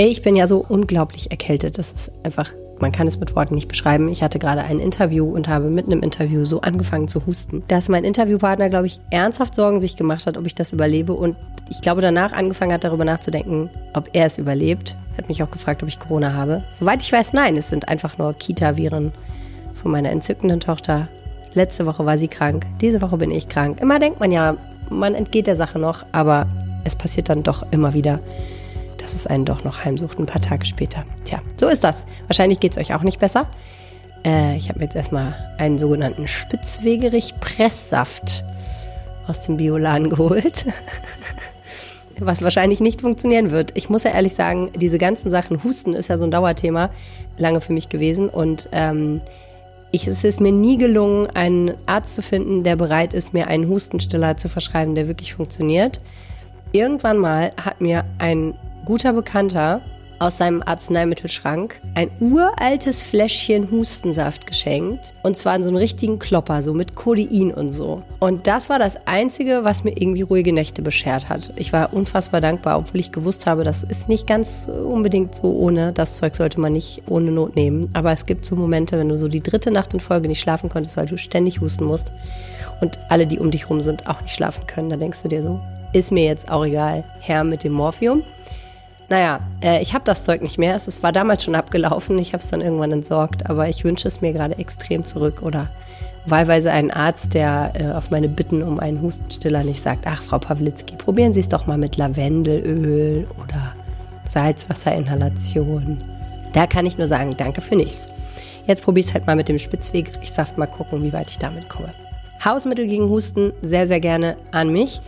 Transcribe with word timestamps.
Ich 0.00 0.22
bin 0.22 0.36
ja 0.36 0.46
so 0.46 0.64
unglaublich 0.68 1.32
erkältet. 1.32 1.76
Das 1.76 1.90
ist 1.90 2.12
einfach, 2.22 2.52
man 2.78 2.92
kann 2.92 3.08
es 3.08 3.18
mit 3.18 3.34
Worten 3.34 3.56
nicht 3.56 3.66
beschreiben. 3.66 4.06
Ich 4.08 4.22
hatte 4.22 4.38
gerade 4.38 4.62
ein 4.62 4.78
Interview 4.78 5.28
und 5.28 5.48
habe 5.48 5.70
mitten 5.70 5.90
im 5.90 6.04
Interview 6.04 6.44
so 6.44 6.60
angefangen 6.60 7.08
zu 7.08 7.26
husten, 7.26 7.64
dass 7.66 7.88
mein 7.88 8.04
Interviewpartner, 8.04 8.70
glaube 8.70 8.86
ich, 8.86 9.00
ernsthaft 9.10 9.56
Sorgen 9.56 9.80
sich 9.80 9.96
gemacht 9.96 10.24
hat, 10.26 10.36
ob 10.36 10.46
ich 10.46 10.54
das 10.54 10.72
überlebe. 10.72 11.14
Und 11.14 11.34
ich 11.68 11.80
glaube, 11.80 12.00
danach 12.00 12.32
angefangen 12.32 12.72
hat, 12.72 12.84
darüber 12.84 13.04
nachzudenken, 13.04 13.70
ob 13.92 14.10
er 14.12 14.26
es 14.26 14.38
überlebt. 14.38 14.96
Er 15.14 15.18
hat 15.18 15.28
mich 15.28 15.42
auch 15.42 15.50
gefragt, 15.50 15.82
ob 15.82 15.88
ich 15.88 15.98
Corona 15.98 16.32
habe. 16.32 16.62
Soweit 16.70 17.02
ich 17.02 17.10
weiß, 17.10 17.32
nein. 17.32 17.56
Es 17.56 17.68
sind 17.68 17.88
einfach 17.88 18.18
nur 18.18 18.34
Kita-Viren 18.34 19.10
von 19.74 19.90
meiner 19.90 20.12
entzückenden 20.12 20.60
Tochter. 20.60 21.08
Letzte 21.54 21.86
Woche 21.86 22.06
war 22.06 22.18
sie 22.18 22.28
krank. 22.28 22.66
Diese 22.80 23.02
Woche 23.02 23.16
bin 23.16 23.32
ich 23.32 23.48
krank. 23.48 23.80
Immer 23.80 23.98
denkt 23.98 24.20
man 24.20 24.30
ja, 24.30 24.58
man 24.90 25.16
entgeht 25.16 25.48
der 25.48 25.56
Sache 25.56 25.80
noch, 25.80 26.06
aber 26.12 26.46
es 26.84 26.94
passiert 26.94 27.30
dann 27.30 27.42
doch 27.42 27.64
immer 27.72 27.94
wieder 27.94 28.20
dass 29.08 29.14
es 29.14 29.26
einen 29.26 29.46
doch 29.46 29.64
noch 29.64 29.86
heimsucht, 29.86 30.18
ein 30.18 30.26
paar 30.26 30.42
Tage 30.42 30.66
später. 30.66 31.06
Tja, 31.24 31.38
so 31.56 31.68
ist 31.68 31.82
das. 31.82 32.04
Wahrscheinlich 32.26 32.60
geht 32.60 32.72
es 32.72 32.78
euch 32.78 32.92
auch 32.92 33.02
nicht 33.02 33.18
besser. 33.18 33.46
Äh, 34.22 34.58
ich 34.58 34.68
habe 34.68 34.80
jetzt 34.80 34.94
erstmal 34.94 35.34
einen 35.56 35.78
sogenannten 35.78 36.28
Spitzwegerich-Presssaft 36.28 38.44
aus 39.26 39.40
dem 39.46 39.56
Bioladen 39.56 40.10
geholt. 40.10 40.66
Was 42.18 42.42
wahrscheinlich 42.42 42.80
nicht 42.80 43.00
funktionieren 43.00 43.50
wird. 43.50 43.70
Ich 43.76 43.88
muss 43.88 44.04
ja 44.04 44.10
ehrlich 44.10 44.34
sagen, 44.34 44.72
diese 44.76 44.98
ganzen 44.98 45.30
Sachen, 45.30 45.64
Husten 45.64 45.94
ist 45.94 46.10
ja 46.10 46.18
so 46.18 46.24
ein 46.24 46.30
Dauerthema, 46.30 46.90
lange 47.38 47.62
für 47.62 47.72
mich 47.72 47.88
gewesen. 47.88 48.28
Und 48.28 48.68
ähm, 48.72 49.22
ich, 49.90 50.06
es 50.06 50.22
ist 50.22 50.42
mir 50.42 50.52
nie 50.52 50.76
gelungen, 50.76 51.28
einen 51.28 51.72
Arzt 51.86 52.14
zu 52.14 52.20
finden, 52.20 52.62
der 52.62 52.76
bereit 52.76 53.14
ist, 53.14 53.32
mir 53.32 53.46
einen 53.46 53.70
Hustenstiller 53.70 54.36
zu 54.36 54.50
verschreiben, 54.50 54.94
der 54.94 55.08
wirklich 55.08 55.32
funktioniert. 55.32 56.02
Irgendwann 56.72 57.16
mal 57.16 57.52
hat 57.56 57.80
mir 57.80 58.04
ein 58.18 58.52
guter 58.88 59.12
Bekannter 59.12 59.82
aus 60.18 60.38
seinem 60.38 60.62
Arzneimittelschrank 60.64 61.78
ein 61.94 62.10
uraltes 62.20 63.02
Fläschchen 63.02 63.70
Hustensaft 63.70 64.46
geschenkt. 64.46 65.12
Und 65.22 65.36
zwar 65.36 65.54
in 65.56 65.62
so 65.62 65.68
einen 65.68 65.76
richtigen 65.76 66.18
Klopper, 66.18 66.62
so 66.62 66.72
mit 66.72 66.94
Codein 66.94 67.52
und 67.52 67.70
so. 67.70 68.02
Und 68.18 68.46
das 68.46 68.70
war 68.70 68.78
das 68.78 69.06
Einzige, 69.06 69.60
was 69.62 69.84
mir 69.84 69.90
irgendwie 69.90 70.22
ruhige 70.22 70.54
Nächte 70.54 70.80
beschert 70.80 71.28
hat. 71.28 71.52
Ich 71.56 71.70
war 71.74 71.92
unfassbar 71.92 72.40
dankbar, 72.40 72.78
obwohl 72.78 73.00
ich 73.00 73.12
gewusst 73.12 73.46
habe, 73.46 73.62
das 73.62 73.84
ist 73.84 74.08
nicht 74.08 74.26
ganz 74.26 74.70
unbedingt 74.70 75.34
so 75.34 75.52
ohne. 75.52 75.92
Das 75.92 76.14
Zeug 76.14 76.34
sollte 76.34 76.58
man 76.58 76.72
nicht 76.72 77.02
ohne 77.08 77.30
Not 77.30 77.56
nehmen. 77.56 77.90
Aber 77.92 78.12
es 78.12 78.24
gibt 78.24 78.46
so 78.46 78.56
Momente, 78.56 78.98
wenn 78.98 79.10
du 79.10 79.18
so 79.18 79.28
die 79.28 79.42
dritte 79.42 79.70
Nacht 79.70 79.92
in 79.92 80.00
Folge 80.00 80.28
nicht 80.28 80.40
schlafen 80.40 80.70
konntest, 80.70 80.96
weil 80.96 81.04
du 81.04 81.18
ständig 81.18 81.60
husten 81.60 81.84
musst. 81.84 82.10
Und 82.80 82.98
alle, 83.10 83.26
die 83.26 83.38
um 83.38 83.50
dich 83.50 83.68
rum 83.68 83.82
sind, 83.82 84.06
auch 84.06 84.22
nicht 84.22 84.34
schlafen 84.34 84.66
können. 84.66 84.88
Da 84.88 84.96
denkst 84.96 85.22
du 85.24 85.28
dir 85.28 85.42
so, 85.42 85.60
ist 85.92 86.10
mir 86.10 86.24
jetzt 86.24 86.50
auch 86.50 86.64
egal. 86.64 87.04
Herr 87.20 87.44
mit 87.44 87.64
dem 87.64 87.74
Morphium. 87.74 88.22
Naja, 89.08 89.40
äh, 89.62 89.80
ich 89.80 89.94
habe 89.94 90.04
das 90.04 90.24
Zeug 90.24 90.42
nicht 90.42 90.58
mehr. 90.58 90.76
Es 90.76 91.02
war 91.02 91.12
damals 91.12 91.44
schon 91.44 91.54
abgelaufen. 91.54 92.18
Ich 92.18 92.32
habe 92.34 92.42
es 92.42 92.50
dann 92.50 92.60
irgendwann 92.60 92.92
entsorgt. 92.92 93.48
Aber 93.48 93.68
ich 93.68 93.84
wünsche 93.84 94.06
es 94.06 94.20
mir 94.20 94.32
gerade 94.32 94.58
extrem 94.58 95.04
zurück. 95.04 95.42
Oder 95.42 95.70
wahlweise 96.26 96.70
einen 96.70 96.90
Arzt, 96.90 97.34
der 97.34 97.72
äh, 97.74 97.90
auf 97.92 98.10
meine 98.10 98.28
Bitten 98.28 98.62
um 98.62 98.78
einen 98.80 99.00
Hustenstiller 99.00 99.64
nicht 99.64 99.82
sagt, 99.82 100.06
ach, 100.06 100.22
Frau 100.22 100.38
Pawlitzki, 100.38 100.96
probieren 100.96 101.32
Sie 101.32 101.40
es 101.40 101.48
doch 101.48 101.66
mal 101.66 101.78
mit 101.78 101.96
Lavendelöl 101.96 103.26
oder 103.42 103.74
Salzwasserinhalation. 104.28 105.98
Da 106.52 106.66
kann 106.66 106.86
ich 106.86 106.98
nur 106.98 107.06
sagen, 107.06 107.34
danke 107.36 107.60
für 107.60 107.76
nichts. 107.76 108.08
Jetzt 108.66 108.84
probiere 108.84 109.00
ich 109.00 109.06
es 109.06 109.14
halt 109.14 109.26
mal 109.26 109.36
mit 109.36 109.48
dem 109.48 109.58
Spitzwegrichsaft. 109.58 110.58
Mal 110.58 110.66
gucken, 110.66 111.02
wie 111.02 111.12
weit 111.12 111.30
ich 111.30 111.38
damit 111.38 111.68
komme. 111.70 111.94
Hausmittel 112.44 112.86
gegen 112.86 113.08
Husten 113.08 113.52
sehr, 113.62 113.86
sehr 113.86 114.00
gerne 114.00 114.36
an 114.52 114.70
mich. 114.70 115.00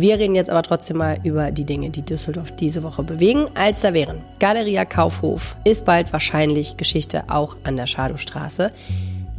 Wir 0.00 0.16
reden 0.16 0.36
jetzt 0.36 0.48
aber 0.48 0.62
trotzdem 0.62 0.98
mal 0.98 1.18
über 1.24 1.50
die 1.50 1.64
Dinge, 1.64 1.90
die 1.90 2.02
Düsseldorf 2.02 2.52
diese 2.52 2.84
Woche 2.84 3.02
bewegen. 3.02 3.48
Als 3.56 3.80
da 3.80 3.94
wären 3.94 4.22
Galeria 4.38 4.84
Kaufhof 4.84 5.56
ist 5.64 5.84
bald 5.84 6.12
wahrscheinlich 6.12 6.76
Geschichte 6.76 7.24
auch 7.26 7.56
an 7.64 7.76
der 7.76 7.86
Schadowstraße. 7.86 8.70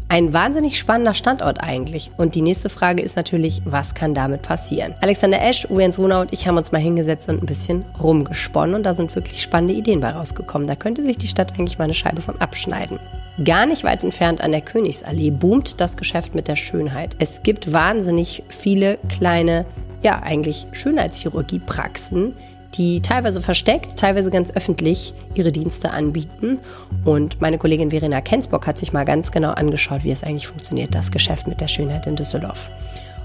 Ein 0.10 0.34
wahnsinnig 0.34 0.78
spannender 0.78 1.14
Standort 1.14 1.64
eigentlich. 1.64 2.12
Und 2.18 2.36
die 2.36 2.42
nächste 2.42 2.68
Frage 2.68 3.02
ist 3.02 3.16
natürlich, 3.16 3.62
was 3.64 3.94
kann 3.94 4.14
damit 4.14 4.42
passieren? 4.42 4.96
Alexander 5.00 5.42
Esch, 5.42 5.66
Uens 5.70 5.98
Runa 5.98 6.20
und 6.20 6.34
ich 6.34 6.46
haben 6.46 6.58
uns 6.58 6.74
mal 6.74 6.82
hingesetzt 6.82 7.30
und 7.30 7.42
ein 7.42 7.46
bisschen 7.46 7.86
rumgesponnen 8.04 8.76
und 8.76 8.84
da 8.84 8.94
sind 8.94 9.16
wirklich 9.16 9.42
spannende 9.42 9.76
Ideen 9.76 10.02
bei 10.02 10.10
rausgekommen. 10.12 10.68
Da 10.68 10.76
könnte 10.76 11.04
sich 11.04 11.18
die 11.18 11.28
Stadt 11.28 11.54
eigentlich 11.54 11.78
mal 11.78 11.86
eine 11.86 11.94
Scheibe 11.94 12.22
von 12.22 12.42
abschneiden. 12.42 13.00
Gar 13.46 13.66
nicht 13.66 13.86
weit 13.86 14.04
entfernt 14.04 14.42
an 14.42 14.52
der 14.52 14.60
Königsallee 14.60 15.32
boomt 15.32 15.80
das 15.80 15.96
Geschäft 15.96 16.36
mit 16.36 16.50
der 16.50 16.58
Schönheit. 16.58 17.16
Es 17.20 17.44
gibt 17.44 17.72
wahnsinnig 17.72 18.44
viele 18.50 18.98
kleine 19.08 19.66
ja 20.02 20.22
eigentlich 20.22 20.68
Schönheitschirurgie-Praxen, 20.72 22.34
die 22.76 23.02
teilweise 23.02 23.42
versteckt, 23.42 23.98
teilweise 23.98 24.30
ganz 24.30 24.52
öffentlich 24.52 25.14
ihre 25.34 25.52
Dienste 25.52 25.92
anbieten. 25.92 26.60
Und 27.04 27.42
meine 27.42 27.58
Kollegin 27.58 27.92
Verena 27.92 28.22
Kensbock 28.22 28.68
hat 28.68 28.78
sich 28.78 28.94
mal 28.94 29.06
ganz 29.06 29.32
genau 29.32 29.52
angeschaut, 29.52 30.04
wie 30.04 30.12
es 30.12 30.24
eigentlich 30.24 30.48
funktioniert, 30.48 30.94
das 30.94 31.12
Geschäft 31.12 31.48
mit 31.48 31.62
der 31.62 31.68
Schönheit 31.68 32.06
in 32.08 32.16
Düsseldorf. 32.16 32.70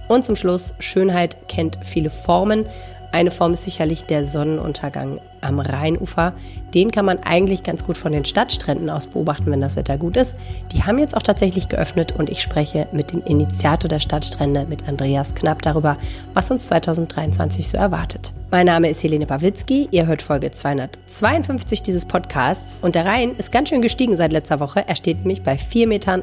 Und 0.08 0.24
zum 0.24 0.36
Schluss, 0.36 0.74
Schönheit 0.78 1.48
kennt 1.48 1.78
viele 1.82 2.10
Formen. 2.10 2.66
Eine 3.12 3.30
Form 3.30 3.52
ist 3.54 3.64
sicherlich 3.64 4.04
der 4.04 4.24
Sonnenuntergang 4.24 5.20
am 5.44 5.60
Rheinufer. 5.60 6.34
Den 6.74 6.90
kann 6.90 7.04
man 7.04 7.18
eigentlich 7.22 7.62
ganz 7.62 7.84
gut 7.84 7.96
von 7.96 8.12
den 8.12 8.24
Stadtstränden 8.24 8.90
aus 8.90 9.06
beobachten, 9.06 9.50
wenn 9.50 9.60
das 9.60 9.76
Wetter 9.76 9.96
gut 9.98 10.16
ist. 10.16 10.36
Die 10.72 10.82
haben 10.82 10.98
jetzt 10.98 11.16
auch 11.16 11.22
tatsächlich 11.22 11.68
geöffnet 11.68 12.12
und 12.12 12.30
ich 12.30 12.42
spreche 12.42 12.88
mit 12.92 13.12
dem 13.12 13.22
Initiator 13.22 13.88
der 13.88 14.00
Stadtstrände, 14.00 14.66
mit 14.68 14.88
Andreas 14.88 15.34
Knapp, 15.34 15.62
darüber, 15.62 15.96
was 16.32 16.50
uns 16.50 16.66
2023 16.66 17.68
so 17.68 17.76
erwartet. 17.76 18.32
Mein 18.50 18.66
Name 18.66 18.88
ist 18.88 19.02
Helene 19.02 19.26
Pawlitzki. 19.26 19.88
Ihr 19.90 20.06
hört 20.06 20.22
Folge 20.22 20.50
252 20.50 21.82
dieses 21.82 22.06
Podcasts 22.06 22.74
und 22.82 22.94
der 22.94 23.04
Rhein 23.04 23.36
ist 23.36 23.52
ganz 23.52 23.68
schön 23.68 23.82
gestiegen 23.82 24.16
seit 24.16 24.32
letzter 24.32 24.60
Woche. 24.60 24.86
Er 24.86 24.96
steht 24.96 25.18
nämlich 25.18 25.42
bei 25.42 25.56
4,21 25.56 25.86
Metern. 25.86 26.22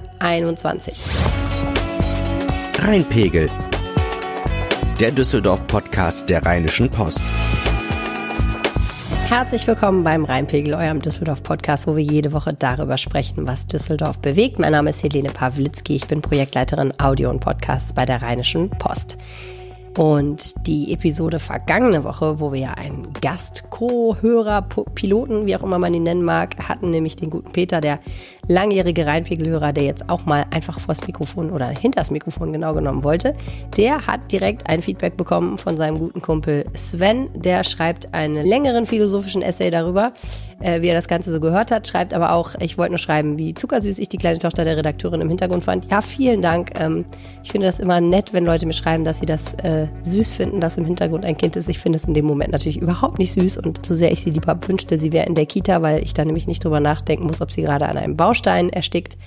Rheinpegel 2.80 3.50
der 5.02 5.12
Düsseldorf-Podcast 5.12 6.30
der 6.30 6.46
Rheinischen 6.46 6.88
Post. 6.88 7.24
Herzlich 9.32 9.66
willkommen 9.66 10.04
beim 10.04 10.26
Rheinpegel, 10.26 10.74
eurem 10.74 11.02
Düsseldorf-Podcast, 11.02 11.88
wo 11.88 11.96
wir 11.96 12.04
jede 12.04 12.34
Woche 12.34 12.54
darüber 12.54 12.98
sprechen, 12.98 13.48
was 13.48 13.66
Düsseldorf 13.66 14.20
bewegt. 14.20 14.60
Mein 14.60 14.74
Name 14.74 14.90
ist 14.90 15.04
Helene 15.04 15.30
Pawlitzki, 15.30 15.96
ich 15.96 16.06
bin 16.06 16.22
Projektleiterin 16.22 16.94
Audio 17.00 17.30
und 17.30 17.40
Podcasts 17.40 17.94
bei 17.94 18.06
der 18.06 18.22
Rheinischen 18.22 18.70
Post. 18.72 19.18
Und 19.98 20.68
die 20.68 20.94
Episode 20.94 21.40
vergangene 21.40 22.06
Woche, 22.06 22.40
wo 22.40 22.54
wir 22.54 22.60
ja 22.60 22.74
einen 22.76 23.12
Gast, 23.22 23.66
Co-Hörer, 23.72 24.62
Piloten, 24.96 25.46
wie 25.46 25.56
auch 25.56 25.64
immer 25.64 25.80
man 25.80 25.94
ihn 25.94 26.04
nennen 26.04 26.24
mag, 26.24 26.56
hatten, 26.70 26.92
nämlich 26.92 27.18
den 27.18 27.30
guten 27.30 27.52
Peter, 27.52 27.82
der 27.82 28.00
langjährige 28.48 29.06
Rheinpegelhörer, 29.06 29.74
der 29.74 29.84
jetzt 29.84 30.10
auch 30.10 30.26
mal 30.26 30.46
einfach 30.52 30.80
vors 30.80 31.06
Mikrofon 31.06 31.52
oder 31.52 31.68
hinters 31.68 32.10
Mikrofon 32.10 32.54
genau 32.54 32.74
genommen 32.74 33.04
wollte, 33.04 33.36
der 33.76 34.08
hat 34.08 34.32
direkt 34.32 34.68
ein 34.70 34.82
Feedback 34.82 35.18
bekommen 35.18 35.58
von 35.58 35.76
seinem 35.76 36.00
guten 36.00 36.22
Kumpel 36.22 36.66
Sven. 36.74 37.30
Der 37.34 37.64
schreibt 37.64 38.14
einen 38.14 38.46
längeren 38.46 38.86
philosophischen 38.86 39.42
Essay 39.42 39.72
darüber, 39.72 40.14
äh, 40.62 40.82
wie 40.82 40.88
er 40.88 40.96
das 40.96 41.08
Ganze 41.08 41.32
so 41.32 41.40
gehört 41.40 41.72
hat, 41.72 41.88
schreibt 41.88 42.14
aber 42.14 42.34
auch, 42.34 42.56
ich 42.60 42.78
wollte 42.78 42.92
nur 42.92 43.00
schreiben, 43.00 43.38
wie 43.38 43.54
zuckersüß 43.54 44.00
ich 44.00 44.10
die 44.10 44.18
kleine 44.18 44.40
Tochter 44.40 44.64
der 44.64 44.78
Redakteurin 44.78 45.22
im 45.22 45.30
Hintergrund 45.30 45.64
fand. 45.64 45.90
Ja, 45.92 46.02
vielen 46.02 46.42
Dank. 46.42 46.72
Ähm, 46.76 47.06
ich 47.44 47.52
finde 47.52 47.68
das 47.68 47.80
immer 47.80 48.00
nett, 48.00 48.34
wenn 48.34 48.46
Leute 48.46 48.66
mir 48.66 48.74
schreiben, 48.74 49.04
dass 49.04 49.20
sie 49.20 49.26
das 49.26 49.54
äh, 49.56 49.81
süß 50.04 50.34
finden, 50.34 50.60
dass 50.60 50.78
im 50.78 50.86
Hintergrund 50.86 51.26
ein 51.26 51.38
Kind 51.38 51.56
ist. 51.56 51.70
Ich 51.70 51.80
finde 51.80 51.98
es 51.98 52.06
in 52.06 52.14
dem 52.14 52.26
Moment 52.26 52.52
natürlich 52.52 52.78
überhaupt 52.78 53.20
nicht 53.20 53.34
süß 53.34 53.58
und 53.58 53.86
so 53.86 53.94
sehr 53.94 54.12
ich 54.12 54.22
sie 54.22 54.32
lieber 54.32 54.58
wünschte, 54.68 54.98
sie 54.98 55.12
wäre 55.12 55.28
in 55.28 55.36
der 55.36 55.46
Kita, 55.46 55.82
weil 55.82 56.04
ich 56.04 56.14
da 56.14 56.26
nämlich 56.26 56.48
nicht 56.48 56.64
drüber 56.64 56.80
nachdenken 56.80 57.28
muss, 57.28 57.42
ob 57.42 57.52
sie 57.52 57.62
gerade 57.62 57.88
an 57.88 57.98
einem 57.98 58.18
Baustein 58.18 58.70
erstickt. 58.70 59.18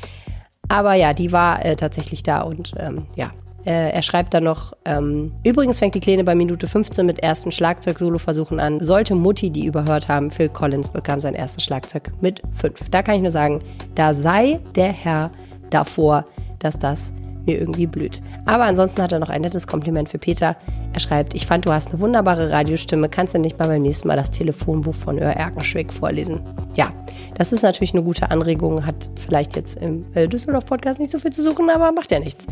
Aber 0.68 0.94
ja, 0.94 1.12
die 1.12 1.32
war 1.32 1.64
äh, 1.64 1.76
tatsächlich 1.76 2.22
da 2.22 2.40
und 2.40 2.72
ähm, 2.78 3.06
ja, 3.16 3.30
äh, 3.66 3.90
er 3.90 4.02
schreibt 4.02 4.34
dann 4.34 4.44
noch, 4.44 4.74
ähm, 4.84 5.32
übrigens 5.42 5.78
fängt 5.78 5.94
die 5.94 6.00
Kleine 6.00 6.24
bei 6.24 6.34
Minute 6.34 6.66
15 6.66 7.06
mit 7.06 7.18
ersten 7.20 7.50
Schlagzeug-Solo-Versuchen 7.50 8.60
an. 8.60 8.80
Sollte 8.80 9.14
Mutti 9.14 9.50
die 9.50 9.66
überhört 9.66 10.08
haben, 10.08 10.30
Phil 10.30 10.50
Collins 10.50 10.90
bekam 10.90 11.20
sein 11.20 11.34
erstes 11.34 11.64
Schlagzeug 11.64 12.12
mit 12.20 12.42
5. 12.52 12.90
Da 12.90 13.02
kann 13.02 13.16
ich 13.16 13.22
nur 13.22 13.30
sagen, 13.30 13.60
da 13.94 14.12
sei 14.12 14.60
der 14.74 14.92
Herr 14.92 15.30
davor, 15.70 16.24
dass 16.58 16.78
das 16.78 17.12
mir 17.46 17.58
irgendwie 17.58 17.86
blüht. 17.86 18.20
Aber 18.44 18.64
ansonsten 18.64 19.02
hat 19.02 19.12
er 19.12 19.18
noch 19.18 19.28
ein 19.28 19.42
nettes 19.42 19.66
Kompliment 19.66 20.08
für 20.08 20.18
Peter. 20.18 20.56
Er 20.92 21.00
schreibt, 21.00 21.34
ich 21.34 21.46
fand, 21.46 21.66
du 21.66 21.72
hast 21.72 21.90
eine 21.90 22.00
wunderbare 22.00 22.50
Radiostimme. 22.50 23.08
Kannst 23.08 23.34
du 23.34 23.38
nicht 23.38 23.58
mal 23.58 23.68
beim 23.68 23.82
nächsten 23.82 24.08
Mal 24.08 24.16
das 24.16 24.30
Telefonbuch 24.30 24.94
von 24.94 25.18
Ör 25.18 25.32
Erkenschwick 25.32 25.92
vorlesen? 25.92 26.40
Ja, 26.74 26.90
das 27.36 27.52
ist 27.52 27.62
natürlich 27.62 27.94
eine 27.94 28.02
gute 28.02 28.30
Anregung. 28.30 28.86
Hat 28.86 29.10
vielleicht 29.16 29.56
jetzt 29.56 29.76
im 29.76 30.06
äh, 30.14 30.28
Düsseldorf-Podcast 30.28 30.98
nicht 30.98 31.12
so 31.12 31.18
viel 31.18 31.32
zu 31.32 31.42
suchen, 31.42 31.70
aber 31.70 31.92
macht 31.92 32.10
ja 32.10 32.20
nichts. 32.20 32.46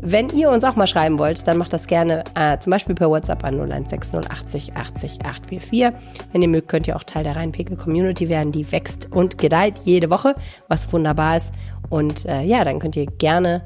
Wenn 0.00 0.28
ihr 0.30 0.50
uns 0.50 0.62
auch 0.64 0.76
mal 0.76 0.86
schreiben 0.86 1.18
wollt, 1.18 1.48
dann 1.48 1.56
macht 1.56 1.72
das 1.72 1.86
gerne 1.86 2.22
äh, 2.34 2.58
zum 2.58 2.70
Beispiel 2.70 2.94
per 2.94 3.08
WhatsApp 3.08 3.44
an 3.44 3.56
016080 3.56 4.76
80 4.76 5.24
844. 5.24 5.92
Wenn 6.32 6.42
ihr 6.42 6.48
mögt, 6.48 6.68
könnt 6.68 6.86
ihr 6.86 6.96
auch 6.96 7.02
Teil 7.02 7.24
der 7.24 7.34
Rheinpegel-Community 7.36 8.28
werden. 8.28 8.52
Die 8.52 8.70
wächst 8.70 9.10
und 9.10 9.38
gedeiht 9.38 9.74
jede 9.84 10.10
Woche, 10.10 10.34
was 10.68 10.92
wunderbar 10.92 11.38
ist. 11.38 11.52
Und 11.88 12.26
äh, 12.26 12.42
ja, 12.42 12.62
dann 12.64 12.78
könnt 12.78 12.96
ihr 12.96 13.06
gerne 13.06 13.62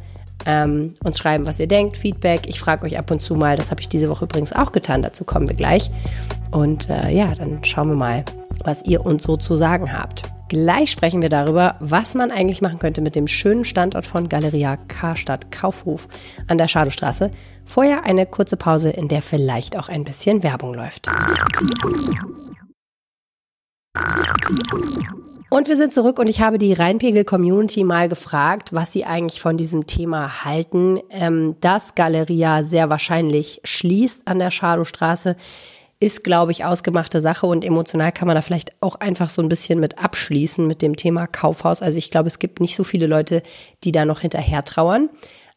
ähm, 0.47 0.95
uns 1.05 1.19
schreiben, 1.19 1.47
was 1.47 1.61
ihr 1.61 1.69
denkt, 1.69 1.97
Feedback. 1.97 2.43
Ich 2.47 2.61
frage 2.61 2.85
euch 2.87 2.99
ab 2.99 3.11
und 3.11 3.21
zu 3.21 3.35
mal, 3.35 3.57
das 3.57 3.71
habe 3.71 3.81
ich 3.81 3.89
diese 3.89 4.09
Woche 4.09 4.25
übrigens 4.25 4.53
auch 4.53 4.73
getan, 4.73 5.03
dazu 5.03 5.25
kommen 5.25 5.49
wir 5.49 5.57
gleich. 5.57 5.91
Und 6.51 6.89
äh, 6.89 7.11
ja, 7.11 7.35
dann 7.35 7.65
schauen 7.65 7.89
wir 7.89 7.97
mal, 7.97 8.25
was 8.65 8.85
ihr 8.85 9.05
uns 9.05 9.23
so 9.23 9.37
zu 9.37 9.57
sagen 9.57 9.93
habt. 9.93 10.25
Gleich 10.49 10.91
sprechen 10.91 11.23
wir 11.23 11.29
darüber, 11.29 11.77
was 11.79 12.17
man 12.17 12.33
eigentlich 12.33 12.61
machen 12.61 12.81
könnte 12.81 13.03
mit 13.03 13.15
dem 13.15 13.29
schönen 13.29 13.65
Standort 13.65 14.05
von 14.05 14.29
Galeria 14.29 14.77
Karstadt 14.89 15.53
Kaufhof 15.53 16.09
an 16.49 16.59
der 16.59 16.67
Schadowstraße. 16.67 17.31
Vorher 17.65 18.05
eine 18.05 18.27
kurze 18.27 18.57
Pause, 18.57 18.91
in 18.91 19.07
der 19.07 19.23
vielleicht 19.23 19.79
auch 19.79 19.89
ein 19.89 20.03
bisschen 20.03 20.43
Werbung 20.43 20.75
läuft. 20.75 21.09
Und 25.53 25.69
wir 25.69 25.77
sind 25.77 25.93
zurück 25.93 26.21
und 26.21 26.29
ich 26.29 26.41
habe 26.41 26.59
die 26.59 26.73
Rheinpegel-Community 26.73 27.83
mal 27.83 28.09
gefragt, 28.09 28.73
was 28.73 28.93
sie 28.93 29.05
eigentlich 29.05 29.41
von 29.41 29.57
diesem 29.57 29.89
Thema 29.89 30.45
halten. 30.45 31.01
Ähm, 31.11 31.57
dass 31.61 31.97
Galeria 31.97 32.63
sehr 32.63 32.89
wahrscheinlich 32.89 33.61
schließt 33.65 34.29
an 34.29 34.39
der 34.39 34.53
Schadowstraße, 34.53 35.35
ist, 35.99 36.23
glaube 36.23 36.53
ich, 36.53 36.65
ausgemachte 36.65 37.21
Sache 37.21 37.47
und 37.47 37.65
emotional 37.65 38.13
kann 38.13 38.29
man 38.29 38.37
da 38.37 38.43
vielleicht 38.43 38.81
auch 38.81 38.95
einfach 38.95 39.29
so 39.29 39.43
ein 39.43 39.49
bisschen 39.49 39.81
mit 39.81 39.99
abschließen 39.99 40.69
mit 40.69 40.83
dem 40.83 40.95
Thema 40.95 41.27
Kaufhaus. 41.27 41.83
Also 41.83 41.99
ich 41.99 42.13
glaube, 42.13 42.29
es 42.29 42.39
gibt 42.39 42.61
nicht 42.61 42.77
so 42.77 42.85
viele 42.85 43.09
Leute, 43.09 43.43
die 43.83 43.91
da 43.91 44.05
noch 44.05 44.21
hinterher 44.21 44.65
trauern. 44.65 45.11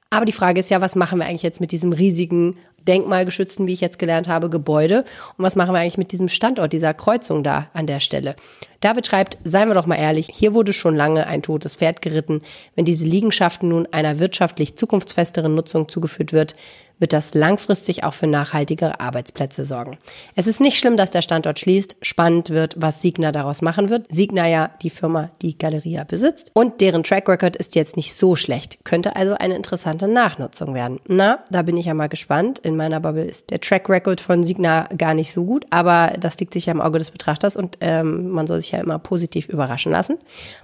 Aber 0.10 0.26
die 0.26 0.32
Frage 0.32 0.60
ist 0.60 0.72
ja, 0.72 0.82
was 0.82 0.96
machen 0.96 1.20
wir 1.20 1.28
eigentlich 1.28 1.44
jetzt 1.44 1.62
mit 1.62 1.72
diesem 1.72 1.94
riesigen 1.94 2.58
denkmalgeschützten, 2.88 3.68
wie 3.68 3.74
ich 3.74 3.82
jetzt 3.82 4.00
gelernt 4.00 4.28
habe, 4.28 4.50
Gebäude. 4.50 5.06
Und 5.38 5.46
was 5.46 5.56
machen 5.56 5.74
wir 5.74 5.80
eigentlich 5.80 5.98
mit 5.98 6.12
diesem 6.12 6.30
Standort, 6.30 6.74
dieser 6.74 6.94
Kreuzung 6.94 7.44
da 7.44 7.68
an 7.74 7.88
der 7.88 8.00
Stelle? 8.00 8.36
David 8.80 9.08
schreibt, 9.08 9.38
seien 9.44 9.70
wir 9.70 9.76
doch 9.76 9.86
mal 9.86 9.96
ehrlich, 9.96 10.30
hier 10.34 10.54
wurde 10.54 10.74
schon 10.74 10.96
lange 10.96 11.26
ein 11.28 11.42
totes 11.42 11.76
Pferd 11.76 12.02
geritten. 12.02 12.42
Wenn 12.76 12.86
diese 12.86 13.06
Liegenschaften 13.06 13.70
nun 13.70 13.88
einer 13.92 14.20
wirtschaftlich 14.20 14.76
zukunftsfesteren 14.76 15.56
Nutzung 15.56 15.88
zugeführt 15.88 16.34
wird, 16.34 16.56
wird 17.04 17.12
das 17.12 17.34
langfristig 17.34 18.06
auch 18.06 18.14
für 18.14 18.28
nachhaltigere 18.28 19.02
Arbeitsplätze 19.02 19.66
sorgen. 19.66 19.98
Es 20.36 20.48
ist 20.48 20.62
nicht 20.62 20.80
schlimm, 20.80 20.96
dass 20.96 21.12
der 21.12 21.22
Standort 21.22 21.60
schließt. 21.60 21.98
Spannend 22.02 22.50
wird, 22.50 22.76
was 22.78 23.02
Signa 23.02 23.34
daraus 23.34 23.62
machen 23.62 23.90
wird. 23.90 24.08
Signa 24.10 24.48
ja 24.48 24.70
die 24.82 24.90
Firma, 24.90 25.30
die 25.42 25.58
Galeria 25.58 26.06
besitzt. 26.06 26.52
Und 26.54 26.80
deren 26.80 27.04
Track 27.04 27.28
Record 27.28 27.58
ist 27.58 27.76
jetzt 27.76 27.98
nicht 27.98 28.16
so 28.16 28.38
schlecht. 28.38 28.78
Könnte 28.86 29.18
also 29.18 29.34
eine 29.34 29.58
interessante 29.58 30.08
Nachnutzung 30.08 30.76
werden. 30.76 31.02
Na, 31.10 31.44
da 31.52 31.64
bin 31.64 31.76
ich 31.76 31.88
ja 31.88 31.94
mal 31.94 32.08
gespannt. 32.08 32.60
In 32.60 32.78
meiner 32.78 33.02
Bubble 33.02 33.26
ist 33.26 33.50
der 33.50 33.60
Track 33.60 33.90
Record 33.90 34.22
von 34.22 34.46
Signa 34.46 34.88
gar 34.98 35.14
nicht 35.14 35.34
so 35.34 35.44
gut, 35.44 35.66
aber 35.72 36.14
das 36.18 36.40
liegt 36.40 36.54
sicher 36.54 36.72
im 36.72 36.80
Auge 36.80 37.00
des 37.00 37.12
Betrachters 37.12 37.58
und 37.58 37.80
ähm, 37.82 38.30
man 38.30 38.48
soll 38.48 38.60
sich 38.60 38.72
ja 38.72 38.80
immer 38.80 38.98
positiv 38.98 39.50
überraschen 39.50 39.92
lassen. 39.92 40.20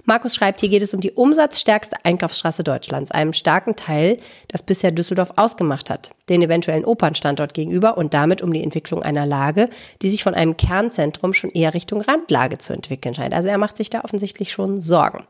Markus 0.06 0.34
schreibt, 0.34 0.60
hier 0.60 0.70
geht 0.70 0.80
es 0.80 0.94
um 0.94 1.02
die 1.02 1.10
umsatzstärkste 1.10 1.96
Einkaufsstraße 2.02 2.64
Deutschlands, 2.64 3.10
einem 3.10 3.34
starken 3.34 3.76
Teil, 3.76 4.16
das 4.48 4.62
bisher 4.62 4.90
Düsseldorf 4.90 5.34
ausgemacht 5.36 5.90
hat 5.90 6.12
den 6.30 6.40
eventuellen 6.40 6.84
Opernstandort 6.84 7.52
gegenüber 7.52 7.98
und 7.98 8.14
damit 8.14 8.40
um 8.40 8.52
die 8.52 8.62
Entwicklung 8.62 9.02
einer 9.02 9.26
Lage, 9.26 9.68
die 10.00 10.08
sich 10.08 10.22
von 10.22 10.34
einem 10.34 10.56
Kernzentrum 10.56 11.34
schon 11.34 11.50
eher 11.50 11.74
Richtung 11.74 12.00
Randlage 12.00 12.56
zu 12.56 12.72
entwickeln 12.72 13.14
scheint. 13.14 13.34
Also 13.34 13.48
er 13.48 13.58
macht 13.58 13.76
sich 13.76 13.90
da 13.90 14.02
offensichtlich 14.02 14.52
schon 14.52 14.80
Sorgen. 14.80 15.24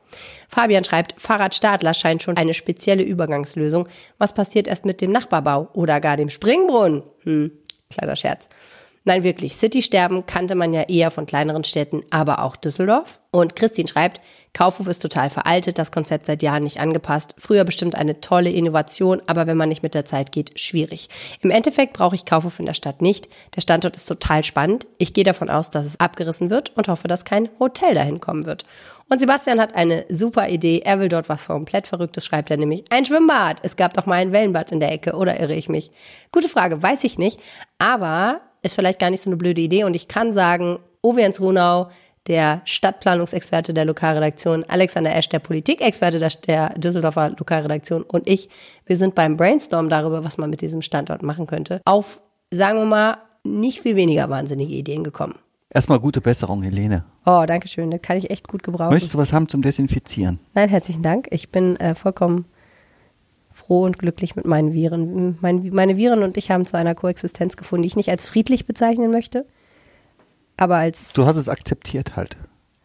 Fabian 0.48 0.84
schreibt, 0.84 1.14
Fahrradstadler 1.18 1.94
scheint 1.94 2.22
schon 2.22 2.36
eine 2.36 2.54
spezielle 2.54 3.02
Übergangslösung. 3.02 3.88
Was 4.18 4.34
passiert 4.34 4.68
erst 4.68 4.84
mit 4.84 5.00
dem 5.00 5.10
Nachbarbau 5.10 5.68
oder 5.72 6.00
gar 6.00 6.16
dem 6.16 6.28
Springbrunnen? 6.28 7.02
Hm, 7.24 7.50
kleiner 7.88 8.14
Scherz. 8.16 8.48
Nein, 9.04 9.22
wirklich. 9.22 9.56
City-Sterben 9.56 10.26
kannte 10.26 10.54
man 10.54 10.74
ja 10.74 10.82
eher 10.82 11.10
von 11.10 11.24
kleineren 11.24 11.64
Städten, 11.64 12.02
aber 12.10 12.44
auch 12.44 12.56
Düsseldorf. 12.56 13.18
Und 13.30 13.56
Christine 13.56 13.88
schreibt, 13.88 14.20
Kaufhof 14.52 14.88
ist 14.88 15.00
total 15.00 15.30
veraltet, 15.30 15.78
das 15.78 15.92
Konzept 15.92 16.26
seit 16.26 16.42
Jahren 16.42 16.62
nicht 16.62 16.80
angepasst. 16.80 17.34
Früher 17.38 17.64
bestimmt 17.64 17.94
eine 17.94 18.20
tolle 18.20 18.50
Innovation, 18.50 19.22
aber 19.26 19.46
wenn 19.46 19.56
man 19.56 19.68
nicht 19.68 19.82
mit 19.82 19.94
der 19.94 20.04
Zeit 20.04 20.32
geht, 20.32 20.58
schwierig. 20.58 21.08
Im 21.40 21.50
Endeffekt 21.50 21.92
brauche 21.92 22.14
ich 22.14 22.24
Kaufhof 22.24 22.58
in 22.58 22.66
der 22.66 22.74
Stadt 22.74 23.00
nicht. 23.00 23.28
Der 23.54 23.60
Standort 23.60 23.96
ist 23.96 24.06
total 24.06 24.44
spannend. 24.44 24.86
Ich 24.98 25.14
gehe 25.14 25.24
davon 25.24 25.50
aus, 25.50 25.70
dass 25.70 25.86
es 25.86 26.00
abgerissen 26.00 26.50
wird 26.50 26.76
und 26.76 26.88
hoffe, 26.88 27.08
dass 27.08 27.24
kein 27.24 27.48
Hotel 27.58 27.94
dahin 27.94 28.20
kommen 28.20 28.44
wird. 28.44 28.64
Und 29.08 29.18
Sebastian 29.18 29.60
hat 29.60 29.74
eine 29.74 30.04
super 30.08 30.48
Idee. 30.48 30.82
Er 30.84 31.00
will 31.00 31.08
dort 31.08 31.28
was 31.28 31.48
komplett 31.48 31.88
Verrücktes, 31.88 32.24
schreibt 32.24 32.50
er 32.50 32.56
nämlich. 32.56 32.84
Ein 32.90 33.04
Schwimmbad. 33.04 33.58
Es 33.62 33.76
gab 33.76 33.94
doch 33.94 34.06
mal 34.06 34.14
ein 34.14 34.32
Wellenbad 34.32 34.70
in 34.70 34.78
der 34.78 34.92
Ecke, 34.92 35.14
oder 35.14 35.40
irre 35.40 35.54
ich 35.54 35.68
mich? 35.68 35.90
Gute 36.30 36.48
Frage, 36.48 36.80
weiß 36.80 37.02
ich 37.02 37.18
nicht. 37.18 37.40
Aber 37.78 38.40
ist 38.62 38.76
vielleicht 38.76 39.00
gar 39.00 39.10
nicht 39.10 39.22
so 39.22 39.30
eine 39.30 39.36
blöde 39.36 39.60
Idee. 39.60 39.82
Und 39.82 39.96
ich 39.96 40.06
kann 40.06 40.32
sagen, 40.32 40.78
Oviens 41.02 41.40
Runau, 41.40 41.90
der 42.26 42.62
Stadtplanungsexperte 42.64 43.72
der 43.74 43.84
Lokalredaktion, 43.84 44.64
Alexander 44.68 45.14
Esch, 45.16 45.28
der 45.28 45.38
Politikexperte 45.38 46.18
der 46.18 46.70
Düsseldorfer 46.78 47.30
Lokalredaktion 47.30 48.02
und 48.02 48.28
ich, 48.28 48.48
wir 48.86 48.96
sind 48.96 49.14
beim 49.14 49.36
Brainstorm 49.36 49.88
darüber, 49.88 50.24
was 50.24 50.38
man 50.38 50.50
mit 50.50 50.60
diesem 50.60 50.82
Standort 50.82 51.22
machen 51.22 51.46
könnte, 51.46 51.80
auf, 51.84 52.22
sagen 52.50 52.78
wir 52.78 52.84
mal, 52.84 53.18
nicht 53.42 53.80
viel 53.80 53.96
weniger 53.96 54.28
wahnsinnige 54.28 54.74
Ideen 54.74 55.02
gekommen. 55.02 55.34
Erstmal 55.72 56.00
gute 56.00 56.20
Besserung, 56.20 56.62
Helene. 56.62 57.04
Oh, 57.24 57.44
danke 57.46 57.68
schön. 57.68 57.90
Das 57.92 58.02
kann 58.02 58.16
ich 58.16 58.28
echt 58.28 58.48
gut 58.48 58.64
gebrauchen. 58.64 58.92
Möchtest 58.92 59.14
du 59.14 59.18
was 59.18 59.32
haben 59.32 59.48
zum 59.48 59.62
Desinfizieren? 59.62 60.40
Nein, 60.52 60.68
herzlichen 60.68 61.02
Dank. 61.02 61.28
Ich 61.30 61.50
bin 61.50 61.76
äh, 61.76 61.94
vollkommen 61.94 62.46
froh 63.52 63.84
und 63.84 63.98
glücklich 63.98 64.34
mit 64.34 64.46
meinen 64.46 64.72
Viren. 64.72 65.38
Mein, 65.40 65.70
meine 65.72 65.96
Viren 65.96 66.24
und 66.24 66.36
ich 66.36 66.50
haben 66.50 66.66
zu 66.66 66.76
einer 66.76 66.96
Koexistenz 66.96 67.56
gefunden, 67.56 67.82
die 67.82 67.88
ich 67.88 67.96
nicht 67.96 68.10
als 68.10 68.26
friedlich 68.26 68.66
bezeichnen 68.66 69.12
möchte, 69.12 69.46
aber 70.60 70.76
als. 70.76 71.14
Du 71.14 71.26
hast 71.26 71.36
es 71.36 71.48
akzeptiert 71.48 72.16
halt. 72.16 72.36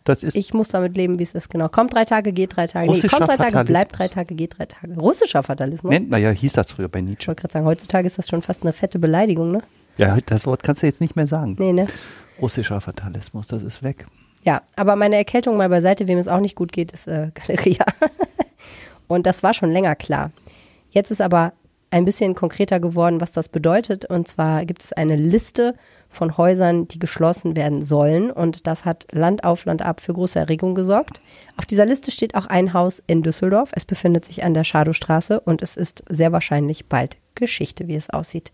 Das 0.06 0.22
ist 0.22 0.36
ich 0.36 0.54
muss 0.54 0.70
damit 0.70 0.96
leben, 0.96 1.18
wie 1.18 1.24
es 1.24 1.34
ist, 1.34 1.50
genau. 1.50 1.68
Kommt 1.68 1.94
drei 1.94 2.06
Tage, 2.06 2.32
geht 2.32 2.56
drei 2.56 2.68
Tage. 2.68 2.92
Nee, 2.92 3.02
kommt 3.02 3.28
drei 3.28 3.38
Tage, 3.38 3.64
bleibt 3.66 3.98
drei 3.98 4.08
Tage, 4.08 4.36
geht 4.36 4.58
drei 4.58 4.66
Tage. 4.66 4.94
Russischer 4.96 5.42
Fatalismus. 5.42 5.90
Nennt 5.90 6.12
man 6.12 6.22
ja, 6.22 6.30
hieß 6.30 6.54
das 6.54 6.72
früher 6.72 6.90
bei 6.90 7.02
Nietzsche. 7.02 7.24
Ich 7.24 7.28
wollte 7.30 7.42
gerade 7.42 7.54
sagen, 7.54 7.66
heutzutage 7.66 8.06
ist 8.06 8.18
das 8.18 8.30
schon 8.30 8.44
fast 8.44 8.62
eine 8.62 8.72
fette 8.72 9.00
Beleidigung, 9.00 9.52
ne? 9.52 9.64
Ja, 9.98 10.18
das 10.26 10.46
Wort 10.46 10.62
kannst 10.62 10.84
du 10.84 10.88
jetzt 10.88 11.02
nicht 11.02 11.16
mehr 11.16 11.26
sagen. 11.26 11.56
Nee, 11.58 11.74
ne? 11.74 11.88
Russischer 12.40 12.82
Fatalismus, 12.82 13.48
das 13.48 13.64
ist 13.64 13.82
weg. 13.82 14.06
Ja, 14.44 14.62
aber 14.76 14.96
meine 14.96 15.16
Erkältung 15.16 15.58
mal 15.58 15.70
beiseite, 15.70 16.08
wem 16.08 16.20
es 16.20 16.28
auch 16.28 16.40
nicht 16.40 16.56
gut 16.56 16.72
geht, 16.72 16.92
ist 16.92 17.08
äh, 17.08 17.32
Galeria. 17.34 17.86
und 19.08 19.26
das 19.26 19.42
war 19.42 19.56
schon 19.56 19.72
länger 19.72 19.96
klar. 19.96 20.32
Jetzt 20.92 21.10
ist 21.10 21.22
aber 21.22 21.54
ein 21.92 22.06
bisschen 22.06 22.36
konkreter 22.36 22.80
geworden, 22.80 23.22
was 23.22 23.32
das 23.32 23.50
bedeutet. 23.50 24.06
Und 24.06 24.28
zwar 24.28 24.66
gibt 24.66 24.84
es 24.84 24.94
eine 24.94 25.16
Liste 25.16 25.76
von 26.10 26.38
Häusern, 26.38 26.88
die 26.88 27.00
geschlossen 27.00 27.56
werden 27.56 27.84
sollen. 27.84 28.32
Und 28.32 28.68
das 28.68 28.86
hat 28.86 29.08
Land 29.12 29.44
auf 29.44 29.66
Land 29.66 29.82
ab 29.82 30.02
für 30.02 30.14
große 30.14 30.40
Erregung 30.40 30.76
gesorgt. 30.76 31.22
Auf 31.58 31.66
dieser 31.66 31.86
Liste 31.86 32.12
steht 32.12 32.36
auch 32.36 32.48
ein 32.48 32.74
Haus 32.74 33.02
in 33.08 33.24
Düsseldorf. 33.24 33.72
Es 33.74 33.86
befindet 33.86 34.26
sich 34.26 34.44
an 34.44 34.54
der 34.54 34.64
Schadowstraße 34.64 35.40
und 35.40 35.62
es 35.62 35.78
ist 35.78 36.04
sehr 36.10 36.32
wahrscheinlich 36.32 36.88
bald 36.88 37.18
Geschichte, 37.36 37.88
wie 37.88 37.96
es 37.96 38.10
aussieht. 38.10 38.52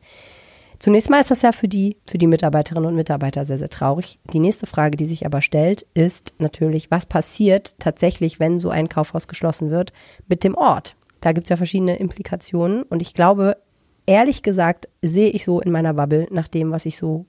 Zunächst 0.81 1.11
mal 1.11 1.21
ist 1.21 1.29
das 1.29 1.43
ja 1.43 1.51
für 1.51 1.67
die, 1.67 1.97
für 2.07 2.17
die 2.17 2.25
Mitarbeiterinnen 2.25 2.89
und 2.89 2.95
Mitarbeiter 2.95 3.45
sehr, 3.45 3.59
sehr 3.59 3.69
traurig. 3.69 4.17
Die 4.33 4.39
nächste 4.39 4.65
Frage, 4.65 4.97
die 4.97 5.05
sich 5.05 5.27
aber 5.27 5.41
stellt, 5.41 5.85
ist 5.93 6.33
natürlich, 6.39 6.89
was 6.89 7.05
passiert 7.05 7.79
tatsächlich, 7.79 8.39
wenn 8.39 8.57
so 8.57 8.71
ein 8.71 8.89
Kaufhaus 8.89 9.27
geschlossen 9.27 9.69
wird 9.69 9.93
mit 10.27 10.43
dem 10.43 10.55
Ort? 10.55 10.95
Da 11.21 11.31
gibt's 11.31 11.49
ja 11.49 11.55
verschiedene 11.55 11.95
Implikationen. 11.95 12.83
Und 12.83 13.01
ich 13.01 13.13
glaube, 13.13 13.57
ehrlich 14.05 14.43
gesagt, 14.43 14.89
sehe 15.01 15.29
ich 15.29 15.45
so 15.45 15.61
in 15.61 15.71
meiner 15.71 15.93
Bubble, 15.93 16.27
nach 16.31 16.47
dem, 16.47 16.71
was 16.71 16.85
ich 16.85 16.97
so 16.97 17.25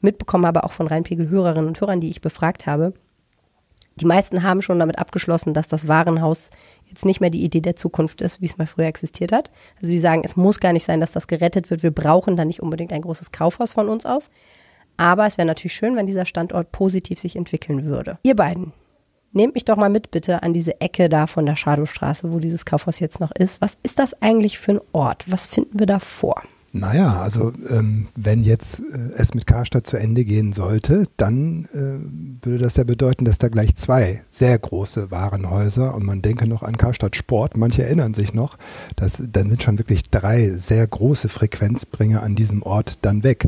mitbekommen 0.00 0.46
habe, 0.46 0.64
auch 0.64 0.72
von 0.72 0.86
Rheinpegel-Hörerinnen 0.86 1.68
und 1.68 1.80
Hörern, 1.80 2.00
die 2.00 2.10
ich 2.10 2.20
befragt 2.20 2.66
habe. 2.66 2.94
Die 3.96 4.06
meisten 4.06 4.42
haben 4.42 4.60
schon 4.60 4.78
damit 4.80 4.98
abgeschlossen, 4.98 5.54
dass 5.54 5.68
das 5.68 5.86
Warenhaus 5.86 6.50
jetzt 6.86 7.04
nicht 7.04 7.20
mehr 7.20 7.30
die 7.30 7.44
Idee 7.44 7.60
der 7.60 7.76
Zukunft 7.76 8.22
ist, 8.22 8.40
wie 8.40 8.46
es 8.46 8.58
mal 8.58 8.66
früher 8.66 8.86
existiert 8.86 9.30
hat. 9.30 9.50
Also 9.76 9.88
sie 9.88 10.00
sagen, 10.00 10.22
es 10.24 10.36
muss 10.36 10.58
gar 10.58 10.72
nicht 10.72 10.84
sein, 10.84 11.00
dass 11.00 11.12
das 11.12 11.28
gerettet 11.28 11.70
wird. 11.70 11.82
Wir 11.82 11.92
brauchen 11.92 12.36
da 12.36 12.44
nicht 12.44 12.60
unbedingt 12.60 12.92
ein 12.92 13.02
großes 13.02 13.30
Kaufhaus 13.30 13.72
von 13.72 13.88
uns 13.88 14.04
aus. 14.04 14.30
Aber 14.96 15.26
es 15.26 15.38
wäre 15.38 15.46
natürlich 15.46 15.74
schön, 15.74 15.96
wenn 15.96 16.06
dieser 16.06 16.24
Standort 16.24 16.72
positiv 16.72 17.18
sich 17.18 17.36
entwickeln 17.36 17.84
würde. 17.84 18.18
Ihr 18.22 18.36
beiden, 18.36 18.72
Nehmt 19.34 19.54
mich 19.54 19.64
doch 19.64 19.76
mal 19.76 19.90
mit 19.90 20.12
bitte 20.12 20.44
an 20.44 20.52
diese 20.52 20.80
Ecke 20.80 21.08
da 21.08 21.26
von 21.26 21.44
der 21.44 21.56
Schadowstraße, 21.56 22.30
wo 22.30 22.38
dieses 22.38 22.64
Kaufhaus 22.64 23.00
jetzt 23.00 23.18
noch 23.18 23.32
ist. 23.32 23.60
Was 23.60 23.76
ist 23.82 23.98
das 23.98 24.22
eigentlich 24.22 24.60
für 24.60 24.72
ein 24.72 24.80
Ort? 24.92 25.24
Was 25.28 25.48
finden 25.48 25.80
wir 25.80 25.86
da 25.86 25.98
vor? 25.98 26.40
Naja, 26.76 27.20
also 27.20 27.52
ähm, 27.68 28.08
wenn 28.16 28.44
jetzt 28.44 28.80
äh, 28.80 29.12
es 29.16 29.34
mit 29.34 29.46
Karstadt 29.46 29.86
zu 29.88 29.96
Ende 29.96 30.24
gehen 30.24 30.52
sollte, 30.52 31.06
dann 31.16 31.66
äh, 31.72 32.44
würde 32.44 32.64
das 32.64 32.76
ja 32.76 32.84
bedeuten, 32.84 33.24
dass 33.24 33.38
da 33.38 33.48
gleich 33.48 33.74
zwei 33.76 34.24
sehr 34.30 34.56
große 34.58 35.10
Warenhäuser 35.10 35.94
und 35.94 36.04
man 36.04 36.22
denke 36.22 36.48
noch 36.48 36.62
an 36.64 36.76
Karstadt 36.76 37.14
Sport, 37.14 37.56
manche 37.56 37.84
erinnern 37.84 38.14
sich 38.14 38.34
noch, 38.34 38.56
dass, 38.96 39.22
dann 39.30 39.50
sind 39.50 39.62
schon 39.62 39.78
wirklich 39.78 40.02
drei 40.10 40.48
sehr 40.50 40.84
große 40.84 41.28
Frequenzbringer 41.28 42.22
an 42.22 42.34
diesem 42.34 42.62
Ort 42.62 42.98
dann 43.02 43.22
weg. 43.22 43.46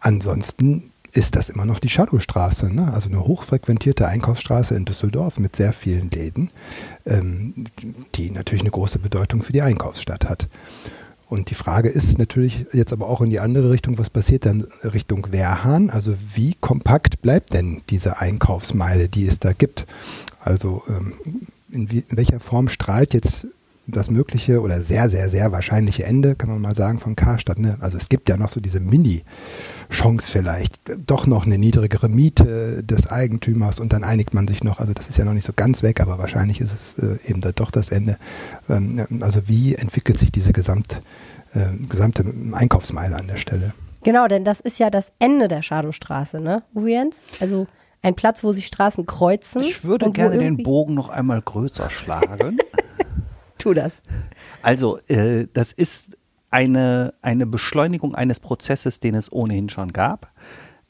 Ansonsten 0.00 0.91
ist 1.12 1.36
das 1.36 1.50
immer 1.50 1.66
noch 1.66 1.78
die 1.78 1.90
Shadowstraße, 1.90 2.74
ne? 2.74 2.92
also 2.92 3.08
eine 3.08 3.24
hochfrequentierte 3.24 4.08
Einkaufsstraße 4.08 4.74
in 4.74 4.86
Düsseldorf 4.86 5.38
mit 5.38 5.54
sehr 5.54 5.72
vielen 5.72 6.10
Läden, 6.10 6.50
ähm, 7.06 7.66
die 8.14 8.30
natürlich 8.30 8.62
eine 8.62 8.70
große 8.70 8.98
Bedeutung 8.98 9.42
für 9.42 9.52
die 9.52 9.62
Einkaufsstadt 9.62 10.28
hat. 10.28 10.48
Und 11.28 11.50
die 11.50 11.54
Frage 11.54 11.88
ist 11.88 12.18
natürlich 12.18 12.66
jetzt 12.72 12.92
aber 12.92 13.08
auch 13.08 13.20
in 13.22 13.30
die 13.30 13.40
andere 13.40 13.70
Richtung, 13.70 13.96
was 13.98 14.10
passiert 14.10 14.44
dann 14.44 14.66
Richtung 14.84 15.28
Wehrhahn? 15.30 15.88
Also 15.88 16.14
wie 16.34 16.54
kompakt 16.54 17.22
bleibt 17.22 17.54
denn 17.54 17.82
diese 17.88 18.18
Einkaufsmeile, 18.18 19.08
die 19.08 19.26
es 19.26 19.38
da 19.38 19.52
gibt? 19.52 19.86
Also 20.40 20.82
ähm, 20.88 21.14
in, 21.70 21.90
wie, 21.90 22.04
in 22.06 22.16
welcher 22.18 22.40
Form 22.40 22.68
strahlt 22.68 23.14
jetzt 23.14 23.46
das 23.86 24.10
mögliche 24.10 24.60
oder 24.60 24.80
sehr, 24.80 25.10
sehr, 25.10 25.28
sehr 25.28 25.50
wahrscheinliche 25.50 26.04
Ende, 26.04 26.34
kann 26.36 26.50
man 26.50 26.60
mal 26.60 26.74
sagen, 26.74 27.00
von 27.00 27.16
Karstadt. 27.16 27.58
Ne? 27.58 27.76
Also 27.80 27.96
es 27.96 28.08
gibt 28.08 28.28
ja 28.28 28.36
noch 28.36 28.48
so 28.48 28.60
diese 28.60 28.80
Mini-Chance 28.80 30.30
vielleicht, 30.30 30.80
doch 31.06 31.26
noch 31.26 31.46
eine 31.46 31.58
niedrigere 31.58 32.08
Miete 32.08 32.84
des 32.84 33.10
Eigentümers 33.10 33.80
und 33.80 33.92
dann 33.92 34.04
einigt 34.04 34.34
man 34.34 34.46
sich 34.46 34.62
noch. 34.62 34.78
Also 34.78 34.92
das 34.92 35.08
ist 35.08 35.18
ja 35.18 35.24
noch 35.24 35.34
nicht 35.34 35.46
so 35.46 35.52
ganz 35.54 35.82
weg, 35.82 36.00
aber 36.00 36.18
wahrscheinlich 36.18 36.60
ist 36.60 36.72
es 36.72 37.02
äh, 37.02 37.18
eben 37.28 37.40
da 37.40 37.50
doch 37.52 37.70
das 37.70 37.90
Ende. 37.90 38.18
Ähm, 38.68 39.04
also 39.20 39.48
wie 39.48 39.74
entwickelt 39.74 40.18
sich 40.18 40.30
diese 40.30 40.52
Gesamt, 40.52 41.02
äh, 41.54 41.76
gesamte 41.88 42.24
Einkaufsmeile 42.52 43.16
an 43.16 43.26
der 43.26 43.36
Stelle? 43.36 43.74
Genau, 44.04 44.26
denn 44.28 44.44
das 44.44 44.60
ist 44.60 44.78
ja 44.78 44.90
das 44.90 45.12
Ende 45.18 45.48
der 45.48 45.62
Shadowstraße, 45.62 46.40
ne, 46.40 46.62
Jens? 46.74 47.18
Also 47.40 47.66
ein 48.02 48.14
Platz, 48.14 48.42
wo 48.42 48.52
sich 48.52 48.66
Straßen 48.66 49.06
kreuzen. 49.06 49.62
Ich 49.62 49.84
würde 49.84 50.10
gerne 50.10 50.38
den 50.38 50.56
Bogen 50.62 50.94
noch 50.94 51.08
einmal 51.08 51.40
größer 51.40 51.88
schlagen. 51.88 52.58
Tu 53.62 53.74
das. 53.74 54.02
Also, 54.62 54.98
äh, 55.06 55.46
das 55.52 55.70
ist 55.70 56.18
eine, 56.50 57.14
eine 57.22 57.46
Beschleunigung 57.46 58.12
eines 58.12 58.40
Prozesses, 58.40 58.98
den 58.98 59.14
es 59.14 59.30
ohnehin 59.30 59.68
schon 59.68 59.92
gab. 59.92 60.32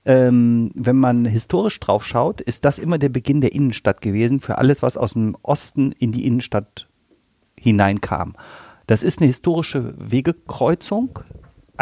Ähm, 0.06 0.70
wenn 0.74 0.96
man 0.96 1.26
historisch 1.26 1.78
drauf 1.80 2.02
schaut, 2.02 2.40
ist 2.40 2.64
das 2.64 2.78
immer 2.78 2.96
der 2.96 3.10
Beginn 3.10 3.42
der 3.42 3.52
Innenstadt 3.52 4.00
gewesen 4.00 4.40
für 4.40 4.56
alles, 4.56 4.82
was 4.82 4.96
aus 4.96 5.12
dem 5.12 5.36
Osten 5.42 5.92
in 5.92 6.12
die 6.12 6.24
Innenstadt 6.26 6.88
hineinkam. 7.60 8.36
Das 8.86 9.02
ist 9.02 9.20
eine 9.20 9.26
historische 9.26 9.94
Wegekreuzung, 9.98 11.18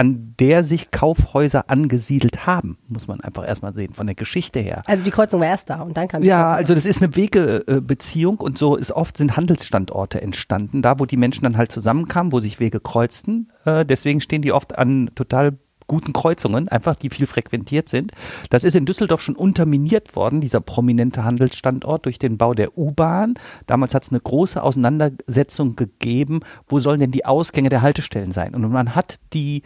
an 0.01 0.35
der 0.41 0.65
sich 0.65 0.91
Kaufhäuser 0.91 1.69
angesiedelt 1.69 2.47
haben, 2.47 2.79
muss 2.89 3.07
man 3.07 3.21
einfach 3.21 3.47
erstmal 3.47 3.75
sehen, 3.75 3.93
von 3.93 4.07
der 4.07 4.15
Geschichte 4.17 4.59
her. 4.59 4.81
Also 4.87 5.05
die 5.05 5.11
Kreuzung 5.11 5.41
war 5.41 5.49
erst 5.49 5.69
da 5.69 5.83
und 5.83 5.95
dann 5.95 6.09
kam 6.09 6.23
die 6.23 6.29
Ja, 6.29 6.43
Kreuzung. 6.55 6.59
also 6.59 6.75
das 6.75 6.87
ist 6.87 7.03
eine 7.03 7.15
Wegebeziehung 7.17 8.39
und 8.39 8.57
so 8.57 8.77
ist 8.77 8.93
oft 8.93 9.19
sind 9.19 9.37
Handelsstandorte 9.37 10.23
entstanden, 10.23 10.81
da 10.81 10.99
wo 10.99 11.05
die 11.05 11.19
Menschen 11.19 11.45
dann 11.45 11.59
halt 11.59 11.71
zusammenkamen, 11.71 12.33
wo 12.33 12.41
sich 12.41 12.61
Wege 12.61 12.81
kreuzten. 12.81 13.53
Äh, 13.67 13.85
deswegen 13.85 14.23
stehen 14.23 14.41
die 14.41 14.53
oft 14.53 14.79
an 14.79 15.11
total 15.15 15.59
guten 15.87 16.15
Kreuzungen, 16.15 16.69
einfach 16.69 16.95
die 16.95 17.11
viel 17.11 17.27
frequentiert 17.27 17.89
sind. 17.91 18.13
Das 18.49 18.65
ist 18.65 18.77
in 18.77 18.87
Düsseldorf 18.87 19.21
schon 19.21 19.35
unterminiert 19.37 20.17
worden, 20.17 20.41
dieser 20.41 20.61
prominente 20.61 21.25
Handelsstandort 21.25 22.07
durch 22.07 22.19
den 22.19 22.39
Bau 22.39 22.55
der 22.55 22.79
U-Bahn. 22.79 23.35
Damals 23.67 23.93
hat 23.95 24.05
es 24.05 24.11
eine 24.13 24.21
große 24.21 24.63
Auseinandersetzung 24.63 25.75
gegeben, 25.77 26.41
wo 26.69 26.79
sollen 26.81 27.01
denn 27.01 27.11
die 27.11 27.27
Ausgänge 27.27 27.69
der 27.69 27.83
Haltestellen 27.83 28.33
sein? 28.33 28.55
Und 28.55 28.71
man 28.71 28.95
hat 28.95 29.17
die 29.35 29.63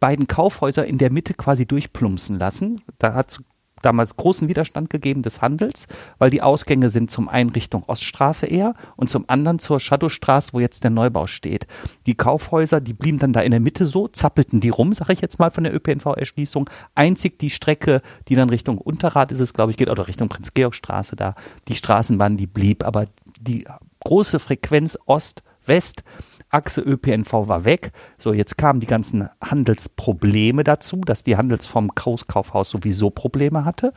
beiden 0.00 0.26
Kaufhäuser 0.26 0.86
in 0.86 0.98
der 0.98 1.12
Mitte 1.12 1.34
quasi 1.34 1.66
durchplumpsen 1.66 2.38
lassen. 2.38 2.82
Da 2.98 3.14
hat 3.14 3.40
damals 3.82 4.16
großen 4.16 4.48
Widerstand 4.48 4.90
gegeben 4.90 5.22
des 5.22 5.40
Handels, 5.40 5.86
weil 6.18 6.30
die 6.30 6.42
Ausgänge 6.42 6.90
sind 6.90 7.10
zum 7.10 7.28
einen 7.28 7.50
Richtung 7.50 7.84
Oststraße 7.86 8.46
eher 8.46 8.74
und 8.96 9.10
zum 9.10 9.24
anderen 9.28 9.58
zur 9.58 9.80
Shadowstraße, 9.80 10.52
wo 10.52 10.60
jetzt 10.60 10.84
der 10.84 10.90
Neubau 10.90 11.26
steht. 11.26 11.66
Die 12.06 12.14
Kaufhäuser, 12.14 12.80
die 12.80 12.92
blieben 12.92 13.18
dann 13.18 13.32
da 13.32 13.40
in 13.40 13.50
der 13.50 13.60
Mitte 13.60 13.86
so, 13.86 14.08
zappelten 14.08 14.60
die 14.60 14.70
rum, 14.70 14.92
sage 14.94 15.12
ich 15.12 15.20
jetzt 15.20 15.38
mal 15.38 15.50
von 15.50 15.64
der 15.64 15.74
ÖPNV-Erschließung. 15.74 16.68
Einzig 16.94 17.38
die 17.38 17.50
Strecke, 17.50 18.02
die 18.28 18.34
dann 18.34 18.50
Richtung 18.50 18.78
Unterrad 18.78 19.32
ist 19.32 19.40
es, 19.40 19.54
glaube 19.54 19.70
ich, 19.70 19.76
geht, 19.76 19.90
oder 19.90 20.08
Richtung 20.08 20.28
Prinz-Georg-Straße 20.28 21.16
da, 21.16 21.34
die 21.68 21.76
Straßenbahn, 21.76 22.36
die 22.36 22.46
blieb, 22.46 22.84
aber 22.84 23.06
die 23.40 23.64
große 24.04 24.38
Frequenz 24.38 24.98
Ost-West 25.06 26.02
Achse 26.50 26.80
ÖPNV 26.80 27.32
war 27.32 27.64
weg. 27.64 27.92
So, 28.18 28.32
jetzt 28.32 28.58
kamen 28.58 28.80
die 28.80 28.86
ganzen 28.86 29.28
Handelsprobleme 29.44 30.64
dazu, 30.64 31.00
dass 31.00 31.22
die 31.22 31.36
Handelsform 31.36 31.88
Großkaufhaus 31.94 32.70
sowieso 32.70 33.10
Probleme 33.10 33.64
hatte. 33.64 33.92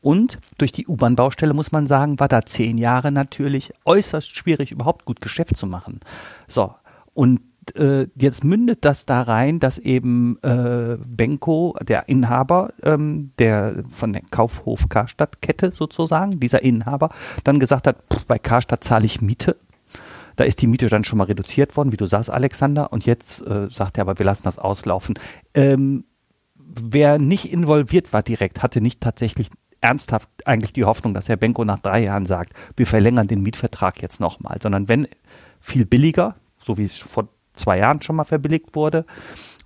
Und 0.00 0.38
durch 0.58 0.70
die 0.70 0.86
U-Bahn-Baustelle, 0.86 1.52
muss 1.52 1.72
man 1.72 1.86
sagen, 1.86 2.20
war 2.20 2.28
da 2.28 2.46
zehn 2.46 2.78
Jahre 2.78 3.10
natürlich 3.10 3.72
äußerst 3.84 4.36
schwierig, 4.36 4.70
überhaupt 4.70 5.04
gut 5.04 5.20
Geschäft 5.20 5.56
zu 5.56 5.66
machen. 5.66 6.00
So, 6.46 6.74
und 7.12 7.40
äh, 7.74 8.06
jetzt 8.14 8.44
mündet 8.44 8.84
das 8.84 9.06
da 9.06 9.22
rein, 9.22 9.58
dass 9.58 9.78
eben 9.78 10.38
äh, 10.42 10.96
Benko, 11.04 11.76
der 11.82 12.08
Inhaber 12.08 12.72
ähm, 12.82 13.32
der 13.38 13.82
von 13.90 14.12
der 14.12 14.22
Kaufhof 14.30 14.88
Karstadt-Kette 14.88 15.72
sozusagen, 15.72 16.38
dieser 16.38 16.62
Inhaber, 16.62 17.10
dann 17.42 17.58
gesagt 17.58 17.86
hat, 17.86 17.96
pff, 18.12 18.26
bei 18.26 18.38
Karstadt 18.38 18.84
zahle 18.84 19.06
ich 19.06 19.20
Miete. 19.20 19.56
Da 20.36 20.44
ist 20.44 20.62
die 20.62 20.66
Miete 20.66 20.88
dann 20.88 21.04
schon 21.04 21.18
mal 21.18 21.24
reduziert 21.24 21.76
worden, 21.76 21.92
wie 21.92 21.96
du 21.96 22.06
sagst, 22.06 22.30
Alexander. 22.30 22.92
Und 22.92 23.06
jetzt 23.06 23.46
äh, 23.46 23.68
sagt 23.70 23.98
er 23.98 24.02
aber, 24.02 24.18
wir 24.18 24.26
lassen 24.26 24.44
das 24.44 24.58
auslaufen. 24.58 25.18
Ähm, 25.54 26.04
wer 26.54 27.18
nicht 27.18 27.52
involviert 27.52 28.12
war 28.12 28.22
direkt, 28.22 28.62
hatte 28.62 28.80
nicht 28.80 29.00
tatsächlich 29.00 29.48
ernsthaft 29.80 30.28
eigentlich 30.46 30.72
die 30.72 30.84
Hoffnung, 30.84 31.14
dass 31.14 31.28
Herr 31.28 31.36
Benko 31.36 31.64
nach 31.64 31.80
drei 31.80 32.02
Jahren 32.02 32.26
sagt, 32.26 32.52
wir 32.76 32.86
verlängern 32.86 33.28
den 33.28 33.42
Mietvertrag 33.42 34.02
jetzt 34.02 34.20
nochmal, 34.20 34.58
sondern 34.62 34.88
wenn 34.88 35.06
viel 35.60 35.86
billiger, 35.86 36.36
so 36.58 36.76
wie 36.78 36.84
es 36.84 36.96
vor 36.96 37.28
zwei 37.54 37.78
Jahren 37.78 38.02
schon 38.02 38.16
mal 38.16 38.24
verbilligt 38.24 38.74
wurde, 38.74 39.04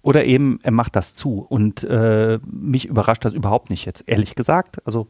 oder 0.02 0.24
eben 0.24 0.58
er 0.62 0.72
macht 0.72 0.96
das 0.96 1.14
zu. 1.14 1.40
Und 1.40 1.84
äh, 1.84 2.38
mich 2.50 2.86
überrascht 2.86 3.24
das 3.24 3.34
überhaupt 3.34 3.70
nicht 3.70 3.84
jetzt, 3.84 4.04
ehrlich 4.06 4.34
gesagt. 4.34 4.84
Also 4.86 5.08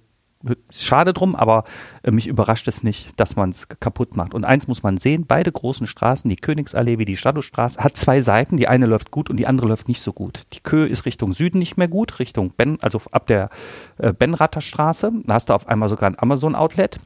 schade 0.71 1.13
drum, 1.13 1.35
aber 1.35 1.65
äh, 2.03 2.11
mich 2.11 2.27
überrascht 2.27 2.67
es 2.69 2.83
nicht, 2.83 3.19
dass 3.21 3.37
man 3.37 3.51
es 3.51 3.69
kaputt 3.69 4.17
macht. 4.17 4.33
Und 4.33 4.45
eins 4.45 4.69
muss 4.69 4.83
man 4.83 4.97
sehen, 4.97 5.27
beide 5.27 5.53
großen 5.53 5.87
Straßen, 5.87 6.29
die 6.29 6.37
Königsallee 6.37 6.99
wie 6.99 7.05
die 7.05 7.17
Shadowstraße, 7.17 7.83
hat 7.83 7.97
zwei 7.97 8.21
Seiten. 8.21 8.57
Die 8.57 8.69
eine 8.69 8.87
läuft 8.87 9.11
gut 9.11 9.29
und 9.29 9.37
die 9.37 9.47
andere 9.47 9.69
läuft 9.69 9.89
nicht 9.89 10.01
so 10.01 10.13
gut. 10.13 10.45
Die 10.55 10.61
Kö 10.61 10.87
ist 10.87 11.05
Richtung 11.05 11.33
Süden 11.35 11.59
nicht 11.59 11.77
mehr 11.77 11.89
gut, 11.89 12.19
Richtung 12.19 12.53
Ben, 12.57 12.79
also 12.81 13.03
ab 13.13 13.27
der 13.27 13.51
äh, 13.99 14.13
Benrather 14.13 14.63
Straße. 14.63 15.13
Da 15.25 15.35
hast 15.35 15.51
du 15.51 15.55
auf 15.55 15.69
einmal 15.69 15.89
sogar 15.89 16.09
ein 16.09 16.19
Amazon-Outlet. 16.19 17.01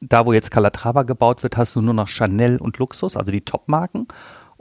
Da, 0.00 0.26
wo 0.26 0.32
jetzt 0.32 0.50
Calatrava 0.50 1.02
gebaut 1.02 1.42
wird, 1.42 1.56
hast 1.56 1.76
du 1.76 1.80
nur 1.80 1.94
noch 1.94 2.08
Chanel 2.08 2.58
und 2.58 2.78
Luxus, 2.78 3.16
also 3.16 3.30
die 3.30 3.42
Top-Marken. 3.42 4.08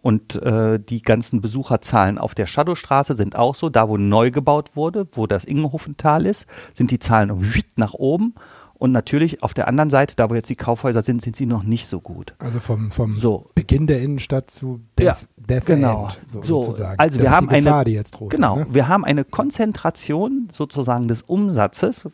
Und 0.02 0.36
äh, 0.42 0.80
die 0.80 1.02
ganzen 1.04 1.42
Besucherzahlen 1.42 2.18
auf 2.18 2.34
der 2.34 2.48
Shadowstraße 2.48 3.14
sind 3.14 3.36
auch 3.36 3.54
so. 3.56 3.70
Da, 3.70 3.88
wo 3.88 3.98
neu 3.98 4.32
gebaut 4.32 4.76
wurde, 4.76 5.08
wo 5.12 5.28
das 5.28 5.46
Ingenhofental 5.46 6.26
ist, 6.26 6.48
sind 6.74 6.90
die 6.92 7.00
Zahlen 7.00 7.32
nach 7.76 7.94
oben. 7.94 8.34
Und 8.74 8.92
natürlich 8.94 9.44
auf 9.44 9.54
der 9.54 9.68
anderen 9.68 9.92
Seite, 9.92 10.16
da 10.16 10.32
wo 10.32 10.34
jetzt 10.34 10.50
die 10.50 10.56
Kaufhäuser 10.56 11.04
sind, 11.04 11.22
sind 11.22 11.36
sie 11.36 11.46
noch 11.46 11.62
nicht 11.62 11.86
so 11.86 12.02
gut. 12.02 12.34
Also 12.40 12.60
vom, 12.60 12.90
vom 12.92 13.16
So. 13.16 13.46
Beginn 13.54 13.86
der 13.86 14.02
Innenstadt 14.02 14.50
zu 14.50 14.82
Death, 14.98 15.06
Ja, 15.06 15.16
Death 15.38 15.66
genau. 15.68 16.06
End, 16.06 16.20
so, 16.28 16.42
So, 16.42 16.64
sozusagen. 16.64 17.00
also 17.00 17.20
das 17.20 17.24
wir 17.24 17.30
haben 17.32 17.48
Gefahr, 17.48 17.76
eine, 17.76 17.84
die 17.86 17.92
jetzt 17.94 18.12
droht. 18.12 18.32
genau, 18.32 18.56
Ne? 18.56 18.68
wir 18.72 18.88
haben 18.88 19.06
eine 19.06 19.24
Konzentration 19.24 20.50
sozusagen 20.52 21.08
des 21.08 21.22
Umsatzes 21.22 22.06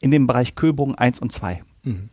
in 0.00 0.10
dem 0.10 0.26
Bereich 0.26 0.54
Köbogen 0.54 0.96
1 0.96 1.18
und 1.18 1.32
2. 1.32 1.62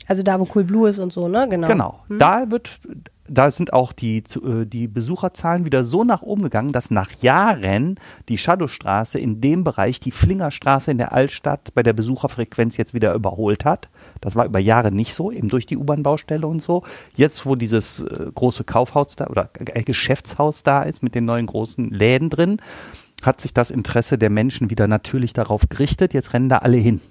Also 0.08 0.24
da, 0.24 0.39
wo 0.39 0.48
Cool 0.53 0.63
Blue 0.63 0.89
ist 0.89 1.00
und 1.00 1.13
so, 1.13 1.27
ne? 1.27 1.48
Genau. 1.50 1.67
Genau. 1.67 2.00
Da 2.10 2.51
wird, 2.51 2.79
da 3.27 3.50
sind 3.50 3.74
auch 3.74 3.91
die, 3.91 4.17
äh, 4.17 4.65
die 4.65 4.88
Besucherzahlen 4.88 5.65
wieder 5.65 5.84
so 5.84 6.03
nach 6.03 6.22
oben 6.22 6.44
gegangen, 6.44 6.72
dass 6.72 6.91
nach 6.91 7.10
Jahren 7.22 8.00
die 8.29 8.38
Shadowstraße 8.38 9.20
in 9.20 9.41
dem 9.41 9.63
Bereich 9.63 10.00
die 10.00 10.12
Flingerstraße 10.12 10.91
in 10.91 10.98
der 10.98 11.13
Altstadt 11.13 11.74
bei 11.74 11.84
der 11.84 11.94
Besucherfrequenz 11.94 12.77
jetzt 12.77 12.94
wieder 12.94 13.13
überholt 13.13 13.65
hat. 13.65 13.89
Das 14.22 14.36
war 14.36 14.46
über 14.46 14.60
Jahre 14.60 14.91
nicht 14.91 15.13
so, 15.13 15.32
eben 15.32 15.50
durch 15.50 15.65
die 15.65 15.77
U-Bahn-Baustelle 15.77 16.46
und 16.46 16.62
so. 16.62 16.84
Jetzt, 17.15 17.46
wo 17.46 17.55
dieses 17.55 18.01
äh, 18.01 18.32
große 18.34 18.63
Kaufhaus 18.63 19.15
da 19.15 19.27
oder 19.27 19.50
äh, 19.60 19.84
Geschäftshaus 19.84 20.63
da 20.63 20.84
ist 20.84 21.01
mit 21.03 21.15
den 21.15 21.25
neuen 21.25 21.48
großen 21.48 21.89
Läden 21.89 22.29
drin, 22.29 22.58
hat 23.24 23.41
sich 23.41 23.53
das 23.53 23.72
Interesse 23.72 24.17
der 24.17 24.29
Menschen 24.29 24.70
wieder 24.70 24.88
natürlich 24.88 25.34
darauf 25.34 25.67
gerichtet. 25.70 26.13
Jetzt 26.13 26.34
rennen 26.34 26.50
da 26.50 26.60
alle 26.60 26.77
hin. 26.77 27.01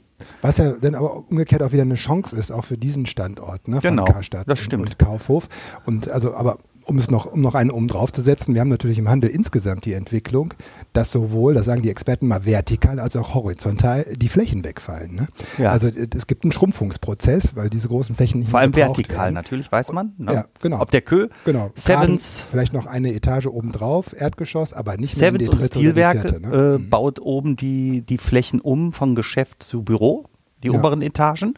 Was 0.42 0.58
ja 0.58 0.72
dann 0.72 0.94
aber 0.94 1.16
umgekehrt 1.28 1.62
auch 1.62 1.72
wieder 1.72 1.82
eine 1.82 1.96
Chance 1.96 2.36
ist, 2.36 2.50
auch 2.50 2.64
für 2.64 2.78
diesen 2.78 3.06
Standort, 3.06 3.66
ne, 3.68 3.80
von 3.80 3.90
Genau, 3.90 4.04
Karstadt 4.04 4.48
das 4.48 4.60
und- 4.60 4.64
stimmt. 4.64 4.82
und 4.86 4.98
Kaufhof. 4.98 5.48
Und 5.86 6.08
also, 6.08 6.34
aber 6.34 6.58
um 6.86 6.98
es 6.98 7.10
noch, 7.10 7.26
um 7.26 7.40
noch 7.40 7.54
einen 7.54 7.70
oben 7.70 7.88
drauf 7.88 8.12
zu 8.12 8.20
setzen, 8.20 8.54
wir 8.54 8.60
haben 8.60 8.68
natürlich 8.68 8.98
im 8.98 9.08
Handel 9.08 9.30
insgesamt 9.30 9.84
die 9.84 9.94
Entwicklung, 9.94 10.54
dass 10.92 11.10
sowohl, 11.10 11.54
das 11.54 11.64
sagen 11.64 11.82
die 11.82 11.90
Experten 11.90 12.26
mal 12.26 12.44
vertikal 12.44 13.00
als 13.00 13.16
auch 13.16 13.34
horizontal, 13.34 14.04
die 14.16 14.28
Flächen 14.28 14.64
wegfallen. 14.64 15.14
Ne? 15.14 15.26
Ja. 15.58 15.70
Also 15.70 15.86
äh, 15.88 16.06
es 16.14 16.26
gibt 16.26 16.44
einen 16.44 16.52
Schrumpfungsprozess, 16.52 17.56
weil 17.56 17.70
diese 17.70 17.88
großen 17.88 18.14
Flächen 18.16 18.40
nicht 18.40 18.50
Vor 18.50 18.60
allem 18.60 18.74
vertikal 18.74 19.24
werden. 19.26 19.34
natürlich, 19.34 19.70
weiß 19.72 19.92
man. 19.92 20.12
Ne? 20.18 20.32
Ja, 20.32 20.44
genau. 20.60 20.78
Auf 20.78 20.90
der 20.90 21.02
Kö, 21.02 21.28
Genau. 21.44 21.70
Sevens, 21.74 22.36
Graden, 22.38 22.48
vielleicht 22.50 22.72
noch 22.72 22.86
eine 22.86 23.12
Etage 23.14 23.46
oben 23.46 23.72
drauf, 23.72 24.14
Erdgeschoss, 24.18 24.72
aber 24.72 24.96
nicht 24.96 25.16
mehr 25.18 25.28
in 25.28 25.34
Sevens 25.34 25.44
die 25.44 25.50
und 25.50 25.60
dritte 25.62 25.72
die 25.78 25.84
Stilwerke 25.84 26.20
vierte. 26.28 26.40
Ne? 26.40 26.74
äh, 26.74 26.78
baut 26.78 27.20
oben 27.20 27.56
die, 27.56 28.02
die 28.02 28.18
Flächen 28.18 28.60
um 28.60 28.92
von 28.92 29.14
Geschäft 29.14 29.62
zu 29.62 29.82
Büro, 29.82 30.26
die 30.62 30.68
Ja. 30.68 30.74
oberen 30.74 31.02
Etagen. 31.02 31.54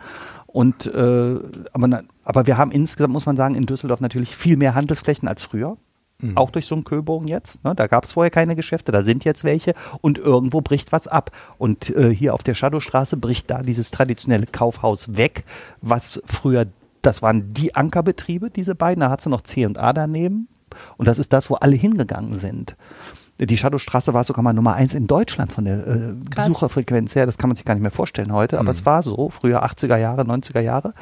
Und 0.47 0.87
äh, 0.87 1.39
aber, 1.73 2.03
aber 2.25 2.47
wir 2.47 2.59
haben 2.59 2.71
insgesamt, 2.71 3.13
muss 3.13 3.27
man 3.27 3.37
sagen, 3.37 3.55
in 3.55 3.67
Düsseldorf 3.67 4.01
natürlich 4.01 4.35
viel 4.35 4.57
mehr 4.57 4.75
Handelsflächen 4.75 5.29
als 5.29 5.43
früher. 5.43 5.77
Mhm. 6.21 6.37
Auch 6.37 6.51
durch 6.51 6.67
so 6.67 6.75
einen 6.75 6.85
Köbogen 6.85 7.29
jetzt. 7.29 7.63
Ne? 7.63 7.75
Da 7.75 7.87
gab 7.87 8.05
es 8.05 8.13
vorher 8.13 8.31
keine 8.31 8.57
Geschäfte, 8.57 8.91
da 8.91 9.03
sind 9.03 9.25
jetzt 9.25 9.45
welche 9.45 9.75
und 10.01 10.19
irgendwo 10.19 10.63
bricht 10.63 10.93
was 10.93 11.09
ab. 11.09 11.31
Und 11.59 11.91
äh, 11.91 12.15
hier 12.15 12.33
auf 12.33 12.43
der 12.43 12.55
Shadowstraße 12.55 13.17
bricht 13.17 13.51
da 13.51 13.63
dieses 13.63 13.91
traditionelle 13.91 14.47
Kaufhaus 14.47 15.17
weg, 15.17 15.45
was 15.83 16.23
früher, 16.25 16.67
das 17.03 17.21
waren 17.21 17.53
die 17.53 17.75
Ankerbetriebe, 17.75 18.51
diese 18.51 18.75
beiden, 18.75 19.01
da 19.01 19.11
hat 19.11 19.21
sie 19.21 19.29
noch 19.29 19.43
C 19.43 19.67
und 19.67 19.79
A 19.79 19.93
daneben. 19.93 20.49
Und 20.97 21.07
das 21.07 21.19
ist 21.19 21.33
das, 21.33 21.51
wo 21.51 21.55
alle 21.55 21.77
hingegangen 21.77 22.39
sind. 22.39 22.77
Die 23.39 23.57
Shadowstraße 23.57 24.15
war 24.15 24.25
sogar 24.25 24.43
mal 24.43 24.53
Nummer 24.55 24.75
eins 24.75 24.95
in 24.95 25.07
Deutschland 25.07 25.53
von 25.53 25.65
der 25.65 25.87
äh. 25.87 26.15
Besucherfrequenz 26.35 27.15
her. 27.15 27.27
Das 27.27 27.37
kann 27.39 27.49
man 27.51 27.57
sich 27.57 27.65
gar 27.65 27.75
nicht 27.75 27.83
mehr 27.83 27.91
vorstellen 27.91 28.33
heute, 28.33 28.59
aber 28.59 28.71
es 28.71 28.87
war 28.87 29.03
so, 29.03 29.29
früher 29.31 29.65
80er 29.65 29.99
Jahre, 29.99 30.23
90er 30.23 30.61
Jahre. 30.61 30.95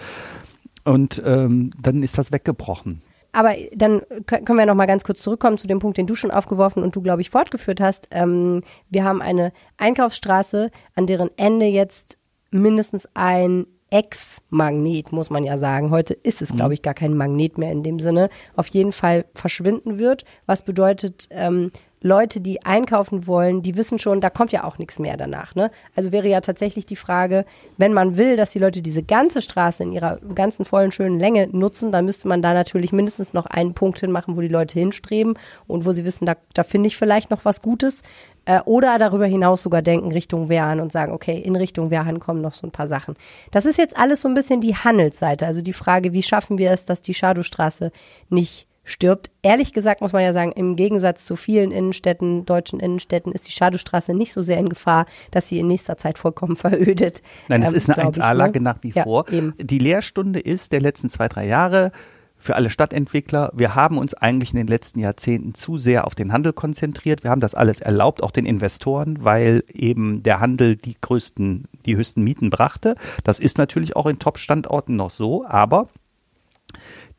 Und 0.84 1.22
ähm, 1.24 1.70
dann 1.80 2.02
ist 2.02 2.18
das 2.18 2.32
weggebrochen. 2.32 3.00
Aber 3.32 3.52
dann 3.74 4.00
kö- 4.26 4.44
können 4.44 4.58
wir 4.58 4.66
noch 4.66 4.74
mal 4.74 4.86
ganz 4.86 5.02
kurz 5.02 5.20
zurückkommen 5.22 5.58
zu 5.58 5.66
dem 5.66 5.78
Punkt, 5.78 5.96
den 5.98 6.06
du 6.06 6.14
schon 6.14 6.30
aufgeworfen 6.30 6.82
und 6.82 6.94
du, 6.94 7.02
glaube 7.02 7.20
ich, 7.22 7.30
fortgeführt 7.30 7.80
hast. 7.80 8.08
Ähm, 8.10 8.62
wir 8.90 9.04
haben 9.04 9.22
eine 9.22 9.52
Einkaufsstraße, 9.76 10.70
an 10.94 11.06
deren 11.06 11.30
Ende 11.36 11.66
jetzt 11.66 12.18
mindestens 12.50 13.08
ein 13.14 13.66
Ex-Magnet, 13.90 15.12
muss 15.12 15.30
man 15.30 15.44
ja 15.44 15.58
sagen. 15.58 15.90
Heute 15.90 16.14
ist 16.14 16.42
es, 16.42 16.50
glaube 16.54 16.74
ich, 16.74 16.82
gar 16.82 16.94
kein 16.94 17.16
Magnet 17.16 17.58
mehr 17.58 17.72
in 17.72 17.82
dem 17.82 18.00
Sinne. 18.00 18.28
Auf 18.56 18.66
jeden 18.68 18.92
Fall 18.92 19.24
verschwinden 19.34 19.98
wird, 19.98 20.24
was 20.46 20.62
bedeutet, 20.64 21.28
ähm, 21.30 21.70
Leute, 22.04 22.42
die 22.42 22.62
einkaufen 22.66 23.26
wollen, 23.26 23.62
die 23.62 23.76
wissen 23.76 23.98
schon, 23.98 24.20
da 24.20 24.28
kommt 24.28 24.52
ja 24.52 24.64
auch 24.64 24.76
nichts 24.76 24.98
mehr 24.98 25.16
danach. 25.16 25.54
Ne? 25.54 25.70
Also 25.96 26.12
wäre 26.12 26.28
ja 26.28 26.42
tatsächlich 26.42 26.84
die 26.84 26.96
Frage, 26.96 27.46
wenn 27.78 27.94
man 27.94 28.18
will, 28.18 28.36
dass 28.36 28.50
die 28.50 28.58
Leute 28.58 28.82
diese 28.82 29.02
ganze 29.02 29.40
Straße 29.40 29.82
in 29.82 29.92
ihrer 29.92 30.18
ganzen 30.34 30.66
vollen, 30.66 30.92
schönen 30.92 31.18
Länge 31.18 31.48
nutzen, 31.50 31.92
dann 31.92 32.04
müsste 32.04 32.28
man 32.28 32.42
da 32.42 32.52
natürlich 32.52 32.92
mindestens 32.92 33.32
noch 33.32 33.46
einen 33.46 33.72
Punkt 33.72 34.00
hinmachen, 34.00 34.36
wo 34.36 34.42
die 34.42 34.48
Leute 34.48 34.78
hinstreben 34.78 35.38
und 35.66 35.86
wo 35.86 35.92
sie 35.92 36.04
wissen, 36.04 36.26
da, 36.26 36.36
da 36.52 36.62
finde 36.62 36.88
ich 36.88 36.98
vielleicht 36.98 37.30
noch 37.30 37.46
was 37.46 37.62
Gutes. 37.62 38.02
Äh, 38.44 38.60
oder 38.66 38.98
darüber 38.98 39.24
hinaus 39.24 39.62
sogar 39.62 39.80
denken 39.80 40.12
Richtung 40.12 40.50
Wehrhahn 40.50 40.80
und 40.80 40.92
sagen, 40.92 41.10
okay, 41.10 41.38
in 41.38 41.56
Richtung 41.56 41.90
Wehrhahn 41.90 42.20
kommen 42.20 42.42
noch 42.42 42.52
so 42.52 42.66
ein 42.66 42.70
paar 42.70 42.86
Sachen. 42.86 43.16
Das 43.50 43.64
ist 43.64 43.78
jetzt 43.78 43.96
alles 43.96 44.20
so 44.20 44.28
ein 44.28 44.34
bisschen 44.34 44.60
die 44.60 44.76
Handelsseite, 44.76 45.46
also 45.46 45.62
die 45.62 45.72
Frage, 45.72 46.12
wie 46.12 46.22
schaffen 46.22 46.58
wir 46.58 46.70
es, 46.70 46.84
dass 46.84 47.00
die 47.00 47.14
Schadowstraße 47.14 47.92
nicht 48.28 48.66
stirbt. 48.84 49.30
Ehrlich 49.42 49.72
gesagt 49.72 50.00
muss 50.00 50.12
man 50.12 50.22
ja 50.22 50.32
sagen, 50.32 50.52
im 50.52 50.76
Gegensatz 50.76 51.24
zu 51.24 51.36
vielen 51.36 51.70
Innenstädten, 51.70 52.46
deutschen 52.46 52.80
Innenstädten, 52.80 53.32
ist 53.32 53.48
die 53.48 53.52
Schadowstraße 53.52 54.14
nicht 54.14 54.32
so 54.32 54.42
sehr 54.42 54.58
in 54.58 54.68
Gefahr, 54.68 55.06
dass 55.30 55.48
sie 55.48 55.58
in 55.58 55.66
nächster 55.66 55.96
Zeit 55.96 56.18
vollkommen 56.18 56.56
verödet. 56.56 57.22
Nein, 57.48 57.62
es 57.62 57.70
Ähm, 57.70 57.76
ist 57.76 57.88
eine 57.88 58.02
glaub 58.02 58.16
ich, 58.16 58.22
1A-Lage 58.22 58.60
ne? 58.60 58.64
nach 58.64 58.78
wie 58.82 58.90
ja, 58.90 59.02
vor. 59.02 59.28
Eben. 59.30 59.54
Die 59.58 59.78
Lehrstunde 59.78 60.40
ist 60.40 60.72
der 60.72 60.80
letzten 60.80 61.08
zwei, 61.08 61.28
drei 61.28 61.46
Jahre 61.46 61.92
für 62.36 62.56
alle 62.56 62.68
Stadtentwickler. 62.68 63.50
Wir 63.54 63.74
haben 63.74 63.96
uns 63.96 64.12
eigentlich 64.12 64.52
in 64.52 64.58
den 64.58 64.66
letzten 64.66 65.00
Jahrzehnten 65.00 65.54
zu 65.54 65.78
sehr 65.78 66.06
auf 66.06 66.14
den 66.14 66.30
Handel 66.32 66.52
konzentriert. 66.52 67.24
Wir 67.24 67.30
haben 67.30 67.40
das 67.40 67.54
alles 67.54 67.80
erlaubt, 67.80 68.22
auch 68.22 68.32
den 68.32 68.44
Investoren, 68.44 69.24
weil 69.24 69.64
eben 69.72 70.22
der 70.22 70.40
Handel 70.40 70.76
die 70.76 70.96
größten, 71.00 71.68
die 71.86 71.96
höchsten 71.96 72.22
Mieten 72.22 72.50
brachte. 72.50 72.96
Das 73.22 73.38
ist 73.38 73.56
natürlich 73.56 73.96
auch 73.96 74.04
in 74.04 74.18
Top-Standorten 74.18 74.94
noch 74.94 75.10
so, 75.10 75.46
aber 75.46 75.88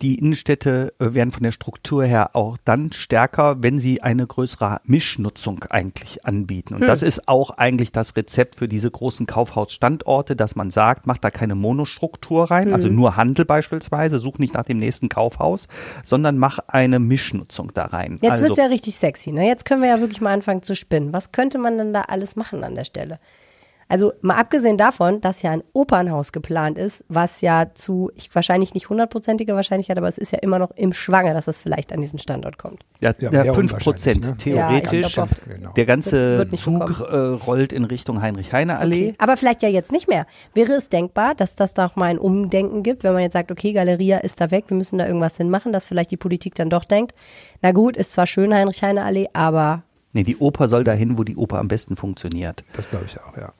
die 0.01 0.15
Innenstädte 0.15 0.93
äh, 0.99 1.13
werden 1.13 1.31
von 1.31 1.43
der 1.43 1.51
Struktur 1.51 2.05
her 2.05 2.35
auch 2.35 2.57
dann 2.65 2.91
stärker, 2.91 3.63
wenn 3.63 3.79
sie 3.79 4.01
eine 4.01 4.27
größere 4.27 4.81
Mischnutzung 4.83 5.63
eigentlich 5.69 6.25
anbieten. 6.25 6.75
Und 6.75 6.81
das 6.81 7.01
ist 7.01 7.27
auch 7.27 7.51
eigentlich 7.51 7.91
das 7.91 8.15
Rezept 8.15 8.55
für 8.55 8.67
diese 8.67 8.91
großen 8.91 9.25
Kaufhausstandorte, 9.25 10.35
dass 10.35 10.55
man 10.55 10.71
sagt, 10.71 11.07
macht 11.07 11.23
da 11.23 11.31
keine 11.31 11.55
Monostruktur 11.55 12.51
rein, 12.51 12.73
also 12.73 12.87
nur 12.87 13.15
Handel 13.15 13.45
beispielsweise, 13.45 14.19
such 14.19 14.39
nicht 14.39 14.53
nach 14.53 14.63
dem 14.63 14.79
nächsten 14.79 15.09
Kaufhaus, 15.09 15.67
sondern 16.03 16.37
mach 16.37 16.59
eine 16.67 16.99
Mischnutzung 16.99 17.71
da 17.73 17.85
rein. 17.85 18.19
Jetzt 18.21 18.31
also, 18.31 18.43
wird's 18.43 18.57
ja 18.57 18.65
richtig 18.65 18.95
sexy. 18.95 19.31
Ne? 19.31 19.47
Jetzt 19.47 19.65
können 19.65 19.81
wir 19.81 19.89
ja 19.89 19.99
wirklich 19.99 20.21
mal 20.21 20.33
anfangen 20.33 20.63
zu 20.63 20.75
spinnen. 20.75 21.13
Was 21.13 21.31
könnte 21.31 21.57
man 21.57 21.77
denn 21.77 21.93
da 21.93 22.01
alles 22.01 22.35
machen 22.35 22.63
an 22.63 22.75
der 22.75 22.85
Stelle? 22.85 23.19
Also 23.87 24.13
mal 24.21 24.35
abgesehen 24.37 24.79
davon, 24.79 25.21
dass 25.21 25.43
ja 25.43 25.51
ein 25.51 25.61
Opernhaus 25.71 26.31
geplant 26.31 26.79
ist, 26.79 27.05
was 27.07 27.41
ja 27.41 27.67
zu, 27.75 28.09
ich 28.15 28.33
wahrscheinlich 28.33 28.73
nicht 28.73 28.89
hundertprozentige 28.89 29.53
Wahrscheinlichkeit, 29.53 29.97
aber 29.99 30.07
es 30.07 30.17
ist 30.17 30.31
ja 30.31 30.39
immer 30.39 30.57
noch 30.57 30.71
im 30.71 30.91
Schwange, 30.91 31.33
dass 31.35 31.47
es 31.47 31.59
vielleicht 31.59 31.93
an 31.93 32.01
diesen 32.01 32.17
Standort 32.17 32.57
kommt. 32.57 32.83
ja, 32.99 33.13
Ja, 33.19 33.31
ja, 33.31 33.43
eher 33.43 33.53
5 33.53 33.57
unwahrscheinlich, 33.73 33.83
Prozent 33.83 34.25
ne? 34.25 34.37
theoretisch. 34.37 35.15
Ja, 35.15 35.25
glaub, 35.25 35.29
genau. 35.47 35.71
Der 35.73 35.85
ganze 35.85 36.37
Wird- 36.39 36.51
wird 36.51 36.61
Zug 36.61 37.07
äh, 37.11 37.15
rollt 37.15 37.73
in 37.73 37.83
Richtung 37.85 38.23
Heinrich-Heine-Allee. 38.23 39.13
Aber 39.19 39.37
vielleicht 39.37 39.61
ja 39.61 39.69
jetzt 39.69 39.91
nicht 39.91 40.07
mehr. 40.07 40.25
Wäre 40.55 40.73
es 40.73 40.89
denkbar, 40.89 41.35
dass 41.35 41.53
das 41.55 41.75
da 41.75 41.85
auch 41.85 41.95
mal 41.95 42.05
ein 42.05 42.17
Umdenken 42.17 42.81
gibt, 42.81 43.03
wenn 43.03 43.13
man 43.13 43.21
jetzt 43.21 43.33
sagt, 43.33 43.51
okay, 43.51 43.71
Galeria 43.71 44.17
ist 44.17 44.41
da 44.41 44.49
weg, 44.49 44.65
wir 44.69 44.77
müssen 44.77 44.97
da 44.97 45.05
irgendwas 45.05 45.37
hinmachen, 45.37 45.71
dass 45.71 45.85
vielleicht 45.85 46.09
die 46.09 46.17
Politik 46.17 46.55
dann 46.55 46.71
doch 46.71 46.85
denkt, 46.85 47.13
na 47.61 47.71
gut, 47.71 47.97
ist 47.97 48.13
zwar 48.13 48.25
schön 48.25 48.51
Heinrich-Heine-Allee, 48.53 49.27
aber 49.33 49.83
Nee, 50.13 50.23
die 50.23 50.37
Oper 50.37 50.69
soll 50.69 50.85
dahin, 50.85 51.17
wo 51.17 51.23
die 51.25 51.35
Oper 51.35 51.59
am 51.59 51.67
besten 51.67 51.97
funktioniert. 51.97 52.63
Das 52.73 52.89
glaube 52.89 53.05
ich 53.07 53.19
auch, 53.21 53.35
ja. 53.37 53.51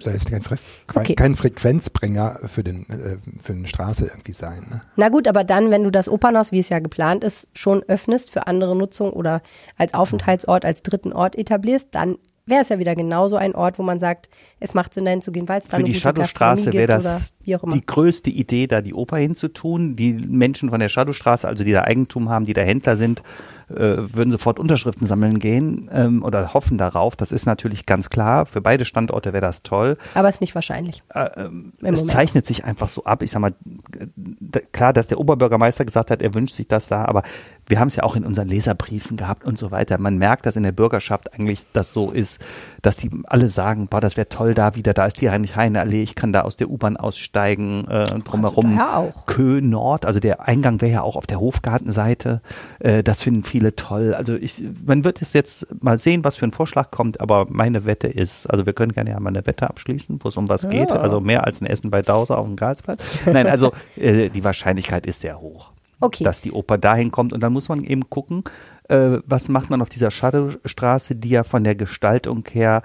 Soll 0.00 0.12
jetzt 0.12 0.30
kein, 0.30 0.42
Fre 0.42 0.56
Okay. 0.94 1.14
kein 1.14 1.36
Frequenzbringer 1.36 2.40
für, 2.46 2.64
den, 2.64 2.88
äh, 2.88 3.16
für 3.40 3.52
eine 3.52 3.66
Straße 3.66 4.06
irgendwie 4.06 4.32
sein. 4.32 4.66
Ne? 4.70 4.80
Na 4.96 5.08
gut, 5.08 5.28
aber 5.28 5.44
dann, 5.44 5.70
wenn 5.70 5.84
du 5.84 5.90
das 5.90 6.08
Opernhaus, 6.08 6.52
wie 6.52 6.58
es 6.58 6.68
ja 6.68 6.78
geplant 6.78 7.24
ist, 7.24 7.48
schon 7.54 7.82
öffnest 7.84 8.30
für 8.30 8.46
andere 8.46 8.76
Nutzung 8.76 9.12
oder 9.12 9.42
als 9.76 9.94
Aufenthaltsort, 9.94 10.64
als 10.64 10.82
dritten 10.82 11.12
Ort 11.12 11.36
etablierst, 11.36 11.88
dann 11.92 12.16
wäre 12.50 12.62
es 12.62 12.68
ja 12.68 12.78
wieder 12.78 12.94
genauso 12.94 13.36
ein 13.36 13.54
Ort, 13.54 13.78
wo 13.78 13.82
man 13.82 14.00
sagt, 14.00 14.28
es 14.58 14.74
macht 14.74 14.92
Sinn, 14.92 15.04
dahin 15.06 15.22
zu 15.22 15.32
gehen, 15.32 15.48
weil 15.48 15.60
es 15.60 15.68
da 15.68 15.78
Für 15.78 15.84
die 15.84 15.94
Shadowstraße 15.94 16.72
wäre 16.72 16.86
das 16.86 17.34
die 17.44 17.80
größte 17.86 18.28
Idee, 18.28 18.66
da 18.66 18.82
die 18.82 18.92
Oper 18.92 19.16
hinzutun. 19.16 19.96
Die 19.96 20.12
Menschen 20.12 20.68
von 20.70 20.80
der 20.80 20.88
Shadowstraße, 20.88 21.48
also 21.48 21.64
die 21.64 21.72
da 21.72 21.84
Eigentum 21.84 22.28
haben, 22.28 22.44
die 22.44 22.52
da 22.52 22.62
Händler 22.62 22.96
sind, 22.96 23.22
würden 23.70 24.30
sofort 24.30 24.58
Unterschriften 24.58 25.06
sammeln 25.06 25.38
gehen 25.38 25.88
ähm, 25.92 26.22
oder 26.22 26.54
hoffen 26.54 26.78
darauf. 26.78 27.16
Das 27.16 27.32
ist 27.32 27.46
natürlich 27.46 27.86
ganz 27.86 28.10
klar. 28.10 28.46
Für 28.46 28.60
beide 28.60 28.84
Standorte 28.84 29.32
wäre 29.32 29.40
das 29.40 29.62
toll. 29.62 29.96
aber 30.14 30.28
ist 30.28 30.40
nicht 30.40 30.54
wahrscheinlich. 30.54 31.02
Äh, 31.14 31.44
Im 31.44 31.72
es 31.78 31.82
Moment. 31.82 32.08
zeichnet 32.08 32.46
sich 32.46 32.64
einfach 32.64 32.88
so 32.88 33.04
ab. 33.04 33.22
Ich 33.22 33.30
sag 33.30 33.40
mal, 33.40 33.54
äh, 33.98 34.60
klar, 34.72 34.92
dass 34.92 35.08
der 35.08 35.18
Oberbürgermeister 35.18 35.84
gesagt 35.84 36.10
hat, 36.10 36.22
er 36.22 36.34
wünscht 36.34 36.54
sich 36.54 36.68
das 36.68 36.88
da, 36.88 37.04
aber 37.04 37.22
wir 37.70 37.78
haben 37.78 37.88
es 37.88 37.96
ja 37.96 38.02
auch 38.02 38.16
in 38.16 38.24
unseren 38.24 38.48
Leserbriefen 38.48 39.16
gehabt 39.16 39.44
und 39.44 39.56
so 39.56 39.70
weiter. 39.70 39.98
Man 39.98 40.18
merkt, 40.18 40.44
dass 40.44 40.56
in 40.56 40.64
der 40.64 40.72
Bürgerschaft 40.72 41.32
eigentlich 41.32 41.66
das 41.72 41.92
so 41.92 42.10
ist, 42.10 42.40
dass 42.82 42.96
die 42.96 43.10
alle 43.24 43.48
sagen, 43.48 43.86
boah, 43.86 44.00
das 44.00 44.16
wäre 44.16 44.28
toll 44.28 44.54
da 44.54 44.74
wieder, 44.74 44.92
da 44.92 45.06
ist 45.06 45.20
die 45.20 45.30
Heinrich-Heine-Allee, 45.30 46.02
ich 46.02 46.14
kann 46.16 46.32
da 46.32 46.42
aus 46.42 46.56
der 46.56 46.68
U-Bahn 46.68 46.96
aussteigen, 46.96 47.86
äh, 47.88 48.06
drumherum 48.20 48.78
auch. 48.80 49.26
Kö 49.26 49.60
Nord, 49.60 50.04
also 50.04 50.18
der 50.18 50.48
Eingang 50.48 50.80
wäre 50.80 50.92
ja 50.92 51.02
auch 51.02 51.16
auf 51.16 51.26
der 51.26 51.40
Hofgartenseite. 51.40 52.42
Äh, 52.80 53.02
das 53.02 53.22
finden 53.22 53.44
viele 53.44 53.76
toll. 53.76 54.14
Also 54.14 54.34
ich, 54.34 54.62
man 54.84 55.04
wird 55.04 55.22
es 55.22 55.32
jetzt 55.32 55.66
mal 55.82 55.98
sehen, 55.98 56.24
was 56.24 56.36
für 56.36 56.46
ein 56.46 56.52
Vorschlag 56.52 56.90
kommt, 56.90 57.20
aber 57.20 57.46
meine 57.48 57.84
Wette 57.84 58.08
ist, 58.08 58.46
also 58.46 58.66
wir 58.66 58.72
können 58.72 58.92
gerne 58.92 59.10
ja 59.10 59.20
mal 59.20 59.30
eine 59.30 59.46
Wette 59.46 59.70
abschließen, 59.70 60.18
wo 60.22 60.28
es 60.28 60.36
um 60.36 60.48
was 60.48 60.68
geht. 60.68 60.90
Also 60.90 61.20
mehr 61.20 61.44
als 61.44 61.60
ein 61.60 61.66
Essen 61.66 61.90
bei 61.90 62.02
Dauser 62.02 62.38
auf 62.38 62.46
dem 62.46 62.56
Karlsplatz. 62.56 63.02
Nein, 63.26 63.46
also 63.46 63.72
äh, 63.96 64.28
die 64.28 64.42
Wahrscheinlichkeit 64.42 65.06
ist 65.06 65.20
sehr 65.20 65.40
hoch. 65.40 65.72
Okay. 66.00 66.24
Dass 66.24 66.40
die 66.40 66.52
Oper 66.52 66.78
dahin 66.78 67.10
kommt 67.10 67.32
und 67.32 67.40
dann 67.40 67.52
muss 67.52 67.68
man 67.68 67.84
eben 67.84 68.08
gucken, 68.08 68.44
äh, 68.88 69.18
was 69.26 69.48
macht 69.48 69.70
man 69.70 69.82
auf 69.82 69.88
dieser 69.88 70.10
Shadowstraße, 70.10 71.16
die 71.16 71.30
ja 71.30 71.44
von 71.44 71.62
der 71.62 71.74
Gestaltung 71.74 72.44
her 72.50 72.82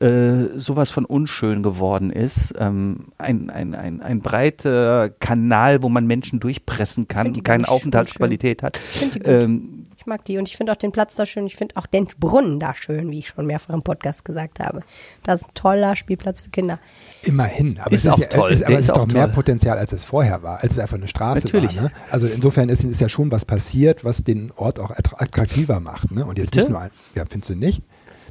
äh, 0.00 0.56
sowas 0.56 0.90
von 0.90 1.04
unschön 1.04 1.62
geworden 1.62 2.10
ist. 2.10 2.54
Ähm, 2.58 3.06
ein, 3.18 3.50
ein, 3.50 3.74
ein, 3.74 4.00
ein 4.00 4.20
breiter 4.20 5.10
Kanal, 5.10 5.82
wo 5.82 5.88
man 5.88 6.06
Menschen 6.06 6.40
durchpressen 6.40 7.08
kann 7.08 7.28
und 7.28 7.44
keine 7.44 7.68
Aufenthaltsqualität 7.68 8.62
hat. 8.62 8.78
Ähm, 9.24 9.77
mag 10.08 10.24
die 10.24 10.38
und 10.38 10.48
ich 10.48 10.56
finde 10.56 10.72
auch 10.72 10.76
den 10.76 10.90
Platz 10.90 11.14
da 11.14 11.24
schön. 11.26 11.46
Ich 11.46 11.54
finde 11.56 11.76
auch 11.76 11.86
den 11.86 12.06
Brunnen 12.18 12.58
da 12.58 12.74
schön, 12.74 13.10
wie 13.10 13.20
ich 13.20 13.28
schon 13.28 13.46
mehrfach 13.46 13.72
im 13.74 13.82
Podcast 13.82 14.24
gesagt 14.24 14.58
habe. 14.60 14.80
Das 15.22 15.42
ist 15.42 15.48
ein 15.48 15.54
toller 15.54 15.94
Spielplatz 15.94 16.40
für 16.40 16.50
Kinder. 16.50 16.80
Immerhin. 17.22 17.78
Aber 17.80 17.92
Ist 17.92 18.04
es 18.06 18.12
auch 18.12 18.18
ist, 18.18 18.32
ja, 18.32 18.38
toll. 18.38 18.50
Ist, 18.50 18.64
aber 18.64 18.74
es 18.74 18.80
ist 18.80 18.86
ist 18.86 18.90
auch 18.92 19.06
doch 19.06 19.12
mehr 19.12 19.26
toll. 19.26 19.34
Potenzial, 19.34 19.78
als 19.78 19.92
es 19.92 20.02
vorher 20.04 20.42
war, 20.42 20.60
als 20.62 20.72
es 20.72 20.78
einfach 20.80 20.96
eine 20.96 21.06
Straße 21.08 21.46
Natürlich. 21.46 21.76
war. 21.76 21.84
Ne? 21.84 21.92
Also 22.10 22.26
insofern 22.26 22.68
ist, 22.68 22.82
ist 22.84 23.00
ja 23.00 23.08
schon 23.08 23.30
was 23.30 23.44
passiert, 23.44 24.04
was 24.04 24.24
den 24.24 24.50
Ort 24.56 24.80
auch 24.80 24.90
attra- 24.90 25.22
attraktiver 25.22 25.78
macht. 25.80 26.10
Ne? 26.10 26.24
Und 26.24 26.38
jetzt 26.38 26.50
Bitte? 26.52 26.64
nicht 26.64 26.70
nur, 26.70 26.80
ein, 26.80 26.90
ja, 27.14 27.24
findest 27.28 27.50
du 27.50 27.54
nicht, 27.54 27.82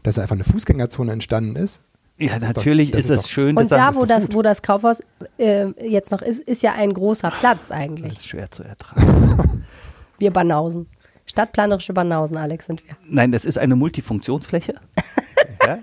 dass 0.04 0.20
einfach 0.20 0.36
eine 0.36 0.44
Fußgängerzone 0.44 1.12
entstanden 1.12 1.56
ist? 1.56 1.80
ja, 2.20 2.28
Das 2.30 2.36
ist 2.38 2.42
doch- 2.42 2.48
natürlich 2.56 2.92
das 2.92 3.02
ist 3.02 3.10
ist 3.12 3.20
es 3.26 3.30
schön, 3.30 3.56
Und 3.58 3.70
dass 3.70 3.70
da, 3.70 3.88
das 3.92 3.96
wo 3.96 4.06
das, 4.06 4.34
wo 4.34 4.42
das 4.42 4.62
Kaufhaus 4.64 5.02
äh, 5.38 5.68
jetzt 5.88 6.10
noch 6.12 6.24
ist, 6.24 6.40
ist 6.40 6.64
ja 6.64 6.74
ein 6.74 6.94
großer 6.94 7.30
Platz 7.30 7.60
das 7.68 7.72
eigentlich. 7.72 8.14
ist 8.14 8.26
schwer 8.26 8.50
zu 8.50 8.64
ertragen. 8.64 9.66
Wir 10.18 10.32
Banausen. 10.32 10.88
Stadtplanerische 11.28 11.94
Banausen, 11.94 12.38
Alex, 12.38 12.66
sind 12.66 12.84
wir. 12.88 12.96
Nein, 13.08 13.32
das 13.32 13.46
ist 13.46 13.58
eine 13.58 13.76
Multifunktionsfläche. 13.76 14.74
ja? 15.68 15.78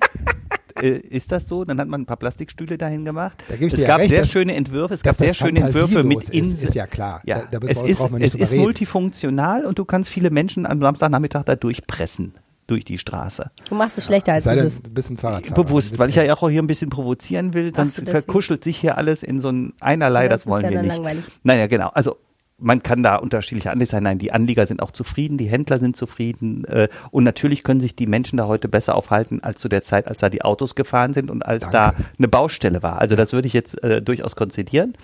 Äh, 0.82 0.88
Ist 0.98 1.30
das 1.30 1.46
so? 1.46 1.64
Dann 1.64 1.78
hat 1.78 1.86
man 1.86 2.00
ein 2.02 2.06
paar 2.06 2.16
Plastikstühle 2.16 2.76
dahin 2.76 3.04
gemacht. 3.04 3.34
Da 3.48 3.54
gebe 3.54 3.66
ich 3.68 3.74
es 3.74 3.80
dir 3.80 3.86
gab 3.86 4.00
recht, 4.00 4.10
sehr 4.10 4.20
dass- 4.22 4.30
schöne 4.30 4.54
Entwürfe. 4.56 4.94
Es 4.94 5.02
gab 5.02 5.16
sehr 5.16 5.32
schöne 5.34 5.60
Entwürfe 5.60 6.02
mit 6.02 6.24
fantasielos 6.24 6.48
in 6.48 6.52
ist, 6.54 6.62
ist 6.64 6.74
ja 6.74 6.86
klar. 6.86 7.20
Ja, 7.24 7.42
Da- 7.50 7.60
da 7.60 7.66
es 7.68 7.80
ist, 7.82 8.00
es 8.20 8.34
ist 8.34 8.54
multifunktional 8.56 9.64
und 9.66 9.78
du 9.78 9.84
kannst 9.84 10.10
viele 10.10 10.30
Menschen 10.30 10.66
am 10.66 10.80
Samstagnachmittag 10.82 11.44
da 11.44 11.54
durchpressen 11.56 12.32
durch 12.66 12.84
die 12.84 12.96
Straße. 12.98 13.50
Du 13.68 13.74
machst 13.74 13.98
es 13.98 14.06
schlechter 14.06 14.32
als 14.32 14.46
es 14.46 14.80
ist. 14.80 15.10
ein 15.10 15.16
Fahrradfahrer. 15.18 15.62
Bewusst, 15.62 15.98
weil 15.98 16.08
ich 16.08 16.16
ja 16.16 16.32
auch 16.34 16.48
hier 16.48 16.62
ein 16.62 16.66
bisschen 16.66 16.88
provozieren 16.90 17.52
will, 17.52 17.70
dann 17.70 17.88
verkuschelt 17.90 18.64
sich 18.64 18.78
hier 18.78 18.96
alles 18.96 19.22
in 19.22 19.40
so 19.42 19.50
ein 19.50 19.74
einerlei, 19.80 20.22
Ja, 20.24 20.28
das, 20.30 20.40
das 20.44 20.46
ist 20.46 20.50
wollen 20.50 20.64
ja 20.64 20.70
wir 20.70 20.76
dann 20.78 20.86
nicht. 20.86 20.96
langweilig. 20.96 21.24
Naja, 21.42 21.66
genau. 21.66 21.88
Also 21.90 22.16
man 22.58 22.82
kann 22.82 23.02
da 23.02 23.16
unterschiedliche 23.16 23.70
Anliegen 23.70 23.90
sein. 23.90 24.02
Nein, 24.04 24.18
die 24.18 24.32
Anlieger 24.32 24.66
sind 24.66 24.80
auch 24.80 24.92
zufrieden, 24.92 25.38
die 25.38 25.48
Händler 25.48 25.78
sind 25.78 25.96
zufrieden 25.96 26.64
äh, 26.64 26.88
und 27.10 27.24
natürlich 27.24 27.62
können 27.62 27.80
sich 27.80 27.96
die 27.96 28.06
Menschen 28.06 28.36
da 28.36 28.46
heute 28.46 28.68
besser 28.68 28.94
aufhalten 28.94 29.42
als 29.42 29.60
zu 29.60 29.68
der 29.68 29.82
Zeit, 29.82 30.06
als 30.06 30.18
da 30.18 30.28
die 30.28 30.42
Autos 30.42 30.74
gefahren 30.74 31.14
sind 31.14 31.30
und 31.30 31.44
als 31.44 31.70
Danke. 31.70 31.96
da 31.98 32.04
eine 32.18 32.28
Baustelle 32.28 32.82
war. 32.82 33.00
Also 33.00 33.16
das 33.16 33.32
würde 33.32 33.46
ich 33.46 33.54
jetzt 33.54 33.82
äh, 33.82 34.00
durchaus 34.00 34.36
konzidieren, 34.36 34.94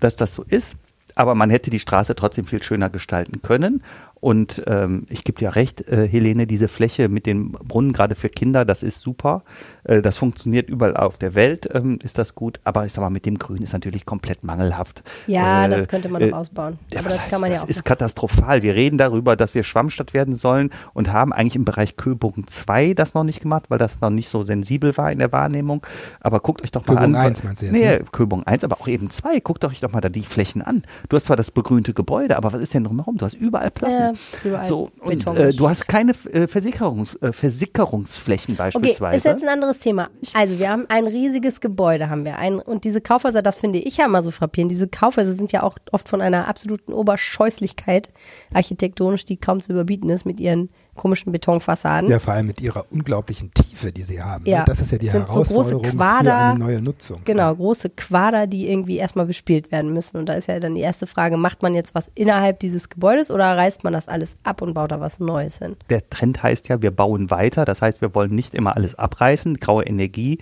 dass 0.00 0.16
das 0.16 0.34
so 0.34 0.44
ist. 0.46 0.76
Aber 1.14 1.34
man 1.34 1.48
hätte 1.48 1.70
die 1.70 1.78
Straße 1.78 2.14
trotzdem 2.14 2.44
viel 2.44 2.62
schöner 2.62 2.90
gestalten 2.90 3.40
können. 3.40 3.82
Und 4.20 4.62
ähm, 4.66 5.06
ich 5.08 5.24
gebe 5.24 5.38
dir 5.38 5.56
recht, 5.56 5.88
äh, 5.88 6.06
Helene, 6.06 6.46
diese 6.46 6.68
Fläche 6.68 7.08
mit 7.08 7.24
den 7.24 7.52
Brunnen, 7.52 7.94
gerade 7.94 8.14
für 8.14 8.28
Kinder, 8.28 8.66
das 8.66 8.82
ist 8.82 9.00
super. 9.00 9.44
Äh, 9.86 10.02
das 10.02 10.18
funktioniert 10.18 10.68
überall 10.68 10.96
auf 10.96 11.16
der 11.18 11.34
Welt, 11.34 11.68
ähm, 11.72 11.98
ist 12.02 12.18
das 12.18 12.34
gut. 12.34 12.60
Aber 12.64 12.84
ich 12.86 12.92
sag 12.92 13.02
mal, 13.02 13.10
mit 13.10 13.24
dem 13.26 13.38
Grün 13.38 13.62
ist 13.62 13.72
natürlich 13.72 14.04
komplett 14.06 14.44
mangelhaft. 14.44 15.02
Ja, 15.26 15.66
Äh, 15.66 15.70
das 15.70 15.88
könnte 15.88 16.08
man 16.08 16.22
äh, 16.22 16.28
noch 16.30 16.38
ausbauen. 16.38 16.78
ja, 16.92 17.00
Aber 17.00 17.08
das 17.08 17.20
heißt, 17.20 17.30
kann 17.30 17.40
man 17.40 17.50
ja 17.50 17.56
das 17.56 17.64
auch. 17.64 17.68
ist 17.68 17.78
machen. 17.78 17.84
katastrophal. 17.84 18.62
Wir 18.62 18.74
reden 18.74 18.98
darüber, 18.98 19.36
dass 19.36 19.54
wir 19.54 19.62
Schwammstadt 19.64 20.14
werden 20.14 20.36
sollen 20.36 20.70
und 20.94 21.12
haben 21.12 21.32
eigentlich 21.32 21.56
im 21.56 21.64
Bereich 21.64 21.96
Köbogen 21.96 22.46
2 22.46 22.94
das 22.94 23.14
noch 23.14 23.24
nicht 23.24 23.40
gemacht, 23.40 23.64
weil 23.68 23.78
das 23.78 24.00
noch 24.00 24.10
nicht 24.10 24.28
so 24.28 24.44
sensibel 24.44 24.96
war 24.96 25.10
in 25.12 25.18
der 25.18 25.32
Wahrnehmung. 25.32 25.86
Aber 26.20 26.40
guckt 26.40 26.62
euch 26.62 26.72
doch 26.72 26.86
mal 26.86 26.94
Köbogen 26.94 27.14
an. 27.16 27.26
1 27.26 27.44
meinst 27.44 27.62
du 27.62 27.66
jetzt, 27.66 27.72
Nee, 27.72 27.84
ne? 27.98 28.04
Köbogen 28.12 28.46
1, 28.46 28.64
aber 28.64 28.80
auch 28.80 28.88
eben 28.88 29.10
2. 29.10 29.40
Guckt 29.40 29.64
euch 29.64 29.80
doch 29.80 29.92
mal 29.92 30.00
da 30.00 30.08
die 30.08 30.22
Flächen 30.22 30.62
an. 30.62 30.82
Du 31.08 31.16
hast 31.16 31.26
zwar 31.26 31.36
das 31.36 31.50
begrünte 31.50 31.94
Gebäude, 31.94 32.36
aber 32.36 32.52
was 32.52 32.60
ist 32.60 32.74
denn 32.74 32.84
drumherum? 32.84 33.16
Du 33.18 33.24
hast 33.26 33.34
überall 33.34 33.70
Platten. 33.70 33.92
Ja, 33.94 34.10
ist 34.10 34.44
überall 34.44 34.66
so, 34.66 34.90
und 35.00 35.18
Beton. 35.18 35.36
äh, 35.36 35.52
du 35.52 35.68
hast 35.68 35.86
keine 35.88 36.12
äh, 36.32 36.46
Versicherungs, 36.48 37.14
äh, 37.16 37.32
Versickerungsflächen 37.32 38.54
Okay, 38.54 38.62
beispielsweise. 38.72 39.16
ist 39.16 39.24
jetzt 39.24 39.42
ein 39.42 39.48
anderes 39.48 39.75
Thema. 39.78 40.10
Also 40.32 40.58
wir 40.58 40.70
haben 40.70 40.86
ein 40.88 41.06
riesiges 41.06 41.60
Gebäude, 41.60 42.08
haben 42.08 42.24
wir. 42.24 42.38
Ein, 42.38 42.58
und 42.58 42.84
diese 42.84 43.00
Kaufhäuser, 43.00 43.42
das 43.42 43.56
finde 43.56 43.78
ich 43.78 43.96
ja 43.96 44.06
immer 44.06 44.22
so 44.22 44.30
frappierend. 44.30 44.70
Diese 44.70 44.88
Kaufhäuser 44.88 45.32
sind 45.32 45.52
ja 45.52 45.62
auch 45.62 45.78
oft 45.92 46.08
von 46.08 46.20
einer 46.20 46.48
absoluten 46.48 46.92
Oberscheußlichkeit 46.92 48.10
architektonisch, 48.52 49.24
die 49.24 49.36
kaum 49.36 49.60
zu 49.60 49.72
überbieten 49.72 50.10
ist 50.10 50.26
mit 50.26 50.40
ihren 50.40 50.70
komischen 50.96 51.32
Betonfassaden. 51.32 52.10
Ja, 52.10 52.18
vor 52.18 52.34
allem 52.34 52.46
mit 52.46 52.60
ihrer 52.60 52.84
unglaublichen 52.90 53.50
Tiefe, 53.52 53.92
die 53.92 54.02
sie 54.02 54.22
haben. 54.22 54.44
ne? 54.44 54.50
Ja. 54.50 54.64
Das 54.64 54.80
ist 54.80 54.92
ja 54.92 54.98
die 54.98 55.08
Sind 55.08 55.26
so 55.26 55.34
Herausforderung 55.34 55.84
für 55.84 55.90
Quader. 55.92 56.36
eine 56.38 56.58
neue 56.58 56.82
Nutzung. 56.82 57.20
Genau, 57.24 57.54
große 57.54 57.90
Quader, 57.90 58.46
die 58.46 58.70
irgendwie 58.70 58.96
erstmal 58.96 59.26
bespielt 59.26 59.70
werden 59.70 59.92
müssen. 59.92 60.16
Und 60.16 60.28
da 60.28 60.34
ist 60.34 60.48
ja 60.48 60.58
dann 60.58 60.74
die 60.74 60.80
erste 60.80 61.06
Frage, 61.06 61.36
macht 61.36 61.62
man 61.62 61.74
jetzt 61.74 61.94
was 61.94 62.10
innerhalb 62.14 62.58
dieses 62.60 62.88
Gebäudes 62.88 63.30
oder 63.30 63.56
reißt 63.56 63.84
man 63.84 63.92
das 63.92 64.08
alles 64.08 64.36
ab 64.42 64.62
und 64.62 64.74
baut 64.74 64.90
da 64.90 65.00
was 65.00 65.20
Neues 65.20 65.58
hin? 65.58 65.76
der 65.90 66.08
Trend 66.10 66.42
heißt 66.42 66.68
ja, 66.68 66.80
wir 66.82 66.90
bauen 66.90 67.30
weiter. 67.30 67.64
Das 67.64 67.82
heißt, 67.82 68.00
wir 68.00 68.14
wollen 68.14 68.34
nicht 68.34 68.54
immer 68.54 68.76
alles 68.76 68.94
abreißen. 68.94 69.56
Graue 69.56 69.84
Energie. 69.84 70.38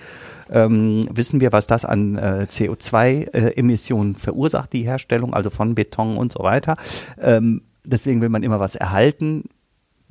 Ähm, 0.51 1.09
wissen 1.13 1.41
wir, 1.41 1.53
was 1.53 1.67
das 1.67 1.85
an 1.85 2.17
äh, 2.17 2.47
CO2-Emissionen 2.51 4.15
verursacht, 4.15 4.73
die 4.73 4.83
Herstellung, 4.83 5.35
also 5.35 5.51
von 5.51 5.75
Beton 5.75 6.17
und 6.17 6.33
so 6.33 6.41
weiter. 6.43 6.77
Ähm, 7.21 7.63
deswegen 7.85 8.21
will 8.21 8.29
man 8.29 8.43
immer 8.43 8.61
was 8.61 8.75
erhalten. 8.75 9.45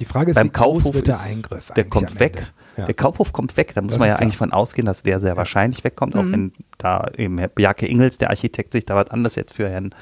Die 0.04 0.10
Frage 0.10 0.32
ist, 0.32 0.36
Beim 0.36 0.48
wie 0.48 0.52
groß 0.52 0.84
Kaufhof 0.84 0.96
wird 0.96 1.08
der 1.08 1.16
ist, 1.16 1.26
Eingriff 1.26 1.72
der 1.74 1.86
kommt 1.86 2.20
weg. 2.20 2.52
Ja. 2.76 2.86
Der 2.88 2.94
Kaufhof 2.94 3.32
kommt 3.32 3.56
weg. 3.56 3.72
Da 3.74 3.82
muss 3.82 3.92
Das 3.92 4.00
man 4.00 4.10
ja 4.10 4.16
klar. 4.16 4.24
eigentlich 4.24 4.36
von 4.36 4.52
ausgehen, 4.52 4.86
dass 4.86 5.02
der 5.02 5.22
sehr 5.22 5.38
wahrscheinlich 5.38 5.82
wegkommt, 5.86 6.18
auch 6.18 6.26
wenn 6.26 6.52
da 6.78 7.10
eben 7.16 7.38
Herr 7.38 7.48
Bjarke 7.48 7.88
Ingels, 7.88 8.18
der 8.18 8.32
Architekt, 8.32 8.74
sich 8.74 8.86
da 8.86 8.96
was 8.96 9.12
anderes 9.12 9.36
jetzt 9.36 9.54
für 9.54 9.70
Herrn 9.70 9.96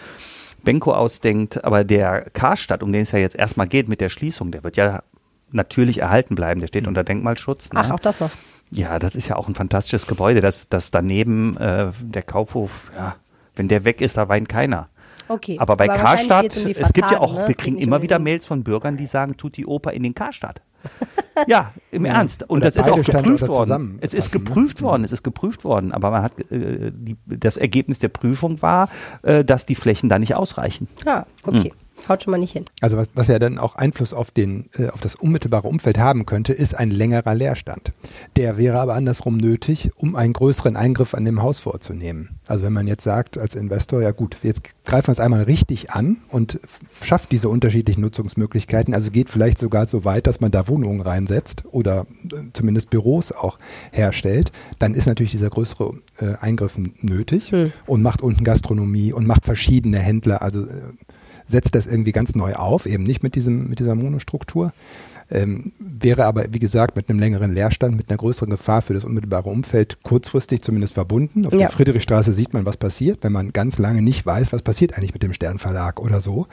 Benko 0.64 0.92
ausdenkt. 0.92 1.64
Aber 1.64 1.84
der 1.84 2.32
Karstadt, 2.34 2.82
um 2.82 2.92
den 2.92 3.04
es 3.04 3.12
ja 3.12 3.20
jetzt 3.20 3.36
erstmal 3.36 3.68
geht 3.68 3.88
mit 3.90 4.02
der 4.02 4.10
Schließung, 4.10 4.52
der 4.52 4.64
wird 4.64 4.76
ja 4.76 5.04
natürlich 5.52 6.00
erhalten 6.00 6.34
bleiben. 6.34 6.62
Der 6.62 6.68
steht 6.68 6.88
unter 6.88 7.04
Denkmalschutz. 7.04 7.74
Ne? 7.74 7.82
Ach, 7.84 7.92
auch 7.92 8.00
das 8.00 8.20
noch. 8.20 8.32
Ja, 8.72 8.98
das 8.98 9.16
ist 9.16 9.28
ja 9.28 9.36
auch 9.36 9.48
ein 9.48 9.54
fantastisches 9.56 10.08
Gebäude. 10.08 10.42
Das, 10.42 10.68
das 10.68 10.90
daneben 10.90 11.58
äh, 11.58 11.92
der 12.02 12.24
Kaufhof, 12.24 12.92
ja, 12.96 13.18
wenn 13.56 13.68
der 13.68 13.86
weg 13.86 14.02
ist, 14.02 14.18
da 14.18 14.30
weint 14.30 14.50
keiner. 14.50 14.90
Okay. 15.32 15.58
Aber 15.60 15.76
bei 15.78 15.88
wahrscheinlich 15.88 16.28
Karstadt, 16.28 16.42
geht's 16.44 16.66
um 16.66 16.74
die 16.74 16.80
es 16.80 16.94
gibt 16.94 17.12
ja 17.12 17.20
auch, 17.20 17.34
ne? 17.34 17.40
wir 17.48 17.50
Es 17.50 17.58
kriegen 17.58 17.78
immer 17.78 17.98
um 17.98 18.02
wieder 18.02 18.20
Mails 18.20 18.46
von 18.46 18.64
Bürgern, 18.64 18.98
die 18.98 19.06
sagen, 19.06 19.38
tut 19.38 19.58
die 19.58 19.66
Oper 19.66 19.94
in 19.94 20.04
den 20.04 20.14
Karstadt. 20.14 20.62
ja, 21.48 21.74
im 21.92 22.06
Ernst. 22.06 22.44
Und 22.44 22.58
Oder 22.58 22.72
das 22.72 22.76
ist 22.76 22.90
auch 22.90 23.04
geprüft 23.04 23.48
worden. 23.48 24.00
Es 24.02 24.14
ist 24.14 24.34
ne? 24.34 24.40
geprüft 24.40 24.82
worden, 24.82 25.04
es 25.04 25.12
ist 25.12 25.24
geprüft 25.24 25.64
worden. 25.64 25.92
Aber 25.92 26.12
man 26.12 26.24
hat, 26.24 26.52
äh, 26.52 26.92
die, 26.94 27.18
das 27.26 27.58
Ergebnis 27.58 28.00
der 28.00 28.10
Prüfung 28.10 28.62
war, 28.62 28.90
äh, 29.24 29.46
dass 29.46 29.66
die 29.66 29.76
Flächen 29.76 30.10
da 30.10 30.20
nicht 30.20 30.36
ausreichen. 30.36 30.88
Ja, 31.06 31.26
okay. 31.46 31.74
Haut 32.08 32.24
schon 32.24 32.32
mal 32.32 32.38
nicht 32.38 32.54
hin. 32.54 32.66
Also 32.82 32.98
was, 32.98 33.08
was 33.14 33.28
ja 33.28 33.40
dann 33.40 33.58
auch 33.58 33.76
Einfluss 33.76 34.14
auf, 34.14 34.32
den, 34.32 34.70
äh, 34.78 34.90
auf 34.90 35.02
das 35.02 35.16
unmittelbare 35.16 35.68
Umfeld 35.68 35.98
haben 35.98 36.26
könnte, 36.26 36.54
ist 36.54 36.76
ein 36.76 36.92
längerer 36.92 37.36
Leerstand. 37.36 37.92
Der 38.36 38.58
wäre 38.58 38.80
aber 38.80 38.96
andersrum 38.96 39.38
nötig, 39.38 39.92
um 39.96 40.16
einen 40.16 40.34
größeren 40.34 40.76
Eingriff 40.76 41.14
an 41.14 41.26
dem 41.26 41.42
Haus 41.42 41.60
vorzunehmen. 41.60 42.40
Also 42.48 42.64
wenn 42.64 42.74
man 42.74 42.88
jetzt 42.88 43.04
sagt 43.04 43.38
als 43.38 43.56
Investor, 43.56 44.02
ja 44.02 44.12
gut, 44.12 44.38
jetzt 44.44 44.64
greifen 44.84 45.08
wir 45.08 45.14
es 45.14 45.20
einmal 45.20 45.44
richtig 45.44 45.92
an 45.92 46.18
und 46.30 46.60
schafft 47.02 47.32
diese 47.32 47.50
unterschiedlichen 47.50 48.02
Nutzungsmöglichkeiten, 48.02 48.94
also 48.94 49.12
geht 49.12 49.30
vielleicht 49.30 49.58
sogar 49.58 49.88
so 49.88 50.04
weit, 50.04 50.28
dass 50.28 50.42
man 50.42 50.52
da 50.52 50.68
Wohnungen 50.68 51.02
reinsetzt 51.02 51.64
oder 51.72 52.06
äh, 52.26 52.38
zumindest 52.54 52.90
Büros 52.90 53.32
auch 53.32 53.58
herstellt, 53.92 54.52
dann 54.80 54.96
ist 54.96 55.06
natürlich 55.06 55.32
dieser 55.32 55.50
größere 55.50 55.94
äh, 56.20 56.36
Eingriff 56.42 56.78
nötig 57.02 57.54
und 57.86 58.02
macht 58.02 58.22
unten 58.22 58.44
Gastronomie 58.44 59.14
und 59.14 59.28
macht 59.28 59.46
verschiedene 59.46 60.00
Händler, 60.00 60.42
also 60.42 60.66
äh, 60.66 60.94
setzt 61.46 61.76
das 61.76 61.86
irgendwie 61.88 62.12
ganz 62.12 62.36
neu 62.36 62.56
auf, 62.56 62.86
eben 62.86 63.04
nicht 63.04 63.24
mit 63.24 63.36
diesem, 63.36 63.68
mit 63.68 63.80
dieser 63.80 63.96
Monostruktur. 63.96 64.72
Ähm, 65.32 65.72
wäre 65.80 66.26
aber, 66.26 66.46
wie 66.52 66.60
gesagt, 66.60 66.96
mit 66.96 67.10
einem 67.10 67.20
längeren 67.20 67.54
Leerstand, 67.54 67.96
mit 67.96 68.10
einer 68.10 68.18
größeren 68.18 68.50
Gefahr 68.50 68.82
für 68.82 68.94
das 68.94 69.04
unmittelbare 69.06 69.50
Umfeld 69.50 69.98
kurzfristig 70.04 70.62
zumindest 70.62 70.94
verbunden. 70.96 71.46
Auf 71.46 71.54
Ja. 71.54 71.60
der 71.60 71.70
Friedrichstraße 71.70 72.32
sieht 72.34 72.54
man, 72.54 72.66
was 72.66 72.76
passiert, 72.78 73.20
wenn 73.22 73.32
man 73.32 73.54
ganz 73.54 73.80
lange 73.80 74.02
nicht 74.02 74.26
weiß, 74.26 74.52
was 74.52 74.62
passiert 74.62 74.98
eigentlich 74.98 75.14
mit 75.14 75.24
dem 75.24 75.34
Sternverlag 75.34 76.00
oder 76.02 76.22
so. 76.22 76.48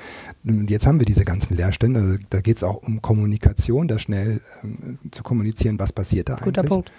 Und 0.46 0.70
Jetzt 0.70 0.86
haben 0.86 0.98
wir 1.00 1.06
diese 1.06 1.24
ganzen 1.24 1.56
Leerstände. 1.56 2.00
Also 2.00 2.18
da 2.30 2.40
geht 2.40 2.58
es 2.58 2.62
auch 2.62 2.82
um 2.86 3.02
Kommunikation, 3.02 3.88
da 3.88 3.98
schnell 3.98 4.40
ähm, 4.62 4.98
zu 5.10 5.22
kommunizieren, 5.22 5.78
was 5.78 5.92
passiert 5.92 6.28
da 6.28 6.34
Guter 6.36 6.60
eigentlich. 6.60 6.68
Punkt. 6.68 6.92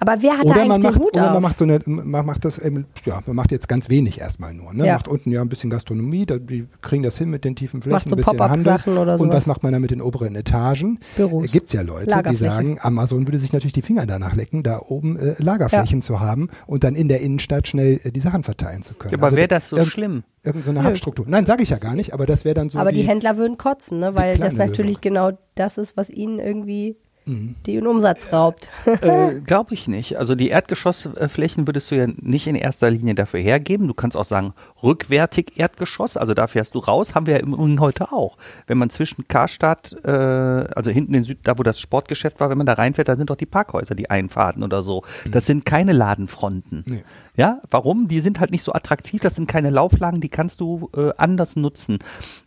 Aber 0.00 0.16
wer 0.20 0.32
hat 0.32 0.38
da 0.40 0.42
Oder 0.44 0.54
eigentlich 0.62 0.68
man 0.68 0.80
den 0.80 0.90
macht, 0.90 1.00
Hut 1.00 1.12
oder 1.14 1.26
auf? 1.26 1.32
man 1.34 1.42
macht 1.42 1.58
so 1.58 1.64
eine, 1.64 1.80
man 1.86 2.26
macht 2.26 2.44
das, 2.44 2.58
eben, 2.58 2.86
ja, 3.04 3.20
man 3.26 3.36
macht 3.36 3.50
jetzt 3.52 3.68
ganz 3.68 3.88
wenig 3.88 4.20
erstmal 4.20 4.54
nur. 4.54 4.72
Ne? 4.72 4.86
Ja. 4.86 4.94
Macht 4.94 5.08
unten 5.08 5.32
ja 5.32 5.42
ein 5.42 5.48
bisschen 5.48 5.70
Gastronomie, 5.70 6.24
da, 6.26 6.38
die 6.38 6.66
kriegen 6.82 7.02
das 7.02 7.18
hin 7.18 7.28
mit 7.30 7.44
den 7.44 7.56
tiefen 7.56 7.82
Flächen, 7.82 7.94
Macht 7.96 8.08
so 8.08 8.14
ein 8.14 8.18
bisschen 8.18 8.40
Handel. 8.40 8.98
Oder 8.98 9.12
Und 9.14 9.18
sowas. 9.18 9.34
was 9.34 9.46
macht 9.46 9.62
man 9.62 9.72
dann 9.72 9.82
mit 9.82 9.90
den 9.90 10.00
oberen 10.00 10.34
Etagen? 10.34 10.98
Büros. 11.28 11.44
Äh, 11.44 11.48
Gibt's 11.48 11.72
ja 11.72 11.82
Leute, 11.82 12.22
die 12.30 12.36
sagen, 12.36 12.78
Amazon 12.80 13.26
würde 13.26 13.38
sich 13.38 13.52
natürlich 13.52 13.72
die 13.72 13.82
Finger 13.82 14.06
danach 14.06 14.34
lecken, 14.34 14.62
da 14.62 14.80
oben 14.80 15.16
äh, 15.18 15.34
Lagerflächen 15.38 16.02
zu 16.02 16.20
haben 16.20 16.48
und 16.66 16.84
dann 16.84 16.94
in 16.94 17.08
der 17.08 17.20
Innenstadt 17.20 17.68
schnell 17.68 18.00
äh, 18.04 18.10
die 18.12 18.20
Sachen 18.20 18.42
verteilen 18.42 18.82
zu 18.82 18.94
können. 18.94 19.12
Ja, 19.12 19.18
aber 19.18 19.26
Also 19.26 19.36
wäre 19.36 19.48
das 19.48 19.68
so 19.68 19.76
irgend- 19.76 19.92
schlimm? 19.92 20.22
Irgend 20.42 20.64
so 20.64 20.70
eine 20.70 20.84
Hubstruktur. 20.84 21.26
Nein, 21.28 21.44
sage 21.44 21.64
ich 21.64 21.70
ja 21.70 21.78
gar 21.78 21.96
nicht, 21.96 22.14
aber 22.14 22.24
das 22.26 22.44
wäre 22.44 22.54
dann 22.54 22.68
so 22.70 22.78
Aber 22.78 22.92
die, 22.92 23.02
die 23.02 23.08
Händler 23.08 23.36
würden 23.36 23.58
kotzen, 23.58 23.98
ne? 23.98 24.14
weil 24.14 24.38
das 24.38 24.54
natürlich 24.54 24.98
Lösung. 24.98 25.00
genau 25.02 25.30
das 25.56 25.76
ist, 25.76 25.96
was 25.96 26.08
ihnen 26.08 26.38
irgendwie 26.38 26.96
Mhm. 27.26 27.56
den 27.66 27.86
Umsatz 27.86 28.32
raubt. 28.32 28.68
Äh, 28.86 29.40
Glaube 29.40 29.74
ich 29.74 29.88
nicht. 29.88 30.16
Also 30.16 30.34
die 30.34 30.48
Erdgeschossflächen 30.48 31.66
würdest 31.66 31.90
du 31.90 31.96
ja 31.96 32.06
nicht 32.06 32.46
in 32.46 32.54
erster 32.54 32.90
Linie 32.90 33.14
dafür 33.14 33.40
hergeben. 33.40 33.88
Du 33.88 33.94
kannst 33.94 34.16
auch 34.16 34.24
sagen, 34.24 34.54
rückwärtig 34.82 35.58
Erdgeschoss, 35.58 36.16
also 36.16 36.34
da 36.34 36.46
fährst 36.46 36.74
du 36.74 36.78
raus, 36.78 37.14
haben 37.14 37.26
wir 37.26 37.34
ja 37.34 37.40
im 37.40 37.52
Übrigen 37.52 37.80
heute 37.80 38.12
auch. 38.12 38.36
Wenn 38.66 38.78
man 38.78 38.90
zwischen 38.90 39.26
Karstadt, 39.26 39.96
äh, 40.04 40.10
also 40.10 40.90
hinten 40.90 41.14
in 41.14 41.24
Süd, 41.24 41.40
da 41.42 41.58
wo 41.58 41.62
das 41.62 41.80
Sportgeschäft 41.80 42.38
war, 42.40 42.48
wenn 42.48 42.58
man 42.58 42.66
da 42.66 42.74
reinfährt, 42.74 43.08
da 43.08 43.16
sind 43.16 43.28
doch 43.28 43.36
die 43.36 43.46
Parkhäuser, 43.46 43.94
die 43.94 44.08
Einfahrten 44.08 44.62
oder 44.62 44.82
so. 44.82 45.02
Das 45.30 45.46
sind 45.46 45.64
keine 45.66 45.92
Ladenfronten. 45.92 46.84
Nee. 46.86 47.04
Ja, 47.36 47.60
warum? 47.70 48.08
Die 48.08 48.20
sind 48.20 48.40
halt 48.40 48.50
nicht 48.50 48.62
so 48.62 48.72
attraktiv, 48.72 49.20
das 49.20 49.34
sind 49.34 49.46
keine 49.46 49.70
Lauflagen, 49.70 50.20
die 50.20 50.30
kannst 50.30 50.60
du 50.60 50.90
äh, 50.96 51.10
anders 51.18 51.54
nutzen. 51.54 51.98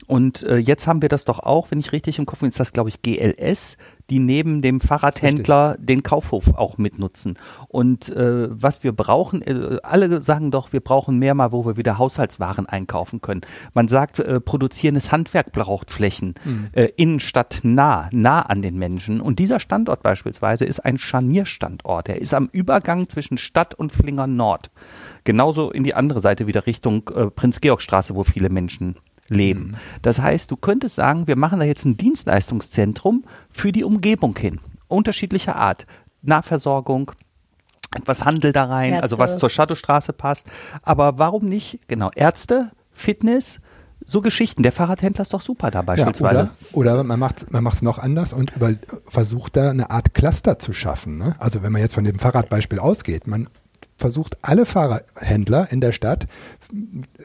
Und 0.07 0.41
äh, 0.43 0.57
jetzt 0.57 0.87
haben 0.87 1.01
wir 1.03 1.09
das 1.09 1.25
doch 1.25 1.39
auch, 1.39 1.69
wenn 1.69 1.79
ich 1.79 1.91
richtig 1.91 2.17
im 2.17 2.25
Kopf 2.25 2.39
bin, 2.39 2.49
ist 2.49 2.59
das, 2.59 2.73
glaube 2.73 2.89
ich, 2.89 3.01
GLS, 3.03 3.77
die 4.09 4.19
neben 4.19 4.61
dem 4.61 4.79
Fahrradhändler 4.79 5.75
den 5.79 6.03
Kaufhof 6.03 6.55
auch 6.55 6.77
mitnutzen. 6.77 7.37
Und 7.67 8.09
äh, 8.09 8.47
was 8.49 8.83
wir 8.83 8.91
brauchen, 8.91 9.41
äh, 9.41 9.77
alle 9.83 10.21
sagen 10.21 10.51
doch, 10.51 10.73
wir 10.73 10.79
brauchen 10.79 11.19
mehr 11.19 11.35
mal, 11.35 11.51
wo 11.51 11.65
wir 11.65 11.77
wieder 11.77 11.97
Haushaltswaren 11.97 12.65
einkaufen 12.65 13.21
können. 13.21 13.41
Man 13.73 13.87
sagt, 13.87 14.19
äh, 14.19 14.39
produzierendes 14.39 15.11
Handwerk 15.11 15.51
braucht 15.51 15.91
Flächen, 15.91 16.33
äh, 16.71 16.89
Innenstadt 16.95 17.59
nah, 17.63 18.09
nah 18.11 18.41
an 18.41 18.61
den 18.61 18.77
Menschen. 18.77 19.21
Und 19.21 19.39
dieser 19.39 19.59
Standort 19.59 20.03
beispielsweise 20.03 20.65
ist 20.65 20.79
ein 20.79 20.97
Scharnierstandort. 20.97 22.09
Er 22.09 22.21
ist 22.21 22.33
am 22.33 22.49
Übergang 22.51 23.09
zwischen 23.09 23.37
Stadt 23.37 23.75
und 23.75 23.91
Flinger 23.91 24.27
Nord. 24.27 24.71
Genauso 25.23 25.71
in 25.71 25.83
die 25.83 25.93
andere 25.93 26.21
Seite 26.21 26.47
wieder 26.47 26.65
Richtung 26.65 27.09
äh, 27.15 27.27
Prinz-Georg-Straße, 27.27 28.15
wo 28.15 28.23
viele 28.23 28.49
Menschen 28.49 28.95
leben. 29.29 29.75
Das 30.01 30.19
heißt, 30.19 30.49
du 30.51 30.57
könntest 30.57 30.95
sagen, 30.95 31.27
wir 31.27 31.37
machen 31.37 31.59
da 31.59 31.65
jetzt 31.65 31.85
ein 31.85 31.97
Dienstleistungszentrum 31.97 33.23
für 33.49 33.71
die 33.71 33.83
Umgebung 33.83 34.37
hin. 34.37 34.59
Unterschiedlicher 34.87 35.55
Art. 35.55 35.85
Nahversorgung, 36.21 37.11
etwas 37.95 38.25
Handel 38.25 38.51
da 38.51 38.65
rein, 38.65 38.95
also 39.01 39.17
was 39.17 39.31
Ärzte. 39.31 39.39
zur 39.41 39.49
Shadowstraße 39.49 40.13
passt. 40.13 40.47
Aber 40.81 41.17
warum 41.17 41.47
nicht, 41.47 41.87
genau, 41.87 42.11
Ärzte, 42.15 42.71
Fitness, 42.91 43.59
so 44.05 44.21
Geschichten. 44.21 44.63
Der 44.63 44.71
Fahrradhändler 44.71 45.21
ist 45.21 45.33
doch 45.33 45.41
super 45.41 45.71
da 45.71 45.79
Ja, 45.79 45.83
beispielsweise. 45.83 46.49
oder, 46.73 46.95
oder 46.95 47.03
man 47.03 47.19
macht 47.19 47.51
man 47.51 47.63
macht's 47.63 47.81
noch 47.81 47.99
anders 47.99 48.33
und 48.33 48.55
über, 48.55 48.73
versucht 49.05 49.55
da 49.55 49.69
eine 49.69 49.91
Art 49.91 50.13
Cluster 50.13 50.57
zu 50.57 50.73
schaffen. 50.73 51.17
Ne? 51.17 51.35
Also 51.39 51.63
wenn 51.63 51.71
man 51.71 51.81
jetzt 51.81 51.95
von 51.95 52.03
dem 52.03 52.17
Fahrradbeispiel 52.19 52.79
ausgeht, 52.79 53.27
man 53.27 53.47
versucht 53.99 54.37
alle 54.41 54.65
Fahrradhändler 54.65 55.71
in 55.71 55.81
der 55.81 55.91
Stadt 55.91 56.27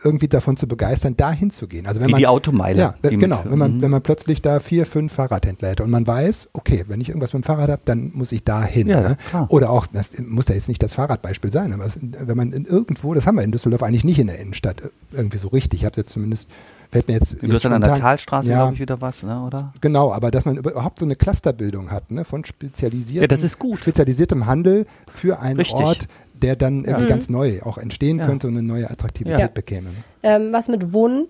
irgendwie 0.03 0.29
davon 0.29 0.57
zu 0.57 0.67
begeistern, 0.67 1.17
dahin 1.17 1.51
zu 1.51 1.67
gehen. 1.69 1.87
Also 1.87 2.01
wenn 2.01 2.09
Wie 2.09 2.13
man, 2.13 2.19
die 2.19 2.27
Automeile, 2.27 2.79
Ja, 2.79 2.95
die 3.09 3.17
genau. 3.17 3.43
wenn 3.45 3.59
man 3.59 3.77
mhm. 3.77 3.83
wenn 3.83 3.91
man 3.91 4.03
plötzlich 4.03 4.43
da 4.43 4.61
vier, 4.61 4.87
fünf 4.87 5.13
Fahrradhändler 5.13 5.71
hätte 5.71 5.85
und 5.85 5.91
man 5.91 6.07
weiß, 6.07 6.49
okay, 6.53 6.85
wenn 6.89 7.01
ich 7.01 7.09
irgendwas 7.09 7.33
mit 7.33 7.45
dem 7.45 7.47
Fahrrad 7.47 7.71
habe, 7.71 7.83
dann 7.85 8.11
muss 8.15 8.33
ich 8.33 8.45
da 8.45 8.63
hin. 8.65 8.89
Ja, 8.89 9.01
ne? 9.01 9.17
Oder 9.49 9.71
auch, 9.71 9.87
das 9.87 10.21
muss 10.23 10.49
ja 10.49 10.55
jetzt 10.55 10.69
nicht 10.69 10.83
das 10.83 10.95
Fahrradbeispiel 10.95 11.53
sein, 11.53 11.73
aber 11.73 11.85
es, 11.85 11.99
wenn 12.01 12.37
man 12.37 12.53
in 12.53 12.65
irgendwo, 12.65 13.15
das 13.15 13.27
haben 13.27 13.37
wir 13.37 13.45
in 13.45 13.53
Düsseldorf 13.53 13.83
eigentlich 13.83 14.05
nicht 14.05 14.19
in 14.19 14.27
der 14.27 14.39
Innenstadt 14.39 14.81
äh, 14.81 14.89
irgendwie 15.13 15.39
so 15.39 15.49
richtig. 15.49 15.81
Ich 15.81 15.87
habe 15.87 15.97
jetzt 15.97 16.13
zumindest 16.13 16.49
fällt 16.95 17.09
mir 17.09 17.15
jetzt 17.15 17.43
Du 17.43 17.47
jetzt 17.47 17.55
hast 17.57 17.65
dann 17.65 17.73
an 17.75 17.81
der 17.83 17.97
Talstraße, 17.97 18.49
ja, 18.49 18.57
glaube 18.59 18.75
ich, 18.75 18.81
wieder 18.81 19.01
was, 19.01 19.23
ne, 19.25 19.43
oder? 19.45 19.73
Genau, 19.81 20.13
aber 20.13 20.31
dass 20.31 20.45
man 20.45 20.57
überhaupt 20.57 20.99
so 21.01 21.05
eine 21.05 21.17
Clusterbildung 21.17 21.91
hat, 21.91 22.11
ne, 22.11 22.25
von 22.25 22.45
spezialisiertem, 22.45 23.23
Ja, 23.23 23.27
das 23.29 23.43
ist 23.43 23.59
gut. 23.59 23.81
spezialisiertem 23.81 24.47
Handel 24.47 24.87
für 25.09 25.41
einen 25.41 25.57
Richtig. 25.59 25.81
Ort, 25.85 26.09
der 26.35 26.57
dann 26.57 26.85
irgendwie 26.85 27.05
Mhm. 27.05 27.09
ganz 27.09 27.29
neu 27.29 27.61
auch 27.63 27.79
entstehen 27.79 28.19
Ja. 28.19 28.27
könnte 28.27 28.47
und 28.47 28.55
eine 28.57 28.63
neue 28.67 28.89
Attraktivität 28.91 29.39
Ja. 29.41 29.47
bekäme. 29.49 29.91
ne? 29.91 29.97
Ähm, 30.23 30.53
was 30.53 30.69
mit 30.69 30.93
Wohnen? 30.93 31.27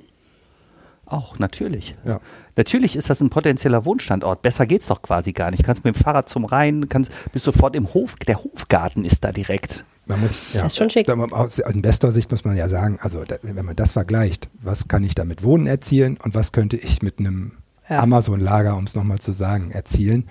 Auch, 1.06 1.38
natürlich. 1.38 1.94
Ja. 2.06 2.20
Natürlich 2.56 2.96
ist 2.96 3.10
das 3.10 3.20
ein 3.20 3.28
potenzieller 3.30 3.84
Wohnstandort. 3.84 4.40
Besser 4.42 4.66
geht's 4.66 4.86
doch 4.86 5.02
quasi 5.02 5.32
gar 5.32 5.50
nicht. 5.50 5.62
Kannst 5.62 5.84
mit 5.84 5.94
dem 5.94 6.02
Fahrrad 6.02 6.28
zum 6.28 6.44
Rhein, 6.46 6.88
kannst, 6.88 7.10
bist 7.32 7.44
sofort 7.44 7.76
im 7.76 7.92
Hof. 7.92 8.14
Der 8.26 8.42
Hofgarten 8.42 9.04
ist 9.04 9.22
da 9.24 9.30
direkt. 9.32 9.84
Man 10.06 10.20
muss, 10.20 10.40
ja, 10.52 10.62
Das 10.62 10.72
ist 10.72 10.78
schon 10.78 10.90
schick. 10.90 11.08
Aus, 11.10 11.32
aus 11.32 11.58
Investorsicht 11.74 12.30
muss 12.30 12.44
man 12.44 12.56
ja 12.56 12.68
sagen, 12.68 12.98
also 13.00 13.24
da, 13.24 13.36
wenn 13.42 13.64
man 13.64 13.76
das 13.76 13.92
vergleicht, 13.92 14.50
was 14.62 14.86
kann 14.88 15.02
ich 15.04 15.14
da 15.14 15.24
mit 15.24 15.42
Wohnen 15.42 15.66
erzielen 15.66 16.18
und 16.22 16.34
was 16.34 16.52
könnte 16.52 16.76
ich 16.76 17.00
mit 17.02 17.18
einem 17.18 17.52
Ja. 17.88 18.00
Amazon-Lager, 18.00 18.76
um 18.76 18.84
es 18.84 18.94
nochmal 18.94 19.18
zu 19.18 19.32
sagen, 19.32 19.70
erzielen, 19.70 20.26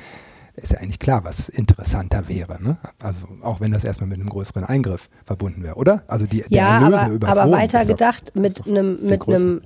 ist 0.56 0.72
ja 0.72 0.78
eigentlich 0.80 1.00
klar, 1.00 1.24
was 1.24 1.50
interessanter 1.50 2.28
wäre. 2.30 2.62
Ne? 2.62 2.78
Also 3.02 3.26
auch 3.42 3.60
wenn 3.60 3.72
das 3.72 3.84
erstmal 3.84 4.08
mit 4.10 4.20
einem 4.20 4.30
größeren 4.30 4.64
Eingriff 4.64 5.10
verbunden 5.26 5.64
wäre, 5.64 5.76
oder? 5.76 6.04
Also 6.08 6.28
die, 6.28 6.42
der 6.42 6.48
Ja, 6.52 6.76
Erlöse 6.80 7.00
aber, 7.00 7.12
übers 7.14 7.30
aber 7.38 7.50
Wohnen 7.52 7.62
weiter 7.62 7.80
doch- 7.80 7.88
gedacht, 7.88 8.34
mit 8.36 8.68
einem 8.68 8.98
mit 9.04 9.28
einem 9.28 9.62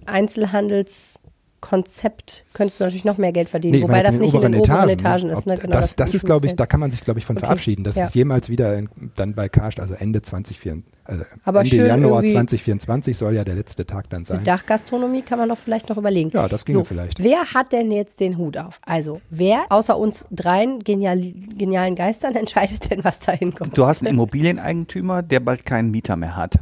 Einzelhandelskonzept 1.68 2.46
könntest 2.54 2.80
du 2.80 2.84
natürlich 2.86 3.06
noch 3.06 3.18
mehr 3.18 3.32
Geld 3.32 3.50
verdienen, 3.50 3.78
Nee, 3.78 3.84
wobei 3.84 4.02
das 4.02 4.16
nicht 4.16 4.34
in 4.34 4.42
den 4.42 4.56
oberen 4.62 4.90
Etagen 4.90 5.28
ne? 5.28 5.34
ist. 5.34 5.38
Ob- 5.40 5.46
Ne? 5.48 5.58
Genau, 5.58 5.74
das, 5.74 5.96
das 5.96 6.08
würde 6.10 6.18
ist, 6.18 6.26
glaube 6.26 6.46
ich, 6.48 6.56
da 6.56 6.66
kann 6.66 6.80
man 6.80 6.92
sich, 6.92 7.02
glaube 7.04 7.20
ich, 7.20 7.26
von 7.26 7.38
Okay. 7.38 7.46
verabschieden, 7.46 7.84
dass 7.84 7.96
Ja. 7.96 8.06
es 8.06 8.14
jemals 8.14 8.50
wieder 8.50 8.76
in, 8.78 8.90
dann 9.16 9.34
bei 9.34 9.48
Karstadt, 9.50 9.84
also 9.84 9.94
Ende 9.96 10.22
2024, 10.22 10.84
also 11.06 11.24
Aber 11.46 11.62
Ende 11.62 11.88
Januar 11.88 12.20
irgendwie- 12.24 12.34
2024 12.34 13.18
soll 13.18 13.34
ja 13.36 13.44
der 13.44 13.56
letzte 13.56 13.86
Tag 13.86 14.10
dann 14.10 14.26
sein. 14.26 14.44
Dachgastronomie 14.44 15.22
kann 15.22 15.40
man 15.40 15.50
doch 15.50 15.58
vielleicht 15.58 15.90
noch 15.90 15.98
überlegen. 15.98 16.32
Ja, 16.34 16.48
das 16.48 16.66
ginge 16.66 16.80
so, 16.80 16.84
vielleicht. 16.84 17.24
Wer 17.24 17.46
hat 17.54 17.72
denn 17.72 17.92
jetzt 17.92 18.20
den 18.20 18.38
Hut 18.38 18.58
auf? 18.58 18.80
Also, 18.86 19.22
wer 19.30 19.66
außer 19.70 19.98
uns 19.98 20.28
dreien 20.32 20.84
genial, 20.84 21.20
genialen 21.58 21.96
Geistern 21.96 22.36
entscheidet 22.36 22.90
denn, 22.92 23.04
was 23.04 23.20
da 23.20 23.32
hinkommt? 23.32 23.78
Du 23.78 23.86
hast 23.86 24.02
einen 24.02 24.14
Immobilieneigentümer, 24.16 25.22
der 25.24 25.40
bald 25.40 25.66
keinen 25.66 25.92
Mieter 25.92 26.16
mehr 26.16 26.36
hat. 26.36 26.56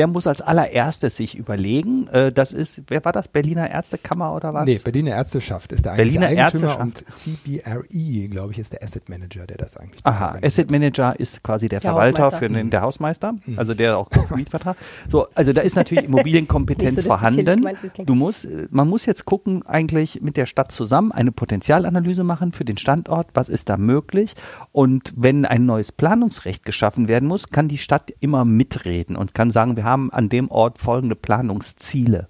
Der 0.00 0.06
muss 0.06 0.26
als 0.26 0.40
allererstes 0.40 1.18
sich 1.18 1.36
überlegen, 1.36 2.08
äh, 2.08 2.32
das 2.32 2.52
ist, 2.52 2.80
wer 2.88 3.04
war 3.04 3.12
das, 3.12 3.28
Berliner 3.28 3.70
Ärztekammer 3.70 4.34
oder 4.34 4.54
was? 4.54 4.64
Nee, 4.64 4.80
Berliner 4.82 5.10
Ärzteschaft 5.10 5.72
ist 5.72 5.84
der 5.84 5.92
eigentliche 5.92 6.20
Berliner 6.20 6.42
Eigentümer 6.46 6.78
Ärzteschaft. 6.78 7.02
und 7.02 7.12
CBRE, 7.12 8.28
glaube 8.30 8.52
ich, 8.52 8.58
ist 8.60 8.72
der 8.72 8.82
Asset 8.82 9.10
Manager, 9.10 9.46
der 9.46 9.58
das 9.58 9.76
eigentlich 9.76 10.00
Aha. 10.06 10.38
Asset 10.42 10.70
Manager 10.70 11.20
ist 11.20 11.42
quasi 11.42 11.68
der, 11.68 11.80
Der 11.80 11.90
Verwalter 11.90 12.30
für 12.30 12.48
den, 12.48 12.70
der 12.70 12.80
Hausmeister, 12.80 13.34
Mhm. 13.44 13.58
also 13.58 13.74
der 13.74 13.98
auch 13.98 14.08
Mietvertrag. 14.34 14.78
So, 15.10 15.26
also 15.34 15.52
da 15.52 15.60
ist 15.60 15.76
natürlich 15.76 16.04
Immobilienkompetenz 16.04 16.96
so 17.02 17.02
vorhanden. 17.02 17.62
Du 18.06 18.14
musst, 18.14 18.46
äh, 18.46 18.68
man 18.70 18.88
muss 18.88 19.04
jetzt 19.04 19.26
gucken, 19.26 19.66
eigentlich 19.66 20.22
mit 20.22 20.38
der 20.38 20.46
Stadt 20.46 20.72
zusammen 20.72 21.12
eine 21.12 21.30
Potenzialanalyse 21.30 22.24
machen 22.24 22.52
für 22.52 22.64
den 22.64 22.78
Standort. 22.78 23.26
Was 23.34 23.50
ist 23.50 23.68
da 23.68 23.76
möglich? 23.76 24.32
Und 24.72 25.12
wenn 25.14 25.44
ein 25.44 25.66
neues 25.66 25.92
Planungsrecht 25.92 26.64
geschaffen 26.64 27.06
werden 27.06 27.28
muss, 27.28 27.48
kann 27.48 27.68
die 27.68 27.76
Stadt 27.76 28.10
immer 28.20 28.46
mitreden 28.46 29.14
und 29.14 29.34
kann 29.34 29.50
sagen, 29.50 29.76
wir 29.76 29.84
haben 29.84 29.89
an 30.12 30.28
dem 30.28 30.50
Ort 30.50 30.78
folgende 30.78 31.16
Planungsziele. 31.16 32.26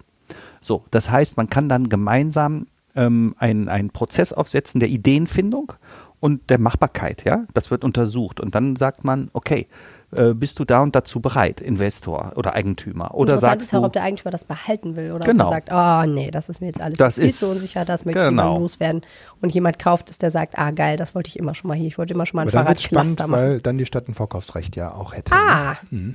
So, 0.61 0.83
das 0.91 1.09
heißt, 1.09 1.37
man 1.37 1.49
kann 1.49 1.69
dann 1.69 1.89
gemeinsam 1.89 2.65
ähm, 2.95 3.35
einen, 3.37 3.69
einen 3.69 3.89
Prozess 3.89 4.33
aufsetzen 4.33 4.79
der 4.79 4.89
Ideenfindung 4.89 5.73
und 6.19 6.49
der 6.49 6.59
Machbarkeit, 6.59 7.23
ja. 7.25 7.45
Das 7.53 7.71
wird 7.71 7.83
untersucht 7.83 8.39
und 8.39 8.53
dann 8.53 8.75
sagt 8.75 9.03
man, 9.03 9.29
okay, 9.33 9.67
äh, 10.11 10.33
bist 10.33 10.59
du 10.59 10.65
da 10.65 10.81
und 10.83 10.93
dazu 10.95 11.19
bereit, 11.21 11.61
Investor 11.61 12.33
oder 12.35 12.53
Eigentümer? 12.53 13.15
Oder 13.15 13.37
sagst 13.39 13.67
ist 13.69 13.73
auch, 13.73 13.79
du, 13.79 13.85
ob 13.87 13.93
der 13.93 14.03
Eigentümer 14.03 14.29
das 14.29 14.43
behalten 14.43 14.95
will 14.97 15.13
oder 15.13 15.23
Genau. 15.25 15.45
ob 15.47 15.51
er 15.51 15.55
sagt, 15.55 15.69
oh 15.71 16.13
nee, 16.13 16.29
das 16.29 16.49
ist 16.49 16.59
mir 16.61 16.67
jetzt 16.67 16.81
alles 16.81 16.97
Das 16.97 17.15
viel 17.15 17.23
ist- 17.25 17.39
zu 17.39 17.47
unsicher, 17.47 17.85
das 17.85 18.03
möchte 18.05 18.21
ich 18.21 18.27
genau. 18.27 18.43
jemand 18.43 18.61
loswerden. 18.61 19.01
Und 19.41 19.53
jemand 19.53 19.79
kauft 19.79 20.09
es, 20.11 20.17
der 20.19 20.29
sagt, 20.29 20.59
ah 20.59 20.69
geil, 20.71 20.97
das 20.97 21.15
wollte 21.15 21.29
ich 21.29 21.39
immer 21.39 21.55
schon 21.55 21.69
mal 21.69 21.77
hier, 21.77 21.87
ich 21.87 21.97
wollte 21.97 22.13
immer 22.13 22.25
schon 22.27 22.35
mal 22.35 22.41
ein 22.43 22.49
Aber 22.49 22.57
dann 22.57 22.67
wird 22.67 22.81
spannend, 22.81 23.19
machen. 23.19 23.31
weil 23.31 23.61
dann 23.61 23.77
die 23.79 23.85
Stadt 23.87 24.07
ein 24.09 24.13
Vorkaufsrecht 24.13 24.75
ja 24.75 24.93
auch 24.93 25.13
hätte. 25.15 25.33
Ah, 25.33 25.77
Ne? 25.89 26.13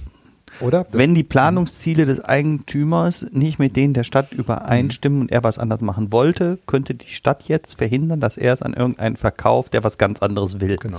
Oder? 0.60 0.84
Das- 0.84 0.92
wenn 0.98 1.14
die 1.14 1.22
Planungsziele 1.24 2.04
des 2.04 2.24
Eigentümers 2.24 3.26
nicht 3.32 3.58
mit 3.58 3.76
denen 3.76 3.94
der 3.94 4.04
Stadt 4.04 4.32
übereinstimmen 4.32 5.20
und 5.22 5.30
er 5.32 5.44
was 5.44 5.58
anders 5.58 5.82
machen 5.82 6.12
wollte, 6.12 6.58
könnte 6.66 6.94
die 6.94 7.08
Stadt 7.12 7.44
jetzt 7.48 7.78
verhindern, 7.78 8.20
dass 8.20 8.36
er 8.36 8.52
es 8.52 8.62
an 8.62 8.74
irgendeinen 8.74 9.16
verkauft, 9.16 9.74
der 9.74 9.84
was 9.84 9.98
ganz 9.98 10.20
anderes 10.20 10.60
will. 10.60 10.76
Genau. 10.76 10.98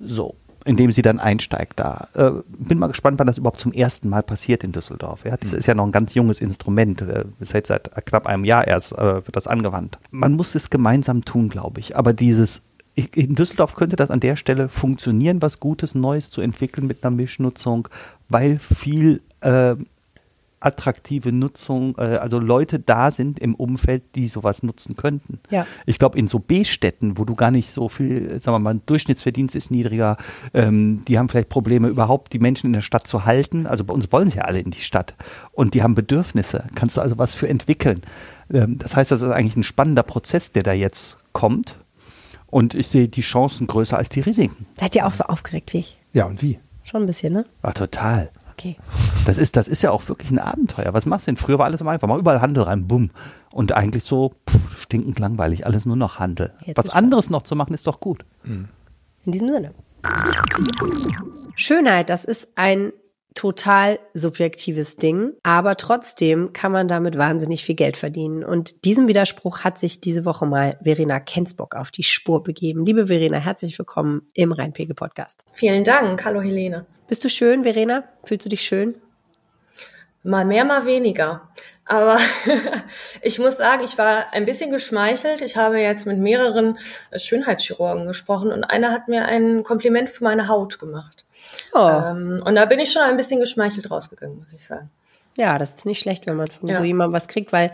So, 0.00 0.34
indem 0.64 0.90
sie 0.92 1.02
dann 1.02 1.18
einsteigt 1.18 1.78
da. 1.80 2.08
Äh, 2.14 2.30
bin 2.58 2.78
mal 2.78 2.88
gespannt, 2.88 3.18
wann 3.18 3.26
das 3.26 3.38
überhaupt 3.38 3.60
zum 3.60 3.72
ersten 3.72 4.08
Mal 4.08 4.22
passiert 4.22 4.64
in 4.64 4.72
Düsseldorf. 4.72 5.24
Ja, 5.24 5.36
das 5.36 5.52
ist 5.52 5.66
ja 5.66 5.74
noch 5.74 5.86
ein 5.86 5.92
ganz 5.92 6.14
junges 6.14 6.40
Instrument. 6.40 7.00
Äh, 7.02 7.24
ist 7.40 7.52
jetzt 7.54 7.68
seit 7.68 7.90
knapp 8.06 8.26
einem 8.26 8.44
Jahr 8.44 8.66
erst 8.66 8.92
äh, 8.92 9.26
wird 9.26 9.36
das 9.36 9.46
angewandt. 9.46 9.98
Man 10.10 10.34
muss 10.34 10.54
es 10.54 10.70
gemeinsam 10.70 11.24
tun, 11.24 11.48
glaube 11.48 11.80
ich. 11.80 11.96
Aber 11.96 12.12
dieses 12.12 12.62
in 13.14 13.36
Düsseldorf 13.36 13.76
könnte 13.76 13.94
das 13.94 14.10
an 14.10 14.18
der 14.18 14.34
Stelle 14.34 14.68
funktionieren, 14.68 15.40
was 15.40 15.60
Gutes 15.60 15.94
Neues 15.94 16.30
zu 16.30 16.40
entwickeln 16.40 16.88
mit 16.88 17.04
einer 17.04 17.14
Mischnutzung, 17.14 17.86
weil 18.28 18.58
viel 18.58 19.20
äh, 19.40 19.76
attraktive 20.60 21.32
Nutzung, 21.32 21.94
äh, 21.98 22.16
also 22.16 22.38
Leute 22.38 22.78
da 22.78 23.10
sind 23.10 23.38
im 23.38 23.54
Umfeld, 23.54 24.02
die 24.14 24.26
sowas 24.26 24.62
nutzen 24.62 24.96
könnten. 24.96 25.38
Ja. 25.50 25.66
Ich 25.86 25.98
glaube, 25.98 26.18
in 26.18 26.26
so 26.26 26.38
B-Städten, 26.38 27.16
wo 27.16 27.24
du 27.24 27.34
gar 27.34 27.50
nicht 27.50 27.70
so 27.70 27.88
viel, 27.88 28.40
sagen 28.40 28.56
wir 28.56 28.58
mal, 28.58 28.80
Durchschnittsverdienst 28.84 29.54
ist 29.54 29.70
niedriger, 29.70 30.16
ähm, 30.54 31.04
die 31.06 31.18
haben 31.18 31.28
vielleicht 31.28 31.48
Probleme 31.48 31.88
überhaupt, 31.88 32.32
die 32.32 32.38
Menschen 32.38 32.66
in 32.66 32.72
der 32.72 32.82
Stadt 32.82 33.06
zu 33.06 33.24
halten. 33.24 33.66
Also 33.66 33.84
bei 33.84 33.94
uns 33.94 34.10
wollen 34.12 34.30
sie 34.30 34.38
ja 34.38 34.44
alle 34.44 34.60
in 34.60 34.70
die 34.70 34.80
Stadt 34.80 35.14
und 35.52 35.74
die 35.74 35.82
haben 35.82 35.94
Bedürfnisse. 35.94 36.64
Kannst 36.74 36.96
du 36.96 37.00
also 37.00 37.18
was 37.18 37.34
für 37.34 37.48
entwickeln. 37.48 38.02
Ähm, 38.52 38.78
das 38.78 38.96
heißt, 38.96 39.10
das 39.10 39.22
ist 39.22 39.30
eigentlich 39.30 39.56
ein 39.56 39.64
spannender 39.64 40.02
Prozess, 40.02 40.52
der 40.52 40.62
da 40.62 40.72
jetzt 40.72 41.18
kommt. 41.32 41.78
Und 42.46 42.74
ich 42.74 42.88
sehe 42.88 43.08
die 43.08 43.20
Chancen 43.20 43.66
größer 43.66 43.98
als 43.98 44.08
die 44.08 44.20
Risiken. 44.20 44.66
seid 44.80 44.96
ihr 44.96 45.06
auch 45.06 45.12
so 45.12 45.24
aufgeregt 45.24 45.74
wie 45.74 45.78
ich? 45.78 45.98
Ja, 46.14 46.24
und 46.24 46.40
wie? 46.40 46.58
Schon 46.88 47.02
ein 47.02 47.06
bisschen, 47.06 47.34
ne? 47.34 47.44
Ah, 47.60 47.72
total. 47.72 48.30
Okay. 48.52 48.76
Das 49.26 49.36
ist, 49.36 49.56
das 49.56 49.68
ist 49.68 49.82
ja 49.82 49.90
auch 49.90 50.08
wirklich 50.08 50.30
ein 50.30 50.38
Abenteuer. 50.38 50.94
Was 50.94 51.04
machst 51.04 51.26
du 51.26 51.32
denn? 51.32 51.36
Früher 51.36 51.58
war 51.58 51.66
alles 51.66 51.82
immer 51.82 51.90
einfach. 51.90 52.08
Mal 52.08 52.18
überall 52.18 52.40
Handel 52.40 52.62
rein, 52.62 52.88
bumm. 52.88 53.10
Und 53.52 53.72
eigentlich 53.72 54.04
so 54.04 54.32
pff, 54.48 54.80
stinkend 54.80 55.18
langweilig. 55.18 55.66
Alles 55.66 55.84
nur 55.84 55.96
noch 55.96 56.18
Handel. 56.18 56.54
Jetzt 56.64 56.78
Was 56.78 56.88
anderes 56.88 57.28
noch 57.28 57.42
zu 57.42 57.56
machen, 57.56 57.74
ist 57.74 57.86
doch 57.86 58.00
gut. 58.00 58.24
In 58.44 58.68
diesem 59.26 59.48
Sinne. 59.48 59.74
Schönheit, 61.56 62.08
das 62.08 62.24
ist 62.24 62.48
ein 62.56 62.92
total 63.38 64.00
subjektives 64.14 64.96
Ding, 64.96 65.32
aber 65.44 65.76
trotzdem 65.76 66.52
kann 66.52 66.72
man 66.72 66.88
damit 66.88 67.16
wahnsinnig 67.16 67.64
viel 67.64 67.76
Geld 67.76 67.96
verdienen. 67.96 68.42
Und 68.42 68.84
diesem 68.84 69.06
Widerspruch 69.06 69.60
hat 69.60 69.78
sich 69.78 70.00
diese 70.00 70.24
Woche 70.24 70.44
mal 70.44 70.76
Verena 70.82 71.20
Kensbock 71.20 71.76
auf 71.76 71.92
die 71.92 72.02
Spur 72.02 72.42
begeben. 72.42 72.84
Liebe 72.84 73.06
Verena, 73.06 73.38
herzlich 73.38 73.78
willkommen 73.78 74.22
im 74.34 74.50
Rheinpegel-Podcast. 74.50 75.44
Vielen 75.52 75.84
Dank. 75.84 76.24
Hallo 76.24 76.40
Helene. 76.40 76.84
Bist 77.06 77.24
du 77.24 77.28
schön, 77.28 77.62
Verena? 77.62 78.02
Fühlst 78.24 78.44
du 78.44 78.50
dich 78.50 78.62
schön? 78.62 78.96
Mal 80.24 80.44
mehr, 80.44 80.64
mal 80.64 80.84
weniger. 80.84 81.48
Aber 81.84 82.18
ich 83.22 83.38
muss 83.38 83.56
sagen, 83.56 83.84
ich 83.84 83.96
war 83.98 84.32
ein 84.32 84.46
bisschen 84.46 84.72
geschmeichelt. 84.72 85.42
Ich 85.42 85.56
habe 85.56 85.78
jetzt 85.78 86.06
mit 86.06 86.18
mehreren 86.18 86.76
Schönheitschirurgen 87.16 88.08
gesprochen 88.08 88.50
und 88.50 88.64
einer 88.64 88.90
hat 88.90 89.06
mir 89.06 89.26
ein 89.26 89.62
Kompliment 89.62 90.10
für 90.10 90.24
meine 90.24 90.48
Haut 90.48 90.80
gemacht. 90.80 91.24
Oh, 91.74 91.78
Ähm, 91.78 92.42
und 92.44 92.54
da 92.54 92.64
bin 92.66 92.78
ich 92.78 92.90
schon 92.92 93.02
ein 93.02 93.16
bisschen 93.16 93.40
geschmeichelt 93.40 93.90
rausgegangen, 93.90 94.38
muss 94.38 94.52
ich 94.52 94.64
sagen. 94.64 94.90
ja, 95.36 95.58
das 95.58 95.74
ist 95.76 95.86
nicht 95.86 96.00
schlecht, 96.00 96.26
wenn 96.26 96.36
man 96.36 96.46
von 96.48 96.68
Ja. 96.68 96.76
so 96.76 96.82
jemandem 96.84 97.12
was 97.14 97.28
kriegt, 97.28 97.52
weil 97.52 97.72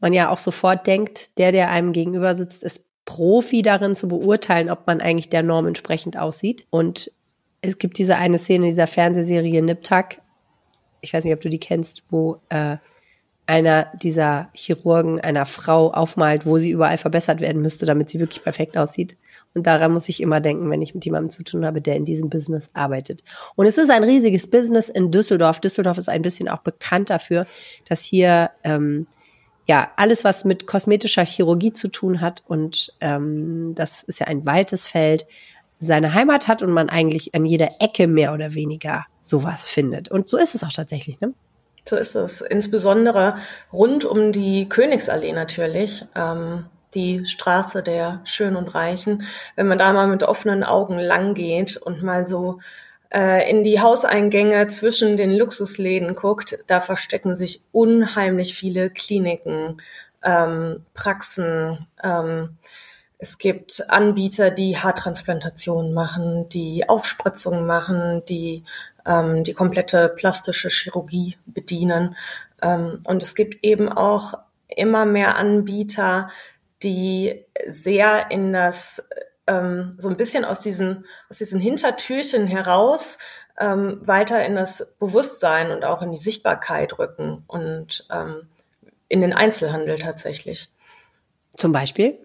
man 0.00 0.12
ja 0.12 0.28
auch 0.30 0.38
sofort 0.38 0.86
denkt, 0.86 1.38
der, 1.38 1.52
der 1.52 1.70
einem 1.70 1.92
gegenüber 1.92 2.34
sitzt, 2.34 2.62
ist 2.62 2.84
Profi 3.06 3.62
darin 3.62 3.94
zu 3.96 4.08
beurteilen, 4.08 4.68
ob 4.68 4.86
man 4.86 5.00
eigentlich 5.00 5.28
der 5.30 5.42
Norm 5.42 5.66
entsprechend 5.66 6.18
aussieht. 6.18 6.66
Und 6.70 7.10
es 7.62 7.78
gibt 7.78 7.98
diese 7.98 8.16
eine 8.16 8.38
Szene 8.38 8.66
dieser 8.66 8.86
Fernsehserie 8.86 9.62
Nip 9.62 9.82
Tuck. 9.84 10.18
Ich 11.00 11.14
weiß 11.14 11.24
nicht, 11.24 11.32
ob 11.32 11.40
du 11.40 11.48
die 11.48 11.60
kennst, 11.60 12.02
wo 12.10 12.40
äh, 12.48 12.76
einer 13.46 13.86
dieser 13.94 14.50
Chirurgen 14.54 15.20
einer 15.20 15.46
Frau 15.46 15.92
aufmalt, 15.92 16.44
wo 16.46 16.58
sie 16.58 16.70
überall 16.72 16.98
verbessert 16.98 17.40
werden 17.40 17.62
müsste, 17.62 17.86
damit 17.86 18.10
sie 18.10 18.18
wirklich 18.18 18.42
perfekt 18.42 18.76
aussieht. 18.76 19.16
Und 19.56 19.66
daran 19.66 19.92
muss 19.94 20.10
ich 20.10 20.20
immer 20.20 20.40
denken, 20.40 20.68
wenn 20.70 20.82
ich 20.82 20.94
mit 20.94 21.06
jemandem 21.06 21.30
zu 21.30 21.42
tun 21.42 21.64
habe, 21.64 21.80
der 21.80 21.96
in 21.96 22.04
diesem 22.04 22.28
Business 22.28 22.68
arbeitet. 22.74 23.24
Und 23.54 23.64
es 23.64 23.78
ist 23.78 23.90
ein 23.90 24.04
riesiges 24.04 24.50
Business 24.50 24.90
in 24.90 25.10
Düsseldorf. 25.10 25.60
Düsseldorf 25.60 25.96
ist 25.96 26.10
ein 26.10 26.20
bisschen 26.20 26.50
auch 26.50 26.58
bekannt 26.60 27.08
dafür, 27.08 27.46
dass 27.88 28.04
hier 28.04 28.50
ähm, 28.64 29.06
ja 29.66 29.90
alles, 29.96 30.24
was 30.24 30.44
mit 30.44 30.66
kosmetischer 30.66 31.24
Chirurgie 31.24 31.72
zu 31.72 31.88
tun 31.88 32.20
hat, 32.20 32.42
und 32.46 32.92
ähm, 33.00 33.72
das 33.74 34.02
ist 34.02 34.20
ja 34.20 34.26
ein 34.26 34.44
weites 34.44 34.86
Feld, 34.88 35.26
seine 35.78 36.12
Heimat 36.12 36.48
hat 36.48 36.62
und 36.62 36.70
man 36.70 36.90
eigentlich 36.90 37.34
an 37.34 37.46
jeder 37.46 37.68
Ecke 37.80 38.08
mehr 38.08 38.34
oder 38.34 38.52
weniger 38.52 39.06
sowas 39.22 39.70
findet. 39.70 40.10
Und 40.10 40.28
so 40.28 40.36
ist 40.36 40.54
es 40.54 40.64
auch 40.64 40.72
tatsächlich, 40.72 41.18
ne? 41.22 41.32
So 41.88 41.96
ist 41.96 42.14
es. 42.14 42.42
Insbesondere 42.42 43.36
rund 43.72 44.04
um 44.04 44.32
die 44.32 44.68
Königsallee 44.68 45.32
natürlich. 45.32 46.04
Ähm, 46.14 46.66
die 46.94 47.24
Straße 47.24 47.82
der 47.82 48.20
Schönen 48.24 48.56
und 48.56 48.74
Reichen. 48.74 49.24
Wenn 49.54 49.66
man 49.66 49.78
da 49.78 49.92
mal 49.92 50.06
mit 50.06 50.22
offenen 50.22 50.64
Augen 50.64 50.98
lang 50.98 51.34
geht 51.34 51.76
und 51.76 52.02
mal 52.02 52.26
so 52.26 52.60
äh, 53.12 53.48
in 53.50 53.64
die 53.64 53.80
Hauseingänge 53.80 54.66
zwischen 54.68 55.16
den 55.16 55.32
Luxusläden 55.32 56.14
guckt, 56.14 56.58
da 56.66 56.80
verstecken 56.80 57.34
sich 57.34 57.62
unheimlich 57.72 58.54
viele 58.54 58.90
Kliniken, 58.90 59.80
ähm, 60.22 60.78
Praxen. 60.94 61.86
Ähm, 62.02 62.56
es 63.18 63.38
gibt 63.38 63.88
Anbieter, 63.88 64.50
die 64.50 64.76
Haartransplantationen 64.76 65.94
machen, 65.94 66.48
die 66.50 66.88
Aufspritzungen 66.88 67.66
machen, 67.66 68.22
die 68.28 68.64
ähm, 69.06 69.44
die 69.44 69.54
komplette 69.54 70.08
plastische 70.08 70.68
Chirurgie 70.68 71.36
bedienen. 71.46 72.16
Ähm, 72.60 73.00
und 73.04 73.22
es 73.22 73.34
gibt 73.34 73.64
eben 73.64 73.88
auch 73.88 74.34
immer 74.68 75.06
mehr 75.06 75.36
Anbieter, 75.36 76.28
die 76.82 77.44
sehr 77.66 78.30
in 78.30 78.52
das 78.52 79.02
ähm, 79.46 79.94
so 79.98 80.08
ein 80.08 80.16
bisschen 80.16 80.44
aus 80.44 80.60
diesen 80.60 81.04
aus 81.30 81.38
diesen 81.38 81.60
Hintertürchen 81.60 82.46
heraus 82.46 83.18
ähm, 83.58 84.00
weiter 84.02 84.44
in 84.44 84.54
das 84.54 84.94
Bewusstsein 84.98 85.70
und 85.70 85.84
auch 85.84 86.02
in 86.02 86.10
die 86.10 86.18
Sichtbarkeit 86.18 86.98
rücken 86.98 87.44
und 87.46 88.06
ähm, 88.10 88.48
in 89.08 89.20
den 89.20 89.32
Einzelhandel 89.32 89.98
tatsächlich. 89.98 90.68
Zum 91.54 91.72
Beispiel? 91.72 92.18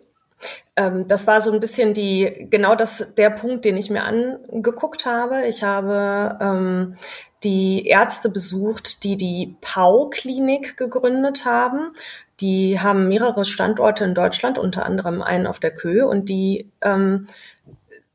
Ähm, 0.75 1.07
das 1.07 1.27
war 1.27 1.41
so 1.41 1.51
ein 1.51 1.59
bisschen 1.59 1.93
die, 1.93 2.47
genau 2.49 2.75
das, 2.75 3.13
der 3.17 3.29
Punkt, 3.29 3.65
den 3.65 3.77
ich 3.77 3.89
mir 3.89 4.03
angeguckt 4.03 5.05
habe. 5.05 5.45
Ich 5.45 5.63
habe 5.63 6.37
ähm, 6.41 6.97
die 7.43 7.87
Ärzte 7.87 8.29
besucht, 8.29 9.03
die 9.03 9.17
die 9.17 9.55
Pau-Klinik 9.61 10.77
gegründet 10.77 11.45
haben. 11.45 11.91
Die 12.41 12.79
haben 12.79 13.07
mehrere 13.07 13.45
Standorte 13.45 14.03
in 14.03 14.15
Deutschland, 14.15 14.57
unter 14.57 14.85
anderem 14.85 15.21
einen 15.21 15.47
auf 15.47 15.59
der 15.59 15.71
Köhe 15.71 16.07
und 16.07 16.27
die 16.27 16.71
ähm, 16.81 17.27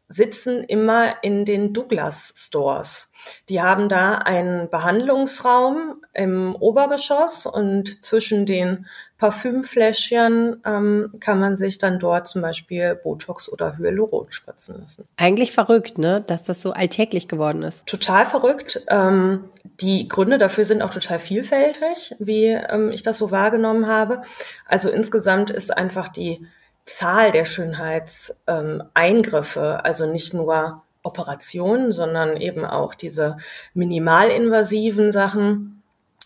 sitzen 0.08 0.62
immer 0.62 1.22
in 1.22 1.44
den 1.44 1.72
Douglas 1.72 2.32
Stores. 2.36 3.10
Die 3.48 3.60
haben 3.60 3.88
da 3.88 4.18
einen 4.18 4.70
Behandlungsraum 4.70 6.00
im 6.12 6.54
Obergeschoss 6.54 7.46
und 7.46 8.04
zwischen 8.04 8.46
den 8.46 8.86
Parfümfläschchen 9.18 10.62
ähm, 10.64 11.12
kann 11.20 11.40
man 11.40 11.56
sich 11.56 11.78
dann 11.78 11.98
dort 11.98 12.28
zum 12.28 12.42
Beispiel 12.42 12.94
Botox 12.94 13.50
oder 13.50 13.78
Hyaluron 13.78 14.26
spritzen 14.30 14.80
lassen. 14.80 15.08
Eigentlich 15.16 15.52
verrückt, 15.52 15.98
ne, 15.98 16.22
dass 16.24 16.44
das 16.44 16.60
so 16.60 16.72
alltäglich 16.72 17.26
geworden 17.26 17.62
ist. 17.62 17.86
Total 17.86 18.26
verrückt. 18.26 18.82
Ähm, 18.88 19.44
die 19.80 20.06
Gründe 20.06 20.38
dafür 20.38 20.64
sind 20.64 20.82
auch 20.82 20.92
total 20.92 21.18
vielfältig, 21.18 22.14
wie 22.18 22.46
ähm, 22.46 22.90
ich 22.92 23.02
das 23.02 23.18
so 23.18 23.30
wahrgenommen 23.30 23.86
habe. 23.86 24.22
Also 24.66 24.90
insgesamt 24.90 25.50
ist 25.50 25.76
einfach 25.76 26.08
die 26.08 26.46
Zahl 26.86 27.32
der 27.32 27.44
Schönheitseingriffe, 27.44 29.84
also 29.84 30.10
nicht 30.10 30.32
nur 30.32 30.82
Operationen, 31.02 31.92
sondern 31.92 32.36
eben 32.36 32.64
auch 32.64 32.94
diese 32.94 33.36
minimalinvasiven 33.74 35.12
Sachen, 35.12 35.82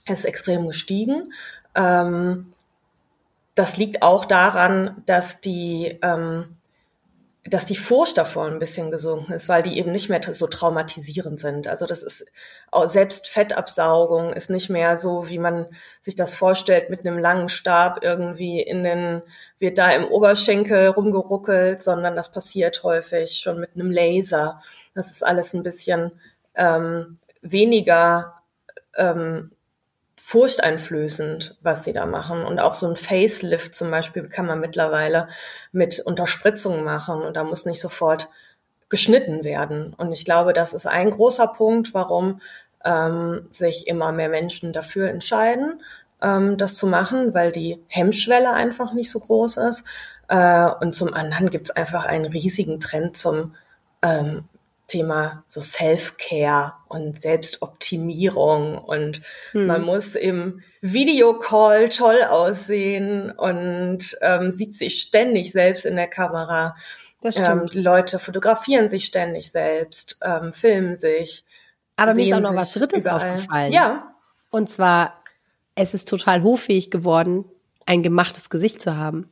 ist 0.07 0.25
extrem 0.25 0.66
gestiegen. 0.66 1.33
Ähm, 1.75 2.53
das 3.55 3.77
liegt 3.77 4.03
auch 4.03 4.25
daran, 4.25 5.03
dass 5.07 5.40
die 5.40 5.99
ähm, 6.03 6.57
dass 7.44 7.64
die 7.64 7.76
Furcht 7.76 8.18
davor 8.18 8.46
ein 8.46 8.59
bisschen 8.59 8.90
gesunken 8.90 9.33
ist, 9.33 9.48
weil 9.48 9.62
die 9.62 9.79
eben 9.79 9.92
nicht 9.92 10.11
mehr 10.11 10.20
so 10.35 10.46
traumatisierend 10.46 11.38
sind. 11.38 11.68
Also 11.68 11.87
das 11.87 12.03
ist 12.03 12.26
selbst 12.85 13.29
Fettabsaugung 13.29 14.33
ist 14.35 14.50
nicht 14.50 14.68
mehr 14.68 14.98
so, 14.98 15.29
wie 15.31 15.38
man 15.38 15.66
sich 16.00 16.14
das 16.14 16.35
vorstellt, 16.35 16.90
mit 16.90 17.07
einem 17.07 17.18
langen 17.18 17.48
Stab 17.48 18.03
irgendwie 18.03 18.61
in 18.61 18.85
den, 18.85 19.22
wird 19.59 19.79
da 19.79 19.90
im 19.90 20.05
Oberschenkel 20.05 20.88
rumgeruckelt, 20.88 21.83
sondern 21.83 22.14
das 22.14 22.31
passiert 22.31 22.83
häufig 22.83 23.38
schon 23.38 23.59
mit 23.59 23.70
einem 23.74 23.90
Laser. 23.90 24.62
Das 24.94 25.11
ist 25.11 25.24
alles 25.24 25.55
ein 25.55 25.62
bisschen 25.62 26.12
ähm, 26.55 27.18
weniger 27.40 28.42
ähm, 28.96 29.53
furchteinflößend, 30.31 31.57
was 31.61 31.83
sie 31.83 31.93
da 31.93 32.07
machen. 32.07 32.45
Und 32.45 32.61
auch 32.61 32.75
so 32.75 32.87
ein 32.87 32.95
Facelift 32.95 33.75
zum 33.75 33.90
Beispiel 33.90 34.29
kann 34.29 34.47
man 34.47 34.61
mittlerweile 34.61 35.27
mit 35.73 35.99
Unterspritzung 35.99 36.85
machen 36.85 37.21
und 37.21 37.35
da 37.37 37.43
muss 37.43 37.66
nicht 37.66 37.81
sofort 37.81 38.29
geschnitten 38.88 39.43
werden. 39.43 39.93
Und 39.93 40.12
ich 40.12 40.25
glaube, 40.25 40.53
das 40.53 40.73
ist 40.73 40.87
ein 40.87 41.11
großer 41.11 41.49
Punkt, 41.49 41.95
warum 41.95 42.40
ähm, 42.85 43.49
sich 43.51 43.88
immer 43.88 44.12
mehr 44.12 44.29
Menschen 44.29 44.73
dafür 44.73 45.11
entscheiden, 45.11 45.83
ähm, 46.23 46.57
das 46.57 46.77
zu 46.77 46.87
machen, 46.87 47.35
weil 47.35 47.51
die 47.51 47.83
Hemmschwelle 47.88 48.53
einfach 48.53 48.93
nicht 48.93 49.11
so 49.11 49.19
groß 49.19 49.57
ist. 49.57 49.83
Äh, 50.29 50.71
und 50.81 50.95
zum 50.95 51.12
anderen 51.12 51.51
gibt 51.51 51.71
es 51.71 51.77
einfach 51.77 52.05
einen 52.05 52.27
riesigen 52.27 52.79
Trend 52.79 53.16
zum 53.16 53.57
ähm, 54.01 54.45
Thema 54.90 55.44
so 55.46 55.61
Self-Care 55.61 56.74
und 56.88 57.20
Selbstoptimierung 57.20 58.76
und 58.76 59.22
hm. 59.53 59.66
man 59.66 59.83
muss 59.83 60.16
im 60.16 60.62
Videocall 60.81 61.88
toll 61.88 62.22
aussehen 62.24 63.31
und 63.31 64.16
ähm, 64.20 64.50
sieht 64.50 64.74
sich 64.74 65.00
ständig 65.00 65.53
selbst 65.53 65.87
in 65.87 65.96
der 65.96 66.09
Kamera. 66.09 66.76
Das 67.20 67.35
stimmt. 67.35 67.74
Ähm, 67.74 67.83
Leute 67.83 68.18
fotografieren 68.18 68.88
sich 68.88 69.05
ständig 69.05 69.50
selbst, 69.53 70.18
ähm, 70.22 70.53
filmen 70.53 70.96
sich. 70.96 71.44
Aber 71.96 72.14
mir 72.14 72.26
ist 72.26 72.33
auch 72.33 72.40
noch 72.40 72.57
was 72.57 72.72
Drittes 72.72 73.00
überall. 73.00 73.35
aufgefallen. 73.35 73.72
Ja. 73.72 74.14
Und 74.50 74.68
zwar, 74.68 75.22
es 75.74 75.94
ist 75.94 76.09
total 76.09 76.42
hochfähig 76.42 76.90
geworden, 76.90 77.44
ein 77.87 78.03
gemachtes 78.03 78.50
Gesicht 78.50 78.83
zu 78.83 78.96
haben. 78.96 79.31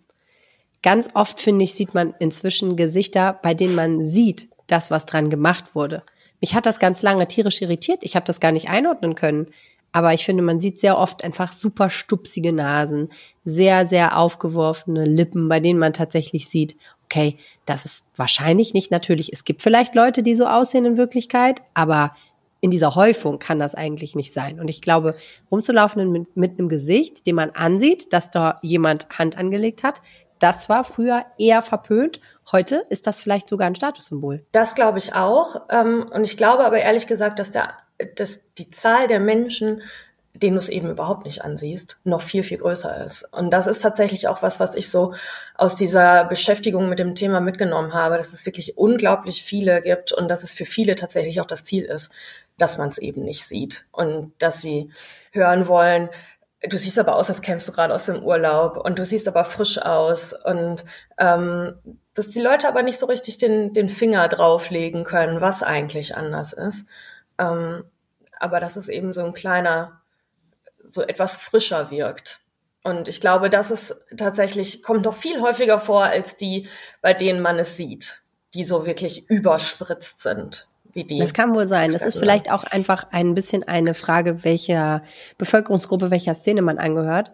Ganz 0.83 1.09
oft, 1.15 1.41
finde 1.41 1.65
ich, 1.65 1.75
sieht 1.75 1.95
man 1.95 2.15
inzwischen 2.21 2.77
Gesichter, 2.77 3.39
bei 3.43 3.55
denen 3.55 3.75
man 3.75 4.05
sieht, 4.05 4.49
das, 4.69 4.91
was 4.91 5.07
dran 5.07 5.31
gemacht 5.31 5.75
wurde. 5.75 6.03
Mich 6.41 6.55
hat 6.55 6.67
das 6.67 6.79
ganz 6.79 7.03
lange 7.03 7.27
tierisch 7.27 7.61
irritiert. 7.61 8.01
Ich 8.03 8.15
habe 8.15 8.25
das 8.27 8.41
gar 8.41 8.53
nicht 8.53 8.69
einordnen 8.69 9.15
können. 9.15 9.49
Aber 9.91 10.13
ich 10.13 10.25
finde, 10.25 10.43
man 10.43 10.61
sieht 10.61 10.79
sehr 10.79 10.99
oft 10.99 11.25
einfach 11.25 11.51
super 11.51 11.89
stupsige 11.91 12.53
Nasen, 12.53 13.09
sehr, 13.45 13.87
sehr 13.87 14.19
aufgeworfene 14.19 15.05
Lippen, 15.05 15.49
bei 15.49 15.61
denen 15.61 15.79
man 15.79 15.95
tatsächlich 15.95 16.49
sieht, 16.49 16.77
okay, 17.05 17.39
das 17.65 17.87
ist 17.87 18.05
wahrscheinlich 18.15 18.75
nicht 18.75 18.91
natürlich. 18.91 19.33
Es 19.33 19.45
gibt 19.45 19.63
vielleicht 19.63 19.95
Leute, 19.95 20.23
die 20.23 20.35
so 20.35 20.47
aussehen 20.47 20.85
in 20.85 20.99
Wirklichkeit, 20.99 21.63
aber 21.73 22.15
in 22.61 22.71
dieser 22.71 22.97
Häufung 22.97 23.39
kann 23.39 23.59
das 23.59 23.75
eigentlich 23.75 24.15
nicht 24.15 24.33
sein. 24.33 24.61
Und 24.61 24.69
ich 24.69 24.83
glaube, 24.83 25.17
rumzulaufen 25.51 26.11
mit, 26.11 26.37
mit 26.37 26.59
einem 26.59 26.69
Gesicht, 26.69 27.27
dem 27.27 27.37
man 27.37 27.51
ansieht, 27.51 28.13
dass 28.13 28.31
da 28.31 28.57
jemand 28.63 29.09
Hand 29.11 29.39
angelegt 29.39 29.83
hat, 29.83 30.03
das 30.39 30.69
war 30.69 30.85
früher 30.85 31.25
eher 31.39 31.63
verpönt. 31.63 32.21
Heute 32.53 32.85
ist 32.89 33.07
das 33.07 33.21
vielleicht 33.21 33.49
sogar 33.49 33.67
ein 33.67 33.75
Statussymbol. 33.75 34.45
Das 34.53 34.75
glaube 34.75 34.99
ich 34.99 35.15
auch. 35.15 35.63
Ähm, 35.71 36.07
und 36.13 36.25
ich 36.25 36.37
glaube 36.37 36.65
aber 36.65 36.79
ehrlich 36.79 37.07
gesagt, 37.07 37.39
dass, 37.39 37.51
der, 37.51 37.77
dass 38.17 38.41
die 38.57 38.71
Zahl 38.71 39.09
der 39.09 39.21
Menschen, 39.21 39.83
denen 40.35 40.55
du 40.55 40.61
es 40.61 40.69
eben 40.69 40.89
überhaupt 40.89 41.27
nicht 41.27 41.43
ansiehst, 41.43 41.99
noch 42.05 42.23
viel, 42.23 42.43
viel 42.43 42.59
größer 42.59 43.05
ist. 43.05 43.25
Und 43.33 43.51
das 43.51 43.67
ist 43.67 43.83
tatsächlich 43.83 44.29
auch 44.29 44.43
was, 44.43 44.61
was 44.61 44.75
ich 44.75 44.91
so 44.91 45.15
aus 45.57 45.77
dieser 45.77 46.25
Beschäftigung 46.25 46.89
mit 46.89 46.99
dem 46.99 47.15
Thema 47.15 47.41
mitgenommen 47.41 47.93
habe, 47.93 48.17
dass 48.17 48.33
es 48.33 48.47
wirklich 48.47 48.79
unglaublich 48.79 49.43
viele 49.43 49.83
gibt 49.83 50.13
und 50.13 50.29
dass 50.29 50.43
es 50.43 50.53
für 50.53 50.65
viele 50.65 50.95
tatsächlich 50.95 51.41
auch 51.41 51.47
das 51.47 51.65
Ziel 51.65 51.85
ist, 51.85 52.13
dass 52.57 52.79
man 52.79 52.89
es 52.89 52.99
eben 52.99 53.25
nicht 53.25 53.45
sieht 53.45 53.87
und 53.91 54.33
dass 54.39 54.63
sie 54.63 54.91
hören 55.33 55.69
wollen, 55.69 56.09
du 56.63 56.77
siehst 56.77 56.99
aber 56.99 57.17
aus, 57.17 57.29
als 57.29 57.41
kämst 57.41 57.69
du 57.69 57.73
gerade 57.73 57.95
aus 57.95 58.07
dem 58.07 58.23
Urlaub 58.23 58.77
und 58.77 58.99
du 58.99 59.05
siehst 59.05 59.29
aber 59.29 59.45
frisch 59.45 59.79
aus 59.79 60.33
und 60.33 60.85
ähm, 61.19 61.79
dass 62.15 62.31
die 62.31 62.41
Leute 62.41 62.69
aber 62.69 62.83
nicht 62.83 62.99
so 62.99 63.07
richtig 63.07 63.39
den, 63.39 63.73
den 63.73 63.89
Finger 63.89 64.27
drauflegen 64.29 65.05
können, 65.05 65.41
was 65.41 65.63
eigentlich 65.63 66.17
anders 66.17 66.53
ist. 66.53 66.87
Ähm, 67.39 67.85
aber 68.41 68.61
dass 68.61 68.77
es 68.77 68.89
eben 68.89 69.13
so 69.13 69.25
ein 69.25 69.33
kleiner, 69.33 70.01
so 70.85 71.03
etwas 71.03 71.37
frischer 71.37 71.91
wirkt. 71.91 72.41
Und 72.83 73.09
ich 73.09 73.21
glaube, 73.21 73.51
das 73.51 73.71
ist 73.71 73.97
tatsächlich, 74.17 74.83
kommt 74.83 75.05
noch 75.05 75.15
viel 75.15 75.41
häufiger 75.41 75.79
vor 75.79 76.05
als 76.05 76.37
die, 76.37 76.69
bei 77.03 77.15
denen 77.15 77.41
man 77.41 77.59
es 77.59 77.77
sieht, 77.77 78.23
die 78.55 78.65
so 78.65 78.87
wirklich 78.87 79.29
überspritzt 79.29 80.23
sind 80.23 80.69
wie 80.93 81.05
die. 81.05 81.19
Das 81.19 81.35
kann 81.35 81.55
wohl 81.55 81.67
sein. 81.67 81.93
Das 81.93 82.03
ist 82.03 82.19
vielleicht 82.19 82.51
auch 82.51 82.65
einfach 82.65 83.07
ein 83.11 83.35
bisschen 83.35 83.63
eine 83.65 83.95
Frage, 83.95 84.45
welcher 84.45 85.03
Bevölkerungsgruppe, 85.37 86.11
welcher 86.11 86.35
Szene 86.35 86.63
man 86.63 86.79
angehört. 86.79 87.33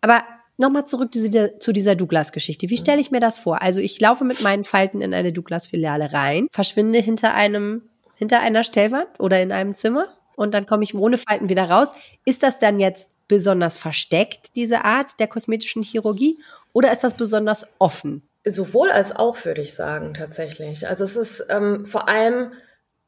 Aber 0.00 0.22
nochmal 0.56 0.86
zurück 0.86 1.14
zu 1.14 1.72
dieser 1.72 1.94
Douglas-Geschichte. 1.94 2.68
Wie 2.68 2.76
stelle 2.76 3.00
ich 3.00 3.10
mir 3.10 3.20
das 3.20 3.38
vor? 3.38 3.62
Also 3.62 3.80
ich 3.80 4.00
laufe 4.00 4.24
mit 4.24 4.42
meinen 4.42 4.64
Falten 4.64 5.00
in 5.00 5.14
eine 5.14 5.32
Douglas-Filiale 5.32 6.12
rein, 6.12 6.48
verschwinde 6.50 6.98
hinter 6.98 7.34
einem, 7.34 7.82
hinter 8.16 8.40
einer 8.40 8.64
Stellwand 8.64 9.08
oder 9.18 9.40
in 9.40 9.52
einem 9.52 9.72
Zimmer 9.72 10.06
und 10.36 10.54
dann 10.54 10.66
komme 10.66 10.84
ich 10.84 10.94
ohne 10.94 11.18
Falten 11.18 11.48
wieder 11.48 11.70
raus. 11.70 11.92
Ist 12.24 12.42
das 12.42 12.58
dann 12.58 12.80
jetzt 12.80 13.10
besonders 13.28 13.78
versteckt, 13.78 14.56
diese 14.56 14.84
Art 14.84 15.20
der 15.20 15.28
kosmetischen 15.28 15.82
Chirurgie? 15.82 16.38
Oder 16.72 16.92
ist 16.92 17.04
das 17.04 17.14
besonders 17.14 17.66
offen? 17.78 18.22
Sowohl 18.44 18.90
als 18.90 19.14
auch, 19.14 19.44
würde 19.44 19.62
ich 19.62 19.74
sagen, 19.74 20.14
tatsächlich. 20.14 20.86
Also 20.88 21.04
es 21.04 21.16
ist 21.16 21.46
ähm, 21.50 21.86
vor 21.86 22.08
allem 22.08 22.52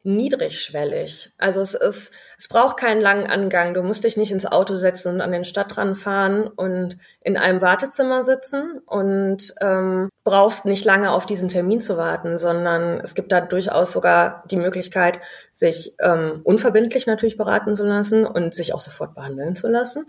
niedrigschwellig. 0.03 1.30
Also 1.36 1.61
es 1.61 1.74
ist, 1.74 2.11
es 2.38 2.48
braucht 2.48 2.78
keinen 2.78 3.03
langen 3.03 3.26
Angang. 3.26 3.74
Du 3.74 3.82
musst 3.82 4.05
dich 4.05 4.16
nicht 4.16 4.32
ins 4.32 4.46
Auto 4.46 4.76
setzen 4.76 5.14
und 5.14 5.20
an 5.20 5.32
den 5.32 5.44
Stadtrand 5.44 5.98
fahren 5.98 6.46
und 6.46 6.96
in 7.20 7.36
einem 7.36 7.61
Wartezimmer 7.61 8.24
sitzen 8.24 8.80
und 8.86 9.55
ähm, 9.61 10.09
brauchst 10.24 10.64
nicht 10.64 10.86
lange 10.86 11.11
auf 11.11 11.26
diesen 11.26 11.51
Termin 11.51 11.82
zu 11.82 11.98
warten, 11.98 12.38
sondern 12.38 13.01
es 13.01 13.14
gibt 13.14 13.30
da 13.30 13.42
durchaus 13.42 13.92
sogar 13.92 14.42
die 14.51 14.57
Möglichkeit, 14.57 15.20
sich 15.53 15.94
ähm, 16.01 16.40
unverbindlich 16.44 17.07
natürlich 17.07 17.36
beraten 17.36 17.74
zu 17.74 17.84
lassen 17.84 18.24
und 18.24 18.55
sich 18.55 18.72
auch 18.72 18.80
sofort 18.80 19.14
behandeln 19.14 19.55
zu 19.55 19.68
lassen. 19.68 20.07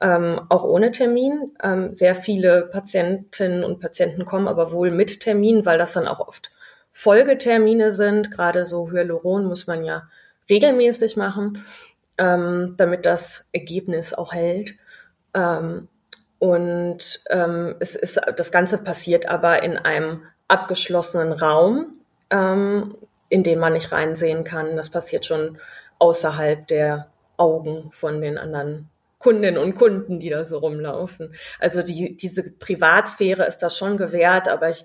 Ähm, 0.00 0.40
auch 0.50 0.62
ohne 0.62 0.92
Termin. 0.92 1.52
Ähm, 1.62 1.92
sehr 1.92 2.14
viele 2.14 2.62
Patientinnen 2.62 3.64
und 3.64 3.80
Patienten 3.80 4.24
kommen 4.24 4.46
aber 4.46 4.70
wohl 4.70 4.92
mit 4.92 5.18
Termin, 5.18 5.66
weil 5.66 5.78
das 5.78 5.94
dann 5.94 6.06
auch 6.06 6.20
oft 6.20 6.52
Folgetermine 6.92 7.90
sind. 7.90 8.30
Gerade 8.30 8.64
so 8.66 8.90
Hyaluron 8.90 9.46
muss 9.46 9.66
man 9.66 9.84
ja 9.84 10.08
regelmäßig 10.48 11.16
machen, 11.16 11.64
ähm, 12.18 12.74
damit 12.76 13.06
das 13.06 13.46
Ergebnis 13.52 14.14
auch 14.14 14.34
hält. 14.34 14.74
Ähm, 15.34 15.88
und 16.38 17.22
ähm, 17.30 17.76
es 17.80 17.96
ist, 17.96 18.20
das 18.36 18.50
Ganze 18.50 18.78
passiert 18.78 19.28
aber 19.28 19.62
in 19.62 19.78
einem 19.78 20.22
abgeschlossenen 20.48 21.32
Raum, 21.32 21.94
ähm, 22.30 22.96
in 23.28 23.42
den 23.42 23.58
man 23.58 23.72
nicht 23.72 23.92
reinsehen 23.92 24.44
kann. 24.44 24.76
Das 24.76 24.90
passiert 24.90 25.24
schon 25.24 25.58
außerhalb 25.98 26.66
der 26.66 27.06
Augen 27.36 27.90
von 27.92 28.20
den 28.20 28.38
anderen 28.38 28.90
Kundinnen 29.18 29.56
und 29.56 29.74
Kunden, 29.76 30.18
die 30.18 30.30
da 30.30 30.44
so 30.44 30.58
rumlaufen. 30.58 31.32
Also 31.60 31.82
die, 31.82 32.16
diese 32.16 32.50
Privatsphäre 32.50 33.46
ist 33.46 33.58
da 33.58 33.70
schon 33.70 33.96
gewährt, 33.96 34.48
aber 34.48 34.68
ich 34.68 34.84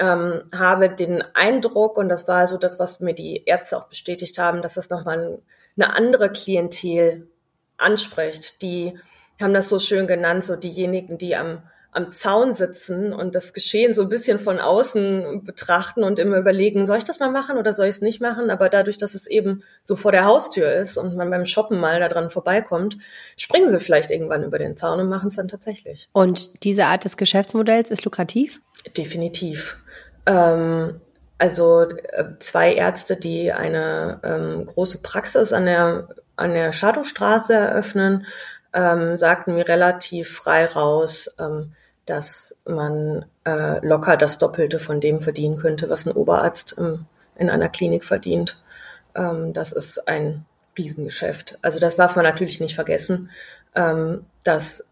ähm, 0.00 0.42
habe 0.52 0.88
den 0.88 1.22
Eindruck, 1.34 1.96
und 1.96 2.08
das 2.08 2.26
war 2.26 2.46
so 2.46 2.56
das, 2.56 2.78
was 2.80 3.00
mir 3.00 3.14
die 3.14 3.44
Ärzte 3.44 3.76
auch 3.76 3.86
bestätigt 3.86 4.38
haben, 4.38 4.62
dass 4.62 4.74
das 4.74 4.90
nochmal 4.90 5.38
eine 5.76 5.94
andere 5.94 6.32
Klientel 6.32 7.28
anspricht. 7.76 8.62
Die 8.62 8.98
haben 9.40 9.54
das 9.54 9.68
so 9.68 9.78
schön 9.78 10.06
genannt, 10.06 10.42
so 10.42 10.56
diejenigen, 10.56 11.18
die 11.18 11.36
am 11.36 11.62
am 11.92 12.12
Zaun 12.12 12.52
sitzen 12.52 13.12
und 13.12 13.34
das 13.34 13.52
Geschehen 13.52 13.94
so 13.94 14.02
ein 14.02 14.08
bisschen 14.08 14.38
von 14.38 14.60
außen 14.60 15.42
betrachten 15.44 16.04
und 16.04 16.18
immer 16.18 16.38
überlegen, 16.38 16.86
soll 16.86 16.98
ich 16.98 17.04
das 17.04 17.18
mal 17.18 17.30
machen 17.30 17.58
oder 17.58 17.72
soll 17.72 17.86
ich 17.86 17.96
es 17.96 18.00
nicht 18.00 18.20
machen? 18.20 18.50
Aber 18.50 18.68
dadurch, 18.68 18.96
dass 18.96 19.14
es 19.14 19.26
eben 19.26 19.64
so 19.82 19.96
vor 19.96 20.12
der 20.12 20.24
Haustür 20.24 20.72
ist 20.72 20.96
und 20.96 21.16
man 21.16 21.30
beim 21.30 21.46
Shoppen 21.46 21.80
mal 21.80 21.98
da 21.98 22.08
dran 22.08 22.30
vorbeikommt, 22.30 22.98
springen 23.36 23.70
sie 23.70 23.80
vielleicht 23.80 24.10
irgendwann 24.12 24.44
über 24.44 24.58
den 24.58 24.76
Zaun 24.76 25.00
und 25.00 25.08
machen 25.08 25.28
es 25.28 25.36
dann 25.36 25.48
tatsächlich. 25.48 26.08
Und 26.12 26.62
diese 26.62 26.86
Art 26.86 27.04
des 27.04 27.16
Geschäftsmodells 27.16 27.90
ist 27.90 28.04
lukrativ? 28.04 28.60
Definitiv. 28.96 29.78
Ähm, 30.30 31.00
also 31.38 31.82
äh, 31.82 32.24
zwei 32.38 32.74
Ärzte, 32.74 33.16
die 33.16 33.52
eine 33.52 34.20
ähm, 34.22 34.64
große 34.66 35.02
Praxis 35.02 35.52
an 35.52 35.66
der 35.66 36.08
an 36.36 36.54
der 36.54 36.72
Schadowstraße 36.72 37.52
eröffnen, 37.52 38.26
ähm, 38.72 39.16
sagten 39.16 39.54
mir 39.54 39.68
relativ 39.68 40.30
frei 40.30 40.64
raus, 40.64 41.30
ähm, 41.38 41.72
dass 42.06 42.56
man 42.64 43.26
äh, 43.44 43.84
locker 43.86 44.16
das 44.16 44.38
Doppelte 44.38 44.78
von 44.78 45.00
dem 45.00 45.20
verdienen 45.20 45.56
könnte, 45.56 45.90
was 45.90 46.06
ein 46.06 46.12
Oberarzt 46.12 46.76
ähm, 46.78 47.06
in 47.36 47.50
einer 47.50 47.68
Klinik 47.68 48.04
verdient. 48.04 48.58
Ähm, 49.14 49.52
das 49.52 49.72
ist 49.72 50.08
ein 50.08 50.46
Riesengeschäft. 50.78 51.58
Also 51.62 51.78
das 51.78 51.96
darf 51.96 52.16
man 52.16 52.24
natürlich 52.24 52.60
nicht 52.60 52.74
vergessen. 52.74 53.30
Ähm, 53.74 54.24
das 54.44 54.84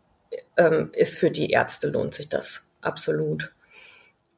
ähm, 0.56 0.90
ist 0.92 1.18
für 1.18 1.30
die 1.30 1.50
Ärzte 1.50 1.88
lohnt 1.88 2.14
sich 2.14 2.28
das 2.28 2.66
absolut. 2.82 3.52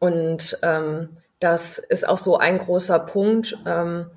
Und 0.00 0.58
ähm, 0.62 1.10
das 1.38 1.78
ist 1.78 2.08
auch 2.08 2.18
so 2.18 2.36
ein 2.38 2.58
großer 2.58 2.98
Punkt, 2.98 3.56
ähm, 3.66 4.10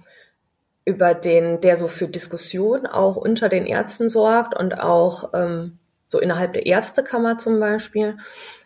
über 0.85 1.13
den, 1.13 1.61
der 1.61 1.77
so 1.77 1.87
für 1.87 2.07
Diskussion 2.07 2.87
auch 2.87 3.15
unter 3.15 3.47
den 3.47 3.65
Ärzten 3.65 4.09
sorgt 4.09 4.57
und 4.57 4.79
auch 4.79 5.33
ähm, 5.33 5.77
so 6.05 6.19
innerhalb 6.19 6.53
der 6.53 6.65
Ärztekammer 6.65 7.37
zum 7.37 7.59
Beispiel, 7.59 8.17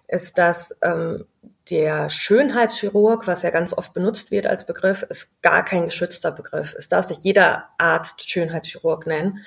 ist, 0.07 0.37
dass 0.37 0.75
ähm, 0.81 1.25
der 1.69 2.09
Schönheitschirurg, 2.09 3.27
was 3.27 3.41
ja 3.41 3.49
ganz 3.49 3.73
oft 3.73 3.93
benutzt 3.93 4.31
wird 4.31 4.47
als 4.47 4.65
Begriff, 4.65 5.03
ist 5.03 5.41
gar 5.41 5.65
kein 5.65 5.83
geschützter 5.83 6.31
Begriff. 6.31 6.75
Es 6.77 6.87
darf 6.87 7.05
sich 7.05 7.19
jeder 7.19 7.65
Arzt 7.77 8.29
Schönheitschirurg 8.29 9.05
nennen 9.05 9.39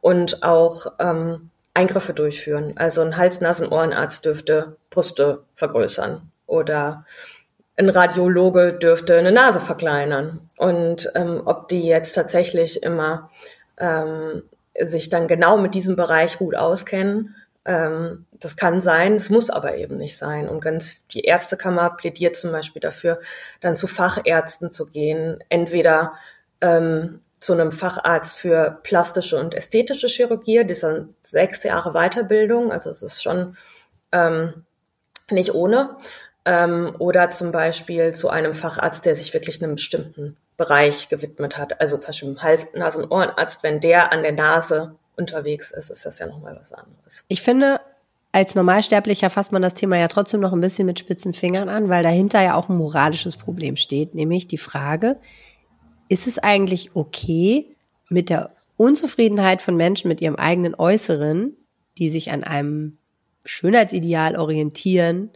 und 0.00 0.42
auch 0.42 0.86
ähm, 0.98 1.50
Eingriffe 1.74 2.14
durchführen. 2.14 2.74
Also 2.76 3.02
ein 3.02 3.16
Hals-Nasen-Ohrenarzt 3.16 4.24
dürfte 4.24 4.76
Brüste 4.90 5.44
vergrößern 5.54 6.30
oder 6.48 7.04
ein 7.76 7.88
Radiologe 7.88 8.72
dürfte 8.72 9.16
eine 9.16 9.30
Nase 9.30 9.60
verkleinern. 9.60 10.50
Und 10.56 11.12
ähm, 11.14 11.42
ob 11.44 11.68
die 11.68 11.86
jetzt 11.86 12.14
tatsächlich 12.14 12.82
immer 12.82 13.30
ähm, 13.78 14.42
sich 14.80 15.08
dann 15.08 15.28
genau 15.28 15.58
mit 15.58 15.74
diesem 15.74 15.94
Bereich 15.94 16.38
gut 16.38 16.56
auskennen, 16.56 17.36
ähm, 17.64 18.26
das 18.32 18.56
kann 18.56 18.80
sein, 18.80 19.14
es 19.14 19.30
muss 19.30 19.50
aber 19.50 19.76
eben 19.76 19.96
nicht 19.96 20.18
sein. 20.18 20.48
Und 20.48 20.60
ganz 20.60 21.06
die 21.08 21.20
Ärztekammer 21.20 21.90
plädiert 21.90 22.36
zum 22.36 22.50
Beispiel 22.50 22.80
dafür, 22.80 23.20
dann 23.60 23.76
zu 23.76 23.86
Fachärzten 23.86 24.70
zu 24.70 24.86
gehen, 24.86 25.38
entweder 25.48 26.14
ähm, 26.60 27.20
zu 27.40 27.52
einem 27.52 27.70
Facharzt 27.70 28.36
für 28.36 28.80
plastische 28.82 29.38
und 29.38 29.54
ästhetische 29.54 30.08
Chirurgie, 30.08 30.64
das 30.66 30.80
sind 30.80 31.14
sechs 31.24 31.62
Jahre 31.62 31.92
Weiterbildung, 31.92 32.72
also 32.72 32.90
es 32.90 33.02
ist 33.02 33.22
schon 33.22 33.56
ähm, 34.10 34.64
nicht 35.30 35.54
ohne 35.54 35.96
ähm, 36.48 36.94
oder 36.98 37.30
zum 37.30 37.52
Beispiel 37.52 38.12
zu 38.12 38.30
einem 38.30 38.54
Facharzt, 38.54 39.04
der 39.04 39.14
sich 39.14 39.34
wirklich 39.34 39.62
einem 39.62 39.74
bestimmten 39.74 40.36
Bereich 40.56 41.10
gewidmet 41.10 41.58
hat. 41.58 41.80
Also 41.80 41.98
zum 41.98 42.08
Beispiel 42.08 42.36
Hals-, 42.40 42.66
Nasen- 42.74 43.04
und 43.04 43.12
Ohrenarzt, 43.12 43.62
wenn 43.62 43.80
der 43.80 44.12
an 44.12 44.22
der 44.22 44.32
Nase 44.32 44.96
unterwegs 45.16 45.70
ist, 45.70 45.90
ist 45.90 46.06
das 46.06 46.18
ja 46.18 46.26
nochmal 46.26 46.56
was 46.58 46.72
anderes. 46.72 47.24
Ich 47.28 47.42
finde, 47.42 47.80
als 48.32 48.54
Normalsterblicher 48.54 49.28
fasst 49.28 49.52
man 49.52 49.60
das 49.60 49.74
Thema 49.74 49.98
ja 49.98 50.08
trotzdem 50.08 50.40
noch 50.40 50.54
ein 50.54 50.60
bisschen 50.60 50.86
mit 50.86 50.98
spitzen 50.98 51.34
Fingern 51.34 51.68
an, 51.68 51.90
weil 51.90 52.02
dahinter 52.02 52.42
ja 52.42 52.54
auch 52.54 52.70
ein 52.70 52.76
moralisches 52.76 53.36
Problem 53.36 53.76
steht, 53.76 54.14
nämlich 54.14 54.48
die 54.48 54.58
Frage, 54.58 55.18
ist 56.08 56.26
es 56.26 56.38
eigentlich 56.38 56.92
okay, 56.94 57.76
mit 58.08 58.30
der 58.30 58.52
Unzufriedenheit 58.78 59.60
von 59.60 59.76
Menschen 59.76 60.08
mit 60.08 60.22
ihrem 60.22 60.36
eigenen 60.36 60.74
Äußeren, 60.74 61.56
die 61.98 62.08
sich 62.08 62.30
an 62.30 62.42
einem 62.42 62.96
Schönheitsideal 63.44 64.36
orientieren, 64.36 65.30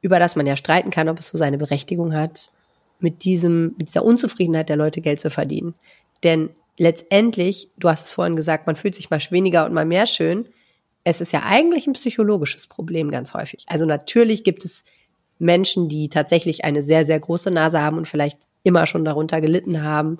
über 0.00 0.18
das 0.18 0.36
man 0.36 0.46
ja 0.46 0.56
streiten 0.56 0.90
kann, 0.90 1.08
ob 1.08 1.18
es 1.18 1.28
so 1.28 1.38
seine 1.38 1.58
Berechtigung 1.58 2.14
hat, 2.14 2.50
mit 3.00 3.24
diesem, 3.24 3.74
mit 3.78 3.88
dieser 3.88 4.04
Unzufriedenheit 4.04 4.68
der 4.68 4.76
Leute 4.76 5.00
Geld 5.00 5.20
zu 5.20 5.30
verdienen. 5.30 5.74
Denn 6.22 6.50
letztendlich, 6.78 7.68
du 7.78 7.88
hast 7.88 8.06
es 8.06 8.12
vorhin 8.12 8.36
gesagt, 8.36 8.66
man 8.66 8.76
fühlt 8.76 8.94
sich 8.94 9.10
mal 9.10 9.20
weniger 9.30 9.66
und 9.66 9.74
mal 9.74 9.84
mehr 9.84 10.06
schön. 10.06 10.46
Es 11.04 11.20
ist 11.20 11.32
ja 11.32 11.42
eigentlich 11.44 11.86
ein 11.86 11.92
psychologisches 11.92 12.66
Problem 12.66 13.10
ganz 13.10 13.34
häufig. 13.34 13.64
Also 13.68 13.86
natürlich 13.86 14.44
gibt 14.44 14.64
es 14.64 14.84
Menschen, 15.38 15.88
die 15.88 16.08
tatsächlich 16.08 16.64
eine 16.64 16.82
sehr, 16.82 17.04
sehr 17.04 17.20
große 17.20 17.50
Nase 17.50 17.80
haben 17.80 17.98
und 17.98 18.08
vielleicht 18.08 18.40
immer 18.62 18.86
schon 18.86 19.04
darunter 19.04 19.40
gelitten 19.40 19.82
haben 19.82 20.18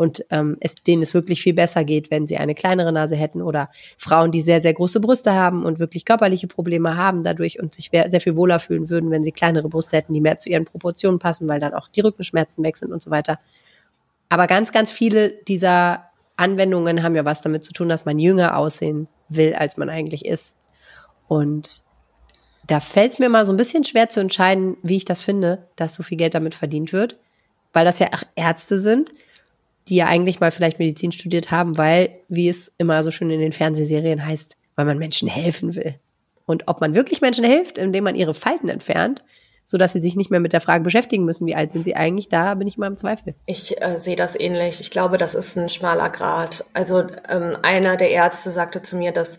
und 0.00 0.24
ähm, 0.30 0.56
es, 0.60 0.76
denen 0.76 1.02
es 1.02 1.12
wirklich 1.12 1.42
viel 1.42 1.52
besser 1.52 1.84
geht, 1.84 2.10
wenn 2.10 2.26
sie 2.26 2.38
eine 2.38 2.54
kleinere 2.54 2.90
Nase 2.90 3.16
hätten 3.16 3.42
oder 3.42 3.68
Frauen, 3.98 4.30
die 4.30 4.40
sehr, 4.40 4.62
sehr 4.62 4.72
große 4.72 4.98
Brüste 4.98 5.34
haben 5.34 5.66
und 5.66 5.78
wirklich 5.78 6.06
körperliche 6.06 6.46
Probleme 6.46 6.96
haben 6.96 7.22
dadurch 7.22 7.60
und 7.60 7.74
sich 7.74 7.90
sehr 7.90 8.20
viel 8.22 8.34
wohler 8.34 8.60
fühlen 8.60 8.88
würden, 8.88 9.10
wenn 9.10 9.24
sie 9.24 9.30
kleinere 9.30 9.68
Brüste 9.68 9.98
hätten, 9.98 10.14
die 10.14 10.22
mehr 10.22 10.38
zu 10.38 10.48
ihren 10.48 10.64
Proportionen 10.64 11.18
passen, 11.18 11.48
weil 11.48 11.60
dann 11.60 11.74
auch 11.74 11.86
die 11.86 12.00
Rückenschmerzen 12.00 12.64
weg 12.64 12.78
sind 12.78 12.94
und 12.94 13.02
so 13.02 13.10
weiter. 13.10 13.40
Aber 14.30 14.46
ganz, 14.46 14.72
ganz 14.72 14.90
viele 14.90 15.34
dieser 15.46 16.06
Anwendungen 16.34 17.02
haben 17.02 17.14
ja 17.14 17.26
was 17.26 17.42
damit 17.42 17.62
zu 17.66 17.74
tun, 17.74 17.90
dass 17.90 18.06
man 18.06 18.18
jünger 18.18 18.56
aussehen 18.56 19.06
will, 19.28 19.52
als 19.52 19.76
man 19.76 19.90
eigentlich 19.90 20.24
ist. 20.24 20.56
Und 21.28 21.84
da 22.66 22.80
fällt 22.80 23.12
es 23.12 23.18
mir 23.18 23.28
mal 23.28 23.44
so 23.44 23.52
ein 23.52 23.58
bisschen 23.58 23.84
schwer 23.84 24.08
zu 24.08 24.20
entscheiden, 24.20 24.78
wie 24.82 24.96
ich 24.96 25.04
das 25.04 25.20
finde, 25.20 25.68
dass 25.76 25.94
so 25.94 26.02
viel 26.02 26.16
Geld 26.16 26.34
damit 26.34 26.54
verdient 26.54 26.94
wird, 26.94 27.18
weil 27.74 27.84
das 27.84 27.98
ja 27.98 28.06
auch 28.14 28.22
Ärzte 28.34 28.80
sind 28.80 29.12
die 29.88 29.96
ja 29.96 30.06
eigentlich 30.06 30.40
mal 30.40 30.50
vielleicht 30.50 30.78
Medizin 30.78 31.12
studiert 31.12 31.50
haben, 31.50 31.76
weil, 31.76 32.10
wie 32.28 32.48
es 32.48 32.72
immer 32.78 33.02
so 33.02 33.10
schön 33.10 33.30
in 33.30 33.40
den 33.40 33.52
Fernsehserien 33.52 34.24
heißt, 34.24 34.56
weil 34.76 34.84
man 34.84 34.98
Menschen 34.98 35.28
helfen 35.28 35.74
will. 35.74 35.94
Und 36.46 36.68
ob 36.68 36.80
man 36.80 36.94
wirklich 36.94 37.20
Menschen 37.20 37.44
hilft, 37.44 37.78
indem 37.78 38.04
man 38.04 38.14
ihre 38.14 38.34
Falten 38.34 38.68
entfernt, 38.68 39.22
sodass 39.64 39.92
sie 39.92 40.00
sich 40.00 40.16
nicht 40.16 40.30
mehr 40.30 40.40
mit 40.40 40.52
der 40.52 40.60
Frage 40.60 40.82
beschäftigen 40.82 41.24
müssen, 41.24 41.46
wie 41.46 41.54
alt 41.54 41.70
sind 41.70 41.84
sie 41.84 41.94
eigentlich. 41.94 42.28
Da 42.28 42.54
bin 42.54 42.66
ich 42.66 42.76
mal 42.76 42.88
im 42.88 42.96
Zweifel. 42.96 43.36
Ich 43.46 43.80
äh, 43.80 43.98
sehe 43.98 44.16
das 44.16 44.38
ähnlich. 44.38 44.80
Ich 44.80 44.90
glaube, 44.90 45.16
das 45.16 45.36
ist 45.36 45.56
ein 45.56 45.68
schmaler 45.68 46.10
Grad. 46.10 46.64
Also 46.72 47.04
ähm, 47.28 47.56
einer 47.62 47.96
der 47.96 48.10
Ärzte 48.10 48.50
sagte 48.50 48.82
zu 48.82 48.96
mir, 48.96 49.12
dass 49.12 49.38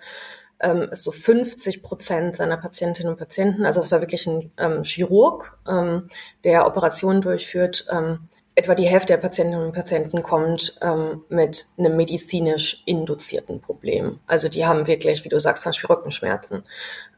ähm, 0.61 0.87
es 0.89 1.03
so 1.03 1.11
50 1.11 1.83
Prozent 1.83 2.37
seiner 2.37 2.55
Patientinnen 2.57 3.11
und 3.11 3.19
Patienten, 3.19 3.65
also 3.65 3.81
es 3.81 3.91
war 3.91 3.99
wirklich 3.99 4.25
ein 4.25 4.51
ähm, 4.57 4.83
Chirurg, 4.83 5.59
ähm, 5.67 6.07
der 6.45 6.65
Operationen 6.65 7.21
durchführt, 7.21 7.87
ähm, 7.91 8.19
etwa 8.55 8.75
die 8.75 8.87
Hälfte 8.87 9.13
der 9.13 9.17
Patientinnen 9.17 9.65
und 9.65 9.73
Patienten 9.73 10.23
kommt 10.23 10.77
ähm, 10.81 11.23
mit 11.29 11.67
einem 11.77 11.95
medizinisch 11.95 12.83
induzierten 12.85 13.61
Problem. 13.61 14.19
Also 14.27 14.49
die 14.49 14.65
haben 14.65 14.87
wirklich, 14.87 15.23
wie 15.23 15.29
du 15.29 15.39
sagst, 15.39 15.63
zum 15.63 15.69
Beispiel 15.69 15.87
Rückenschmerzen. 15.87 16.63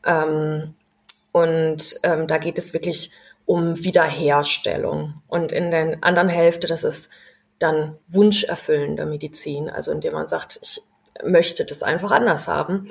Ähm, 0.05 0.75
und 1.31 1.95
ähm, 2.03 2.27
da 2.27 2.37
geht 2.37 2.59
es 2.59 2.73
wirklich 2.73 3.11
um 3.45 3.83
Wiederherstellung. 3.83 5.21
Und 5.27 5.51
in 5.51 5.71
der 5.71 5.97
anderen 6.01 6.29
Hälfte, 6.29 6.67
das 6.67 6.83
ist 6.83 7.09
dann 7.59 7.97
wunscherfüllende 8.07 9.05
Medizin, 9.05 9.69
also 9.69 9.91
indem 9.91 10.13
man 10.13 10.27
sagt, 10.27 10.59
ich 10.61 10.81
möchte 11.23 11.65
das 11.65 11.83
einfach 11.83 12.11
anders 12.11 12.47
haben. 12.47 12.87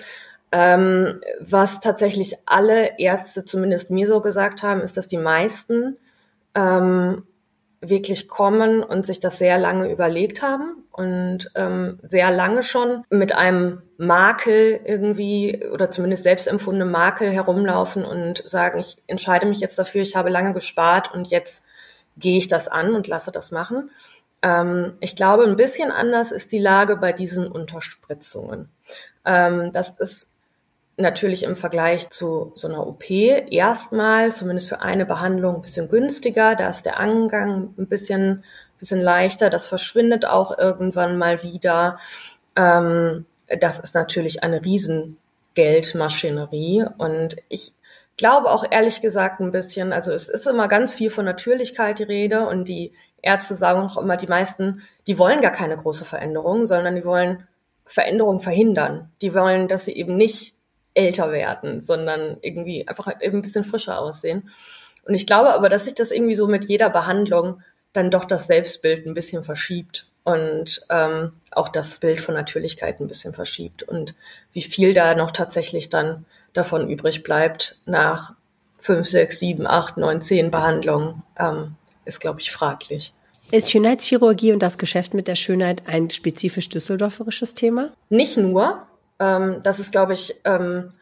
Ähm, 0.51 1.21
was 1.41 1.81
tatsächlich 1.81 2.37
alle 2.47 2.99
Ärzte, 2.99 3.45
zumindest 3.45 3.91
mir 3.91 4.07
so 4.07 4.21
gesagt 4.21 4.63
haben, 4.63 4.81
ist, 4.81 4.97
dass 4.97 5.09
die 5.09 5.19
meisten 5.19 5.97
ähm, 6.55 7.25
wirklich 7.83 8.29
kommen 8.29 8.83
und 8.83 9.05
sich 9.05 9.21
das 9.21 9.39
sehr 9.39 9.59
lange 9.59 9.91
überlegt 9.91 10.41
haben 10.41 10.77
und 10.93 11.51
ähm, 11.57 11.99
sehr 12.03 12.31
lange 12.31 12.63
schon 12.63 13.05
mit 13.11 13.35
einem 13.35 13.83
Makel 13.99 14.81
irgendwie 14.85 15.65
oder 15.73 15.91
zumindest 15.91 16.23
selbstempfundene 16.23 16.89
Makel 16.89 17.31
herumlaufen 17.31 18.05
und 18.05 18.49
sagen, 18.49 18.79
ich 18.79 18.97
entscheide 19.09 19.47
mich 19.47 19.59
jetzt 19.61 19.79
dafür, 19.79 20.03
ich 20.03 20.15
habe 20.15 20.31
lange 20.31 20.55
gespart 20.55 21.13
und 21.13 21.29
jetzt 21.29 21.65
gehe 22.17 22.39
ich 22.39 22.47
das 22.47 22.69
an 22.69 22.95
und 22.95 23.09
lasse 23.09 23.33
das 23.33 23.51
machen. 23.51 23.91
Ähm, 24.43 24.93
ich 25.01 25.17
glaube, 25.17 25.43
ein 25.43 25.57
bisschen 25.57 25.91
anders 25.91 26.31
ist 26.31 26.53
die 26.53 26.61
Lage 26.61 26.97
bei 26.97 27.13
diesen 27.13 27.49
Unterspritzungen. 27.49 28.69
Ähm, 29.25 29.73
das 29.73 29.91
ist 29.99 30.29
natürlich 30.97 31.43
im 31.45 31.55
Vergleich 31.57 32.11
zu 32.11 32.53
so 32.55 32.69
einer 32.69 32.87
OP 32.87 33.11
erstmal, 33.11 34.31
zumindest 34.33 34.69
für 34.69 34.83
eine 34.83 35.07
Behandlung, 35.07 35.57
ein 35.57 35.63
bisschen 35.63 35.89
günstiger. 35.89 36.55
Da 36.55 36.69
ist 36.69 36.85
der 36.85 37.01
Angang 37.01 37.75
ein 37.79 37.89
bisschen, 37.89 38.45
bisschen 38.79 39.01
leichter. 39.01 39.49
Das 39.51 39.67
verschwindet 39.67 40.25
auch 40.27 40.57
irgendwann 40.59 41.19
mal 41.19 41.43
wieder. 41.43 41.99
Ähm, 42.57 43.27
das 43.61 43.81
ist 43.81 43.95
natürlich 43.95 44.43
eine 44.43 44.65
Riesengeldmaschinerie. 44.65 46.87
Und 46.99 47.37
ich 47.49 47.73
glaube 48.17 48.51
auch 48.51 48.65
ehrlich 48.71 49.01
gesagt 49.01 49.41
ein 49.41 49.53
bisschen, 49.53 49.93
also 49.93 50.13
es 50.13 50.29
ist 50.29 50.47
immer 50.47 50.69
ganz 50.69 50.95
viel 50.95 51.11
von 51.11 51.25
Natürlichkeit 51.25 51.99
die 51.99 52.05
Rede 52.05 52.47
und 52.47 52.69
die 52.69 52.93
Ärzte 53.23 53.55
sagen 53.55 53.83
auch 53.83 53.99
immer, 53.99 54.17
die 54.17 54.27
meisten, 54.27 54.83
die 55.07 55.19
wollen 55.19 55.41
gar 55.41 55.53
keine 55.53 55.77
große 55.77 56.05
Veränderung, 56.05 56.67
sondern 56.67 56.97
die 56.97 57.05
wollen 57.05 57.47
Veränderung 57.85 58.41
verhindern. 58.41 59.11
Die 59.23 59.35
wollen, 59.35 59.69
dass 59.69 59.85
sie 59.87 59.93
eben 59.93 60.17
nicht 60.17 60.57
älter 60.95 61.33
werden, 61.33 61.81
sondern 61.81 62.37
irgendwie 62.43 62.87
einfach 62.87 63.09
eben 63.21 63.39
ein 63.39 63.43
bisschen 63.43 63.65
frischer 63.65 64.01
aussehen. 64.01 64.51
Und 65.05 65.15
ich 65.15 65.27
glaube 65.27 65.53
aber, 65.53 65.69
dass 65.69 65.85
sich 65.85 65.95
das 65.95 66.13
irgendwie 66.13 66.35
so 66.35 66.47
mit 66.47 66.67
jeder 66.67 66.91
Behandlung 66.91 67.61
dann 67.93 68.11
doch 68.11 68.25
das 68.25 68.47
Selbstbild 68.47 69.07
ein 69.07 69.15
bisschen 69.15 69.45
verschiebt 69.45 70.07
und 70.25 70.87
ähm, 70.89 71.33
auch 71.51 71.69
das 71.69 71.99
Bild 71.99 72.21
von 72.21 72.35
Natürlichkeit 72.35 73.01
ein 73.01 73.09
bisschen 73.09 73.35
verschiebt. 73.35 73.83
Und 73.83 74.15
wie 74.53 74.63
viel 74.63 74.95
da 74.95 75.15
noch 75.15 75.33
tatsächlich 75.33 75.89
dann 75.89 76.25
davon 76.53 76.89
übrig 76.89 77.23
bleibt 77.23 77.81
nach 77.87 78.35
fünf, 78.79 79.09
sechs, 79.09 79.39
sieben, 79.39 79.67
acht, 79.67 79.97
neun, 79.97 80.21
zehn 80.21 80.51
Behandlungen, 80.51 81.23
ähm, 81.39 81.77
ist, 82.05 82.21
glaube 82.21 82.41
ich, 82.41 82.51
fraglich. 82.51 83.13
Ist 83.51 83.71
Schönheitschirurgie 83.71 84.53
und 84.53 84.63
das 84.63 84.79
Geschäft 84.79 85.15
mit 85.15 85.29
der 85.29 85.35
Schönheit 85.35 85.83
ein 85.87 86.11
spezifisch 86.11 86.69
düsseldorferisches 86.69 87.55
Thema? 87.55 87.91
Nicht 88.09 88.37
nur, 88.37 88.87
ähm, 89.23 89.63
das 89.63 89.79
ist, 89.79 89.93
glaube 89.93 90.15
ich, 90.15 90.41
ähm, 90.45 90.93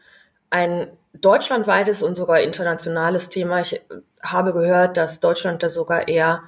ein 0.51 0.87
deutschlandweites 1.13 2.03
und 2.03 2.15
sogar 2.15 2.41
internationales 2.41 3.29
Thema. 3.29 3.61
Ich 3.61 3.81
habe 4.21 4.53
gehört, 4.53 4.97
dass 4.97 5.19
Deutschland 5.19 5.63
da 5.63 5.69
sogar 5.69 6.07
eher 6.07 6.43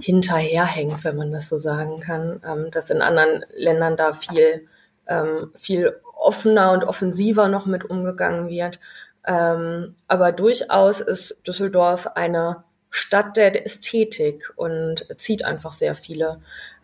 hinterherhängt, 0.00 1.04
wenn 1.04 1.16
man 1.16 1.30
das 1.30 1.48
so 1.48 1.58
sagen 1.58 2.00
kann, 2.00 2.40
ähm, 2.46 2.70
dass 2.70 2.90
in 2.90 3.02
anderen 3.02 3.44
Ländern 3.54 3.96
da 3.96 4.14
viel, 4.14 4.66
ähm, 5.06 5.52
viel 5.54 6.00
offener 6.16 6.72
und 6.72 6.84
offensiver 6.84 7.48
noch 7.48 7.66
mit 7.66 7.84
umgegangen 7.84 8.48
wird. 8.48 8.80
Ähm, 9.26 9.94
aber 10.08 10.32
durchaus 10.32 11.00
ist 11.00 11.46
Düsseldorf 11.46 12.08
eine 12.14 12.64
Stadt 12.90 13.36
der 13.36 13.64
Ästhetik 13.64 14.52
und 14.56 15.06
zieht 15.18 15.44
einfach 15.44 15.72
sehr 15.72 15.94
viele 15.94 16.40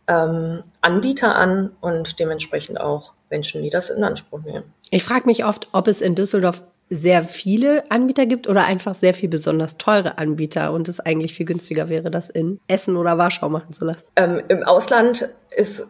ähm, 0.07 0.65
Anbieter 0.81 1.35
an 1.37 1.73
und 1.81 2.19
dementsprechend 2.19 2.81
auch 2.81 3.13
Menschen, 3.31 3.63
die 3.63 3.71
das 3.71 3.91
in 3.91 4.05
Anspruch 4.05 4.43
nehmen. 4.43 4.65
Ich 4.91 5.05
frage 5.05 5.27
mich 5.27 5.45
oft, 5.45 5.69
ob 5.73 5.89
es 5.89 6.03
in 6.03 6.15
Düsseldorf 6.15 6.63
sehr 6.91 7.23
viele 7.23 7.89
Anbieter 7.91 8.27
gibt 8.27 8.49
oder 8.49 8.65
einfach 8.65 8.95
sehr 8.95 9.15
viel 9.15 9.29
besonders 9.29 9.79
teure 9.79 10.19
Anbieter 10.19 10.73
und 10.73 10.89
es 10.89 10.99
eigentlich 10.99 11.35
viel 11.35 11.47
günstiger 11.47 11.89
wäre, 11.89 12.11
das 12.11 12.29
in 12.29 12.59
Essen 12.67 12.97
oder 12.97 13.17
Warschau 13.17 13.49
machen 13.49 13.73
zu 13.73 13.85
lassen. 13.85 14.07
Ähm, 14.17 14.43
Im 14.49 14.65
Ausland 14.65 15.29
ist, 15.57 15.87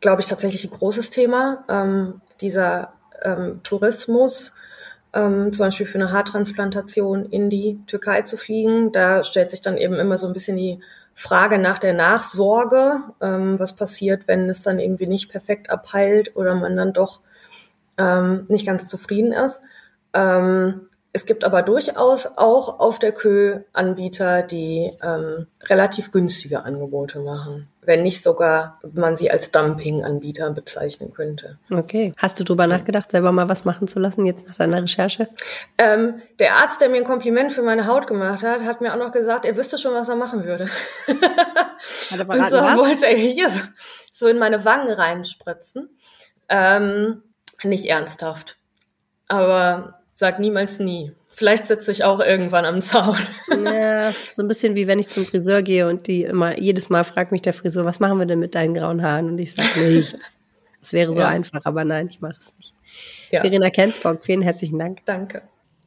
glaube 0.00 0.22
ich, 0.22 0.28
tatsächlich 0.28 0.64
ein 0.64 0.70
großes 0.70 1.10
Thema. 1.10 1.64
Ähm, 1.68 2.20
dieser 2.40 2.92
ähm, 3.24 3.60
Tourismus, 3.64 4.54
ähm, 5.12 5.52
zum 5.52 5.66
Beispiel 5.66 5.86
für 5.86 5.98
eine 5.98 6.12
Haartransplantation 6.12 7.24
in 7.24 7.50
die 7.50 7.80
Türkei 7.88 8.22
zu 8.22 8.36
fliegen, 8.36 8.92
da 8.92 9.24
stellt 9.24 9.50
sich 9.50 9.60
dann 9.60 9.76
eben 9.76 9.94
immer 9.94 10.18
so 10.18 10.28
ein 10.28 10.32
bisschen 10.32 10.56
die 10.56 10.80
Frage 11.14 11.58
nach 11.58 11.78
der 11.78 11.94
Nachsorge, 11.94 13.02
ähm, 13.20 13.58
was 13.58 13.76
passiert, 13.76 14.26
wenn 14.26 14.48
es 14.48 14.62
dann 14.62 14.80
irgendwie 14.80 15.06
nicht 15.06 15.30
perfekt 15.30 15.70
abheilt 15.70 16.34
oder 16.36 16.54
man 16.54 16.76
dann 16.76 16.92
doch 16.92 17.20
ähm, 17.98 18.46
nicht 18.48 18.66
ganz 18.66 18.88
zufrieden 18.88 19.32
ist. 19.32 19.62
Ähm, 20.12 20.88
es 21.12 21.26
gibt 21.26 21.44
aber 21.44 21.62
durchaus 21.62 22.26
auch 22.26 22.80
auf 22.80 22.98
der 22.98 23.12
Kö 23.12 23.60
Anbieter, 23.72 24.42
die 24.42 24.90
ähm, 25.02 25.46
relativ 25.62 26.10
günstige 26.10 26.64
Angebote 26.64 27.20
machen. 27.20 27.68
Wenn 27.86 28.02
nicht 28.02 28.22
sogar 28.22 28.80
man 28.92 29.16
sie 29.16 29.30
als 29.30 29.50
Dumping-Anbieter 29.50 30.50
bezeichnen 30.50 31.12
könnte. 31.12 31.58
Okay. 31.70 32.12
Hast 32.16 32.40
du 32.40 32.44
drüber 32.44 32.66
nachgedacht, 32.66 33.10
selber 33.10 33.32
mal 33.32 33.48
was 33.48 33.64
machen 33.64 33.88
zu 33.88 34.00
lassen, 34.00 34.26
jetzt 34.26 34.46
nach 34.48 34.56
deiner 34.56 34.82
Recherche? 34.82 35.28
Ähm, 35.78 36.22
der 36.38 36.56
Arzt, 36.56 36.80
der 36.80 36.88
mir 36.88 36.98
ein 36.98 37.04
Kompliment 37.04 37.52
für 37.52 37.62
meine 37.62 37.86
Haut 37.86 38.06
gemacht 38.06 38.42
hat, 38.42 38.62
hat 38.62 38.80
mir 38.80 38.92
auch 38.92 38.98
noch 38.98 39.12
gesagt, 39.12 39.44
er 39.44 39.56
wüsste 39.56 39.78
schon, 39.78 39.94
was 39.94 40.08
er 40.08 40.16
machen 40.16 40.44
würde. 40.44 40.68
Hat 42.10 42.18
er 42.18 42.28
Und 42.28 42.50
so 42.50 42.56
was? 42.56 42.76
wollte 42.78 43.06
er 43.06 43.16
hier 43.16 43.48
so, 43.48 43.60
so 44.12 44.26
in 44.28 44.38
meine 44.38 44.64
Wangen 44.64 44.90
reinspritzen. 44.92 45.88
Ähm, 46.48 47.22
nicht 47.62 47.86
ernsthaft. 47.86 48.56
Aber 49.28 49.94
Sag 50.16 50.38
niemals 50.38 50.78
nie. 50.78 51.12
Vielleicht 51.36 51.66
setze 51.66 51.90
ich 51.90 52.04
auch 52.04 52.20
irgendwann 52.20 52.64
am 52.64 52.80
Zaun. 52.80 53.16
Ja, 53.48 54.12
so 54.12 54.42
ein 54.42 54.46
bisschen 54.46 54.76
wie 54.76 54.86
wenn 54.86 55.00
ich 55.00 55.08
zum 55.08 55.26
Friseur 55.26 55.62
gehe 55.62 55.88
und 55.88 56.06
die 56.06 56.22
immer, 56.22 56.58
jedes 56.60 56.90
Mal 56.90 57.02
fragt 57.02 57.32
mich 57.32 57.42
der 57.42 57.52
Friseur, 57.52 57.84
was 57.84 57.98
machen 57.98 58.18
wir 58.18 58.26
denn 58.26 58.38
mit 58.38 58.54
deinen 58.54 58.72
grauen 58.72 59.02
Haaren? 59.02 59.26
Und 59.26 59.38
ich 59.38 59.52
sage 59.52 59.80
nichts. 59.90 60.38
Es 60.80 60.92
wäre 60.92 61.12
so 61.12 61.20
ja. 61.20 61.28
einfach, 61.28 61.64
aber 61.64 61.84
nein, 61.84 62.06
ich 62.08 62.20
mache 62.20 62.36
es 62.38 62.54
nicht. 62.56 62.74
Ja. 63.30 63.40
Verena 63.40 63.70
Kensbock, 63.70 64.24
vielen 64.24 64.42
herzlichen 64.42 64.78
Dank. 64.78 65.00
Danke. 65.06 65.42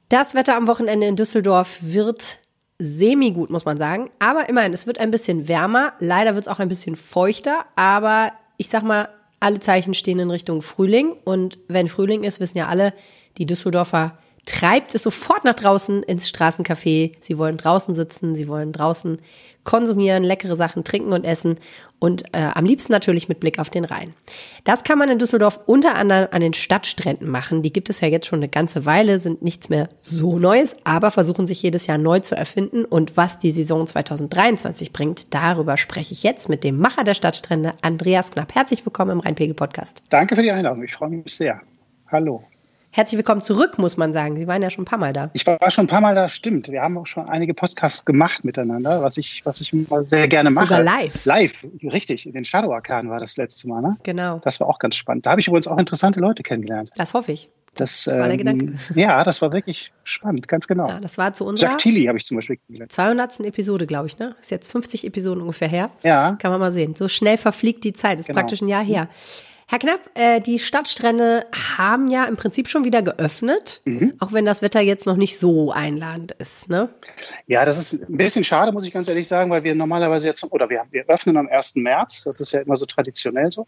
Das 0.09 0.35
Wetter 0.35 0.57
am 0.57 0.67
Wochenende 0.67 1.07
in 1.07 1.15
Düsseldorf 1.15 1.79
wird 1.81 2.39
semi-gut, 2.79 3.49
muss 3.49 3.63
man 3.63 3.77
sagen. 3.77 4.09
Aber 4.19 4.49
immerhin, 4.49 4.73
es 4.73 4.85
wird 4.85 4.99
ein 4.99 5.11
bisschen 5.11 5.47
wärmer. 5.47 5.93
Leider 5.99 6.35
wird 6.35 6.45
es 6.45 6.47
auch 6.47 6.59
ein 6.59 6.67
bisschen 6.67 6.95
feuchter. 6.95 7.65
Aber 7.75 8.33
ich 8.57 8.67
sag 8.69 8.83
mal, 8.83 9.09
alle 9.39 9.59
Zeichen 9.59 9.93
stehen 9.93 10.19
in 10.19 10.29
Richtung 10.29 10.61
Frühling. 10.61 11.13
Und 11.23 11.59
wenn 11.67 11.87
Frühling 11.87 12.23
ist, 12.23 12.39
wissen 12.39 12.57
ja 12.57 12.67
alle, 12.67 12.93
die 13.37 13.45
Düsseldorfer 13.45 14.17
treibt 14.47 14.95
es 14.95 15.03
sofort 15.03 15.43
nach 15.43 15.53
draußen 15.53 16.01
ins 16.03 16.27
Straßencafé. 16.29 17.11
Sie 17.19 17.37
wollen 17.37 17.57
draußen 17.57 17.93
sitzen, 17.93 18.35
sie 18.35 18.47
wollen 18.47 18.71
draußen 18.71 19.19
konsumieren, 19.63 20.23
leckere 20.23 20.55
Sachen 20.55 20.85
trinken 20.85 21.11
und 21.11 21.25
essen 21.25 21.57
und 21.99 22.23
äh, 22.33 22.49
am 22.53 22.65
liebsten 22.65 22.93
natürlich 22.93 23.27
mit 23.27 23.41
Blick 23.41 23.59
auf 23.59 23.69
den 23.69 23.83
Rhein. 23.83 24.13
Das 24.63 24.83
kann 24.83 24.97
man 24.97 25.09
in 25.09 25.19
Düsseldorf 25.19 25.59
unter 25.65 25.95
anderem 25.95 26.29
an 26.31 26.39
den 26.39 26.53
Stadtstränden 26.53 27.29
machen. 27.29 27.63
Die 27.63 27.73
gibt 27.73 27.89
es 27.89 27.99
ja 27.99 28.07
jetzt 28.07 28.27
schon 28.27 28.39
eine 28.39 28.47
ganze 28.47 28.85
Weile, 28.85 29.19
sind 29.19 29.41
nichts 29.41 29.67
mehr 29.67 29.89
so 30.01 30.39
Neues, 30.39 30.77
aber 30.85 31.11
versuchen 31.11 31.47
sich 31.47 31.61
jedes 31.61 31.85
Jahr 31.85 31.97
neu 31.97 32.21
zu 32.21 32.35
erfinden. 32.35 32.85
Und 32.85 33.17
was 33.17 33.39
die 33.39 33.51
Saison 33.51 33.85
2023 33.85 34.93
bringt, 34.93 35.33
darüber 35.33 35.75
spreche 35.75 36.13
ich 36.13 36.23
jetzt 36.23 36.47
mit 36.47 36.63
dem 36.63 36.79
Macher 36.79 37.03
der 37.03 37.15
Stadtstrände, 37.15 37.73
Andreas 37.81 38.31
Knapp. 38.31 38.55
Herzlich 38.55 38.85
willkommen 38.85 39.11
im 39.11 39.19
Rheinpegel-Podcast. 39.19 40.03
Danke 40.09 40.37
für 40.37 40.43
die 40.43 40.51
Einladung. 40.51 40.83
Ich 40.83 40.93
freue 40.93 41.09
mich 41.09 41.35
sehr. 41.35 41.59
Hallo. 42.09 42.43
Herzlich 42.97 43.17
willkommen 43.19 43.43
zurück, 43.43 43.77
muss 43.77 43.95
man 43.95 44.11
sagen. 44.11 44.35
Sie 44.37 44.47
waren 44.47 44.63
ja 44.63 44.71
schon 44.71 44.81
ein 44.81 44.85
paar 44.85 44.97
Mal 44.97 45.13
da. 45.13 45.29
Ich 45.33 45.45
war 45.45 45.69
schon 45.69 45.85
ein 45.85 45.87
paar 45.87 46.01
Mal 46.01 46.15
da, 46.15 46.29
stimmt. 46.29 46.67
Wir 46.67 46.81
haben 46.81 46.97
auch 46.97 47.05
schon 47.05 47.29
einige 47.29 47.53
Podcasts 47.53 48.03
gemacht 48.05 48.43
miteinander, 48.43 49.03
was 49.03 49.17
ich, 49.17 49.45
was 49.45 49.61
ich 49.61 49.71
immer 49.71 50.03
sehr 50.03 50.27
gerne 50.27 50.49
mache. 50.49 50.65
Sogar 50.65 50.81
live. 50.81 51.23
Live, 51.23 51.63
richtig. 51.83 52.25
In 52.25 52.33
den 52.33 52.43
Shadow 52.43 52.73
Arkaden 52.73 53.11
war 53.11 53.19
das 53.19 53.37
letzte 53.37 53.69
Mal, 53.69 53.83
ne? 53.83 53.97
Genau. 54.01 54.41
Das 54.43 54.59
war 54.61 54.67
auch 54.67 54.79
ganz 54.79 54.95
spannend. 54.95 55.27
Da 55.27 55.29
habe 55.29 55.41
ich 55.41 55.47
übrigens 55.47 55.67
auch 55.67 55.77
interessante 55.77 56.19
Leute 56.19 56.41
kennengelernt. 56.41 56.89
Das 56.97 57.13
hoffe 57.13 57.33
ich. 57.33 57.51
Das, 57.75 58.05
Das 58.05 58.17
war 58.17 58.23
der 58.29 58.31
ähm, 58.31 58.37
Gedanke. 58.39 58.73
Ja, 58.99 59.23
das 59.23 59.43
war 59.43 59.51
wirklich 59.51 59.91
spannend, 60.03 60.47
ganz 60.47 60.67
genau. 60.67 60.87
Ja, 60.89 60.99
das 60.99 61.19
war 61.19 61.33
zu 61.33 61.45
unserer 61.45 61.69
Jack 61.69 61.77
Tilly 61.77 62.05
habe 62.05 62.17
ich 62.17 62.25
zum 62.25 62.37
Beispiel 62.37 62.57
kennengelernt. 62.57 62.91
200. 62.93 63.41
Episode, 63.41 63.85
glaube 63.85 64.07
ich, 64.07 64.17
ne? 64.17 64.35
Ist 64.41 64.49
jetzt 64.49 64.71
50 64.71 65.05
Episoden 65.05 65.41
ungefähr 65.41 65.67
her. 65.67 65.91
Ja. 66.01 66.35
Kann 66.41 66.49
man 66.49 66.59
mal 66.59 66.71
sehen. 66.71 66.95
So 66.95 67.07
schnell 67.07 67.37
verfliegt 67.37 67.83
die 67.83 67.93
Zeit. 67.93 68.19
Ist 68.19 68.25
Genau. 68.25 68.39
praktisch 68.39 68.61
ein 68.63 68.67
Jahr 68.67 68.83
her. 68.83 69.07
Herr 69.69 69.79
Knapp, 69.79 69.99
äh, 70.13 70.39
die 70.39 70.59
Stadtstrände 70.59 71.45
haben 71.77 72.07
ja 72.07 72.23
im 72.23 72.37
Prinzip 72.37 72.69
schon 72.69 72.85
wieder 72.85 73.01
geöffnet, 73.01 73.81
Mhm. 73.83 74.13
auch 74.19 74.31
wenn 74.31 74.45
das 74.45 74.61
Wetter 74.61 74.79
jetzt 74.79 75.05
noch 75.05 75.17
nicht 75.17 75.37
so 75.37 75.71
einladend 75.73 76.31
ist, 76.33 76.69
ne? 76.69 76.87
Ja, 77.47 77.65
das 77.65 77.77
ist 77.77 78.07
ein 78.09 78.15
bisschen 78.15 78.45
schade, 78.45 78.71
muss 78.71 78.85
ich 78.85 78.93
ganz 78.93 79.09
ehrlich 79.09 79.27
sagen, 79.27 79.51
weil 79.51 79.65
wir 79.65 79.75
normalerweise 79.75 80.27
jetzt, 80.27 80.41
oder 80.51 80.69
wir, 80.69 80.83
wir 80.91 81.03
öffnen 81.09 81.35
am 81.35 81.49
1. 81.49 81.75
März, 81.75 82.23
das 82.23 82.39
ist 82.39 82.53
ja 82.53 82.61
immer 82.61 82.77
so 82.77 82.85
traditionell 82.85 83.51
so. 83.51 83.67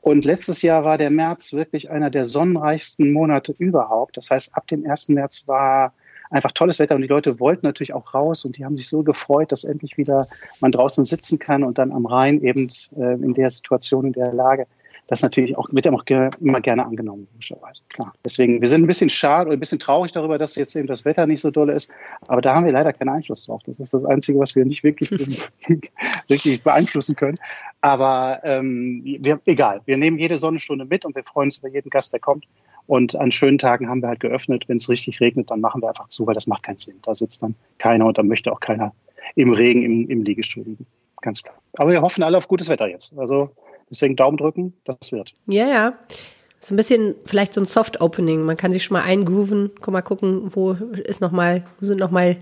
Und 0.00 0.24
letztes 0.24 0.62
Jahr 0.62 0.84
war 0.84 0.96
der 0.96 1.10
März 1.10 1.52
wirklich 1.52 1.90
einer 1.90 2.08
der 2.08 2.24
sonnenreichsten 2.24 3.12
Monate 3.12 3.54
überhaupt. 3.58 4.16
Das 4.16 4.30
heißt, 4.30 4.56
ab 4.56 4.66
dem 4.68 4.88
1. 4.88 5.10
März 5.10 5.46
war 5.48 5.92
einfach 6.30 6.52
tolles 6.52 6.78
Wetter 6.78 6.94
und 6.94 7.02
die 7.02 7.08
Leute 7.08 7.40
wollten 7.40 7.66
natürlich 7.66 7.92
auch 7.92 8.14
raus 8.14 8.44
und 8.46 8.56
die 8.56 8.64
haben 8.64 8.76
sich 8.76 8.88
so 8.88 9.02
gefreut, 9.02 9.52
dass 9.52 9.64
endlich 9.64 9.98
wieder 9.98 10.28
man 10.60 10.72
draußen 10.72 11.04
sitzen 11.04 11.38
kann 11.38 11.62
und 11.62 11.76
dann 11.78 11.92
am 11.92 12.06
Rhein 12.06 12.40
eben 12.42 12.68
äh, 12.96 13.14
in 13.14 13.34
der 13.34 13.50
Situation, 13.50 14.06
in 14.06 14.12
der 14.12 14.32
Lage. 14.32 14.66
Das 15.08 15.22
natürlich 15.22 15.56
auch, 15.56 15.68
wird 15.70 15.84
ja 15.84 15.92
auch 15.92 16.04
immer 16.40 16.60
gerne 16.60 16.84
angenommen, 16.84 17.28
logischerweise, 17.32 17.82
klar. 17.88 18.12
Deswegen, 18.24 18.60
wir 18.60 18.68
sind 18.68 18.82
ein 18.82 18.88
bisschen 18.88 19.08
schade 19.08 19.46
oder 19.46 19.56
ein 19.56 19.60
bisschen 19.60 19.78
traurig 19.78 20.10
darüber, 20.10 20.36
dass 20.36 20.56
jetzt 20.56 20.74
eben 20.74 20.88
das 20.88 21.04
Wetter 21.04 21.26
nicht 21.26 21.40
so 21.40 21.52
dolle 21.52 21.74
ist. 21.74 21.90
Aber 22.26 22.40
da 22.40 22.54
haben 22.54 22.66
wir 22.66 22.72
leider 22.72 22.92
keinen 22.92 23.10
Einfluss 23.10 23.46
drauf. 23.46 23.62
Das 23.66 23.78
ist 23.78 23.94
das 23.94 24.04
Einzige, 24.04 24.40
was 24.40 24.56
wir 24.56 24.64
nicht 24.64 24.82
wirklich, 24.82 25.10
wirklich 26.28 26.62
beeinflussen 26.62 27.14
können. 27.14 27.38
Aber 27.80 28.40
ähm, 28.42 29.02
wir, 29.04 29.40
egal, 29.46 29.80
wir 29.84 29.96
nehmen 29.96 30.18
jede 30.18 30.38
Sonnenstunde 30.38 30.84
mit 30.84 31.04
und 31.04 31.14
wir 31.14 31.22
freuen 31.22 31.48
uns 31.48 31.58
über 31.58 31.68
jeden 31.68 31.90
Gast, 31.90 32.12
der 32.12 32.20
kommt. 32.20 32.44
Und 32.88 33.14
an 33.16 33.30
schönen 33.32 33.58
Tagen 33.58 33.88
haben 33.88 34.02
wir 34.02 34.08
halt 34.08 34.20
geöffnet. 34.20 34.64
Wenn 34.68 34.76
es 34.76 34.88
richtig 34.88 35.20
regnet, 35.20 35.50
dann 35.50 35.60
machen 35.60 35.82
wir 35.82 35.88
einfach 35.88 36.08
zu, 36.08 36.26
weil 36.26 36.34
das 36.34 36.46
macht 36.46 36.64
keinen 36.64 36.76
Sinn. 36.78 36.96
Da 37.04 37.14
sitzt 37.14 37.42
dann 37.42 37.54
keiner 37.78 38.06
und 38.06 38.18
dann 38.18 38.26
möchte 38.26 38.52
auch 38.52 38.60
keiner 38.60 38.92
im 39.34 39.52
Regen 39.52 39.82
im, 39.82 40.08
im 40.08 40.22
Liegestuhl 40.22 40.64
liegen. 40.64 40.86
Ganz 41.20 41.42
klar. 41.42 41.56
Aber 41.74 41.90
wir 41.90 42.02
hoffen 42.02 42.22
alle 42.22 42.38
auf 42.38 42.48
gutes 42.48 42.68
Wetter 42.68 42.88
jetzt. 42.88 43.16
Also 43.18 43.50
deswegen 43.90 44.16
Daumen 44.16 44.36
drücken, 44.36 44.74
das 44.84 45.12
wird. 45.12 45.32
Ja, 45.46 45.66
ja. 45.66 45.98
So 46.58 46.74
ein 46.74 46.76
bisschen 46.76 47.14
vielleicht 47.26 47.54
so 47.54 47.60
ein 47.60 47.66
Soft-Opening. 47.66 48.42
Man 48.42 48.56
kann 48.56 48.72
sich 48.72 48.84
schon 48.84 48.96
mal 48.96 49.04
eingrooven, 49.04 49.70
guck 49.80 49.92
mal 49.92 50.02
gucken, 50.02 50.54
wo 50.54 50.72
ist 50.72 51.20
noch 51.20 51.30
mal, 51.30 51.64
wo 51.78 51.86
sind 51.86 52.00
noch 52.00 52.10
mal 52.10 52.36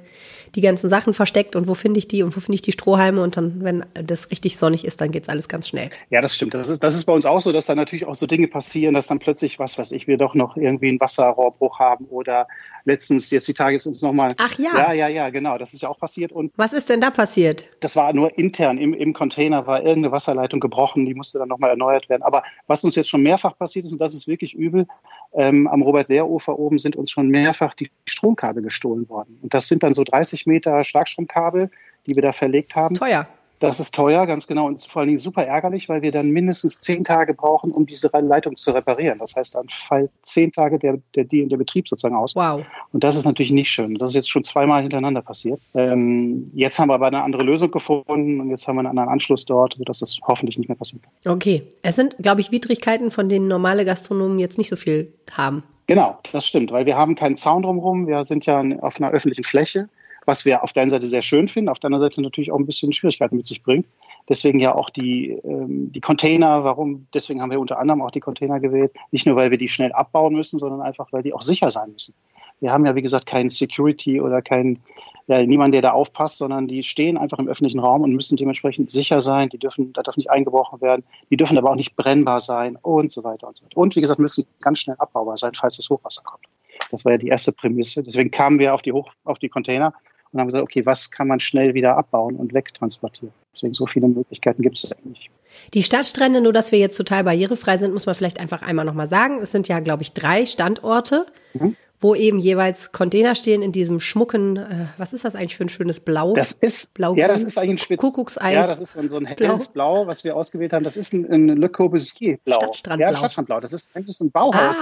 die 0.55 0.61
ganzen 0.61 0.89
Sachen 0.89 1.15
versteckt 1.15 1.57
und 1.57 1.69
wo 1.69 1.75
finde 1.75 1.99
ich 1.99 2.09
die 2.09 2.23
und 2.23 2.37
wo 2.37 2.41
finde 2.41 2.55
ich 2.57 2.63
die 2.63 2.73
Strohhalme 2.73 3.23
und 3.23 3.37
dann, 3.37 3.63
wenn 3.65 3.85
das 3.95 4.31
richtig 4.31 4.57
sonnig 4.57 4.85
ist, 4.85 5.01
dann 5.01 5.11
geht's 5.11 5.29
alles 5.29 5.49
ganz 5.49 5.69
schnell. 5.69 5.91
Ja, 6.11 6.21
das 6.21 6.35
stimmt. 6.35 6.55
Das 6.55 6.69
ist, 6.69 6.83
das 6.83 6.97
ist 6.97 7.05
bei 7.05 7.13
uns 7.13 7.27
auch 7.27 7.41
so, 7.41 7.53
dass 7.53 7.67
da 7.67 7.75
natürlich 7.75 8.07
auch 8.07 8.15
so 8.15 8.27
Dinge 8.27 8.49
passieren, 8.49 8.95
dass 8.95 9.07
dann 9.07 9.19
plötzlich, 9.19 9.59
was 9.59 9.79
weiß 9.79 9.93
ich, 9.93 10.07
wir 10.07 10.19
doch 10.19 10.35
noch 10.35 10.57
irgendwie 10.57 10.89
einen 10.89 11.01
Wasserrohrbruch 11.01 11.79
haben 11.79 12.07
oder 12.07 12.47
letztens, 12.85 13.31
jetzt 13.31 13.49
die 13.49 13.55
Tage 13.55 13.77
ist 13.77 13.87
uns 13.87 14.03
nochmal. 14.03 14.33
Ach 14.39 14.59
ja. 14.59 14.71
Ja, 14.77 14.93
ja, 14.93 15.09
ja, 15.09 15.31
genau. 15.31 15.59
Das 15.59 15.75
ist 15.75 15.83
ja 15.83 15.89
auch 15.89 15.99
passiert. 15.99 16.33
Und 16.33 16.53
Was 16.57 16.73
ist 16.73 16.89
denn 16.89 17.01
da 17.01 17.11
passiert? 17.11 17.69
das 17.85 17.97
war 17.97 18.13
nur 18.15 18.37
intern 18.39 18.79
im, 18.79 18.95
im 18.95 19.13
Container, 19.13 19.67
war 19.67 19.83
irgendeine 19.83 20.11
Wasserleitung 20.11 20.59
gebrochen, 20.59 21.05
die 21.05 21.15
musste 21.15 21.39
dann 21.39 21.49
nochmal 21.49 21.71
erneuert 21.71 22.09
werden. 22.09 22.23
Aber 22.23 22.43
was 22.67 22.83
uns 22.83 22.95
jetzt 22.95 23.11
schon 23.11 23.23
mehrfach 23.23 23.57
passiert 23.59 23.85
ist, 23.85 23.93
und 23.93 24.01
das 24.01 24.15
ist 24.15 24.27
wirklich 24.27 24.55
übel, 24.55 24.87
ähm, 25.35 25.67
am 25.67 25.83
Robert-Lehr-Ufer 25.83 26.59
oben 26.59 26.79
sind 26.79 26.97
uns 26.97 27.11
schon 27.11 27.29
mehrfach 27.29 27.75
die 27.75 27.91
Stromkabel 28.09 28.63
gestohlen 28.63 29.09
worden. 29.09 29.39
Und 29.43 29.55
das 29.55 29.69
sind 29.69 29.83
dann 29.83 29.95
so 29.95 30.05
30 30.05 30.47
Meter 30.47 30.85
Starkstromkabel, 30.85 31.71
die 32.07 32.15
wir 32.15 32.23
da 32.23 32.33
verlegt 32.33 32.77
haben. 32.77 32.95
Teuer. 32.95 33.27
Das 33.65 33.81
ist 33.81 33.95
teuer, 33.95 34.27
ganz 34.27 34.47
genau, 34.47 34.67
und 34.67 34.81
vor 34.81 35.01
allen 35.01 35.09
Dingen 35.09 35.19
super 35.19 35.45
ärgerlich, 35.45 35.89
weil 35.89 36.03
wir 36.03 36.13
dann 36.13 36.31
mindestens 36.31 36.81
zehn 36.81 37.05
Tage 37.05 37.35
brauchen, 37.35 37.73
um 37.73 37.87
diese 37.87 38.11
Leitung 38.13 38.57
zu 38.57 38.73
reparieren. 38.73 39.19
Das 39.19 39.37
heißt, 39.37 39.55
dann 39.55 39.69
fällt 39.69 40.11
zehn 40.23 40.53
Tage 40.53 40.79
der, 40.79 40.99
der, 41.15 41.25
der 41.25 41.57
Betrieb 41.57 41.89
sozusagen 41.89 42.15
aus. 42.15 42.35
Wow. 42.37 42.63
Und 42.93 43.05
das 43.05 43.17
ist 43.17 43.25
natürlich 43.25 43.53
nicht 43.53 43.71
schön. 43.71 43.95
Das 43.95 44.11
ist 44.11 44.15
jetzt 44.15 44.31
schon 44.31 44.45
zweimal 44.45 44.83
hintereinander 44.83 45.23
passiert. 45.23 45.61
Ähm, 45.75 46.51
jetzt 46.55 46.79
haben 46.79 46.89
wir 46.89 46.95
aber 46.95 47.07
eine 47.07 47.23
andere 47.23 47.43
Lösung 47.43 47.71
gefunden 47.71 48.41
und 48.41 48.51
jetzt 48.51 48.69
haben 48.69 48.77
wir 48.77 48.81
einen 48.81 48.89
anderen 48.89 49.09
Anschluss 49.09 49.45
dort, 49.45 49.75
sodass 49.79 50.01
das 50.01 50.19
hoffentlich 50.23 50.59
nicht 50.59 50.69
mehr 50.69 50.77
passiert. 50.77 51.03
Okay. 51.27 51.63
Es 51.83 51.97
sind, 51.97 52.17
glaube 52.19 52.41
ich, 52.41 52.53
Widrigkeiten, 52.53 53.11
von 53.11 53.29
denen 53.29 53.49
normale 53.49 53.85
Gastronomen 53.85 54.39
jetzt 54.39 54.59
nicht 54.59 54.69
so 54.69 54.77
viel 54.77 55.13
haben. 55.33 55.63
Genau, 55.87 56.19
das 56.33 56.47
stimmt, 56.47 56.73
weil 56.73 56.87
wir 56.87 56.97
haben 56.97 57.15
keinen 57.15 57.37
Zaun 57.37 57.63
drumherum. 57.63 58.07
Wir 58.07 58.25
sind 58.25 58.47
ja 58.47 58.63
auf 58.81 59.01
einer 59.01 59.11
öffentlichen 59.11 59.45
Fläche, 59.45 59.89
was 60.27 60.45
wir 60.45 60.63
auf 60.63 60.73
der 60.73 60.83
einen 60.83 60.91
Seite 60.91 61.07
sehr 61.07 61.23
schön 61.23 61.49
finden, 61.49 61.69
auf 61.69 61.79
der 61.79 61.89
anderen 61.89 62.09
Seite 62.09 62.23
natürlich 62.23 62.53
auch 62.53 62.59
ein 62.59 62.67
bisschen 62.67 62.93
Schwierigkeiten 62.93 63.37
mit 63.37 63.47
sich 63.47 63.63
bringt. 63.63 63.87
Deswegen 64.29 64.59
ja 64.59 64.75
auch 64.75 64.91
die, 64.91 65.31
ähm, 65.45 65.93
die 65.93 66.01
Container, 66.01 66.65
warum, 66.65 67.07
deswegen 67.13 67.43
haben 67.43 67.51
wir 67.51 67.61
unter 67.61 67.79
anderem 67.79 68.01
auch 68.01 68.11
die 68.11 68.21
Container 68.21 68.59
gewählt. 68.59 68.93
Nicht 69.11 69.27
nur, 69.27 69.37
weil 69.37 69.51
wir 69.51 69.59
die 69.59 69.69
schnell 69.69 69.93
abbauen 69.93 70.35
müssen, 70.35 70.59
sondern 70.59 70.81
einfach, 70.81 71.13
weil 71.13 71.23
die 71.23 71.35
auch 71.35 71.43
sicher 71.43 71.71
sein 71.71 71.93
müssen. 71.93 72.15
Wir 72.61 72.73
haben 72.73 72.87
ja, 72.87 72.95
wie 72.95 73.03
gesagt, 73.03 73.27
keinen 73.27 73.51
Security 73.51 74.21
oder 74.21 74.41
keinen, 74.41 74.81
ja, 75.27 75.45
niemand, 75.45 75.75
der 75.75 75.83
da 75.83 75.91
aufpasst, 75.91 76.39
sondern 76.39 76.69
die 76.69 76.83
stehen 76.83 77.19
einfach 77.19 77.39
im 77.39 77.49
öffentlichen 77.49 77.81
Raum 77.81 78.03
und 78.03 78.15
müssen 78.15 78.37
dementsprechend 78.37 78.91
sicher 78.91 79.21
sein. 79.21 79.51
Die 79.51 79.59
dürfen, 79.59 79.93
da 79.93 80.03
darf 80.03 80.17
nicht 80.17 80.31
eingebrochen 80.31 80.81
werden. 80.81 81.05
Die 81.31 81.37
dürfen 81.37 81.59
aber 81.59 81.71
auch 81.71 81.77
nicht 81.77 81.97
brennbar 81.97 82.41
sein 82.41 82.79
und 82.81 83.11
so 83.11 83.25
weiter 83.25 83.49
und 83.49 83.57
so 83.57 83.67
weiter. 83.67 83.77
Und 83.77 83.95
wie 83.97 84.01
gesagt, 84.01 84.21
müssen 84.21 84.47
ganz 84.61 84.79
schnell 84.79 84.97
abbaubar 84.99 85.37
sein, 85.37 85.53
falls 85.55 85.77
das 85.77 85.91
Hochwasser 85.91 86.23
kommt. 86.23 86.45
Das 86.91 87.05
war 87.05 87.13
ja 87.13 87.19
die 87.19 87.29
erste 87.29 87.53
Prämisse. 87.53 88.03
Deswegen 88.03 88.31
kamen 88.31 88.59
wir 88.59 88.73
auf 88.73 88.83
die, 88.83 88.93
Hoch, 88.93 89.13
auf 89.25 89.39
die 89.39 89.49
Container 89.49 89.93
und 90.35 90.41
haben 90.41 90.49
gesagt, 90.49 90.63
okay, 90.65 90.85
was 90.85 91.11
kann 91.11 91.29
man 91.29 91.41
schnell 91.41 91.73
wieder 91.75 91.97
abbauen 91.97 92.37
und 92.37 92.53
wegtransportieren? 92.53 93.33
Deswegen 93.55 93.73
so 93.75 93.87
viele 93.87 94.09
Möglichkeiten 94.09 94.63
gibt 94.63 94.77
es 94.77 94.93
eigentlich. 94.93 95.31
Die 95.73 95.85
Stadtstrände, 95.85 96.41
nur 96.41 96.53
dass 96.53 96.73
wir 96.73 96.81
jetzt 96.81 96.97
total 96.97 97.23
barrierefrei 97.25 97.77
sind, 97.77 97.93
muss 97.93 98.07
man 98.07 98.15
vielleicht 98.17 98.41
einfach 98.41 98.63
einmal 98.63 98.85
nochmal 98.85 99.07
sagen. 99.07 99.39
Es 99.41 99.53
sind 99.53 99.69
ja, 99.69 99.79
glaube 99.81 100.03
ich, 100.03 100.13
drei 100.13 100.45
Standorte, 100.47 101.27
Mhm. 101.53 101.77
wo 102.01 102.17
eben 102.17 102.41
jeweils 102.41 102.91
Container 102.91 103.37
stehen 103.37 103.63
in 103.63 103.71
diesem 103.71 104.01
schmucken, 104.01 104.57
äh, 104.57 104.87
was 104.99 105.13
ist 105.13 105.25
das 105.25 105.37
eigentlich 105.37 105.57
für 105.57 105.65
ein 105.65 105.69
schönes 105.69 106.01
Blau? 106.01 106.35
Das 106.35 106.51
ist, 106.51 106.95
Blau-grün? 106.95 107.21
ja, 107.21 107.29
das 107.29 107.45
ist 107.45 107.57
eigentlich 107.57 107.75
ein 107.75 107.79
Spitz. 107.79 108.01
Kuckucksei. 108.01 108.53
Ja, 108.55 108.67
das 108.67 108.81
ist 108.81 108.95
so 108.95 109.01
ein, 109.01 109.09
so 109.09 109.17
ein 109.19 109.33
Blau. 109.37 109.49
helles 109.53 109.69
Blau, 109.69 110.07
was 110.09 110.25
wir 110.25 110.37
ausgewählt 110.37 110.73
haben. 110.73 110.83
Das 110.83 110.97
ist 110.97 111.13
ein, 111.13 111.31
ein 111.31 111.47
Le 111.57 111.69
Corbusier-Blau. 111.69 112.57
Stadtstrandblau. 112.57 113.11
Ja, 113.13 113.17
Stadtstrandblau. 113.17 113.61
Das 113.61 113.73
ist 113.73 113.97
eigentlich 113.97 114.17
so 114.17 114.25
ein 114.25 114.33
Bauhausblau. 114.33 114.75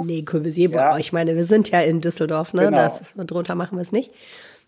Ah, 0.00 0.02
nee, 0.04 0.22
Corbusier. 0.22 0.68
Ja. 0.70 0.98
Ich 0.98 1.14
meine, 1.14 1.34
wir 1.34 1.44
sind 1.44 1.70
ja 1.70 1.80
in 1.80 2.02
Düsseldorf, 2.02 2.52
ne? 2.52 2.66
Genau. 2.66 2.76
Das, 2.76 3.14
drunter 3.16 3.54
machen 3.54 3.78
wir 3.78 3.82
es 3.82 3.92
nicht. 3.92 4.10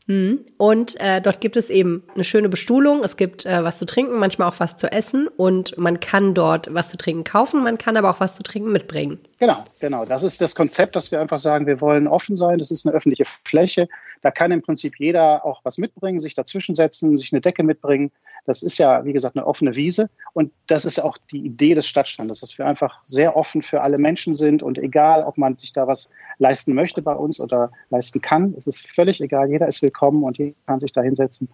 Mhm. 0.06 0.40
Und 0.58 1.00
äh, 1.00 1.20
dort 1.20 1.40
gibt 1.40 1.56
es 1.56 1.70
eben 1.70 2.02
eine 2.14 2.24
schöne 2.24 2.48
Bestuhlung. 2.48 3.04
Es 3.04 3.16
gibt 3.16 3.46
äh, 3.46 3.62
was 3.62 3.78
zu 3.78 3.86
trinken, 3.86 4.18
manchmal 4.18 4.48
auch 4.48 4.58
was 4.58 4.76
zu 4.76 4.90
essen. 4.90 5.28
Und 5.28 5.78
man 5.78 6.00
kann 6.00 6.34
dort 6.34 6.72
was 6.74 6.90
zu 6.90 6.96
trinken 6.96 7.24
kaufen, 7.24 7.62
man 7.62 7.78
kann 7.78 7.96
aber 7.96 8.10
auch 8.10 8.20
was 8.20 8.34
zu 8.34 8.42
trinken 8.42 8.72
mitbringen. 8.72 9.18
Genau, 9.42 9.64
genau. 9.80 10.04
Das 10.04 10.22
ist 10.22 10.40
das 10.40 10.54
Konzept, 10.54 10.94
dass 10.94 11.10
wir 11.10 11.20
einfach 11.20 11.40
sagen, 11.40 11.66
wir 11.66 11.80
wollen 11.80 12.06
offen 12.06 12.36
sein. 12.36 12.60
Das 12.60 12.70
ist 12.70 12.86
eine 12.86 12.94
öffentliche 12.94 13.24
Fläche. 13.44 13.88
Da 14.20 14.30
kann 14.30 14.52
im 14.52 14.60
Prinzip 14.60 15.00
jeder 15.00 15.44
auch 15.44 15.62
was 15.64 15.78
mitbringen, 15.78 16.20
sich 16.20 16.36
dazwischensetzen, 16.36 17.16
sich 17.16 17.32
eine 17.32 17.40
Decke 17.40 17.64
mitbringen. 17.64 18.12
Das 18.46 18.62
ist 18.62 18.78
ja, 18.78 19.04
wie 19.04 19.12
gesagt, 19.12 19.34
eine 19.34 19.44
offene 19.44 19.74
Wiese. 19.74 20.10
Und 20.32 20.52
das 20.68 20.84
ist 20.84 21.02
auch 21.02 21.18
die 21.32 21.44
Idee 21.44 21.74
des 21.74 21.88
Stadtstandes, 21.88 22.38
dass 22.38 22.56
wir 22.56 22.66
einfach 22.66 23.00
sehr 23.02 23.36
offen 23.36 23.62
für 23.62 23.80
alle 23.80 23.98
Menschen 23.98 24.34
sind. 24.34 24.62
Und 24.62 24.78
egal, 24.78 25.24
ob 25.24 25.36
man 25.36 25.54
sich 25.54 25.72
da 25.72 25.88
was 25.88 26.12
leisten 26.38 26.72
möchte 26.74 27.02
bei 27.02 27.14
uns 27.14 27.40
oder 27.40 27.72
leisten 27.90 28.20
kann, 28.20 28.54
es 28.56 28.68
ist 28.68 28.88
völlig 28.94 29.20
egal. 29.20 29.50
Jeder 29.50 29.66
ist 29.66 29.82
willkommen 29.82 30.22
und 30.22 30.38
jeder 30.38 30.54
kann 30.68 30.78
sich 30.78 30.92
da 30.92 31.02
hinsetzen 31.02 31.48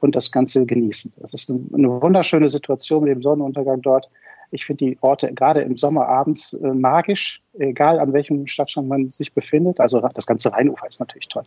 und 0.00 0.16
das 0.16 0.32
Ganze 0.32 0.64
genießen. 0.64 1.12
Das 1.18 1.34
ist 1.34 1.50
eine 1.50 2.00
wunderschöne 2.00 2.48
Situation 2.48 3.04
mit 3.04 3.12
dem 3.12 3.22
Sonnenuntergang 3.22 3.82
dort. 3.82 4.08
Ich 4.54 4.66
finde 4.66 4.84
die 4.84 4.98
Orte 5.00 5.32
gerade 5.34 5.60
im 5.60 5.76
Sommer 5.76 6.08
abends 6.08 6.52
äh, 6.54 6.72
magisch, 6.72 7.42
egal 7.58 8.00
an 8.00 8.12
welchem 8.12 8.46
Stadtstand 8.46 8.88
man 8.88 9.10
sich 9.10 9.32
befindet. 9.32 9.80
Also 9.80 10.00
das 10.00 10.26
ganze 10.26 10.52
Rheinufer 10.52 10.86
ist 10.86 11.00
natürlich 11.00 11.28
toll. 11.28 11.44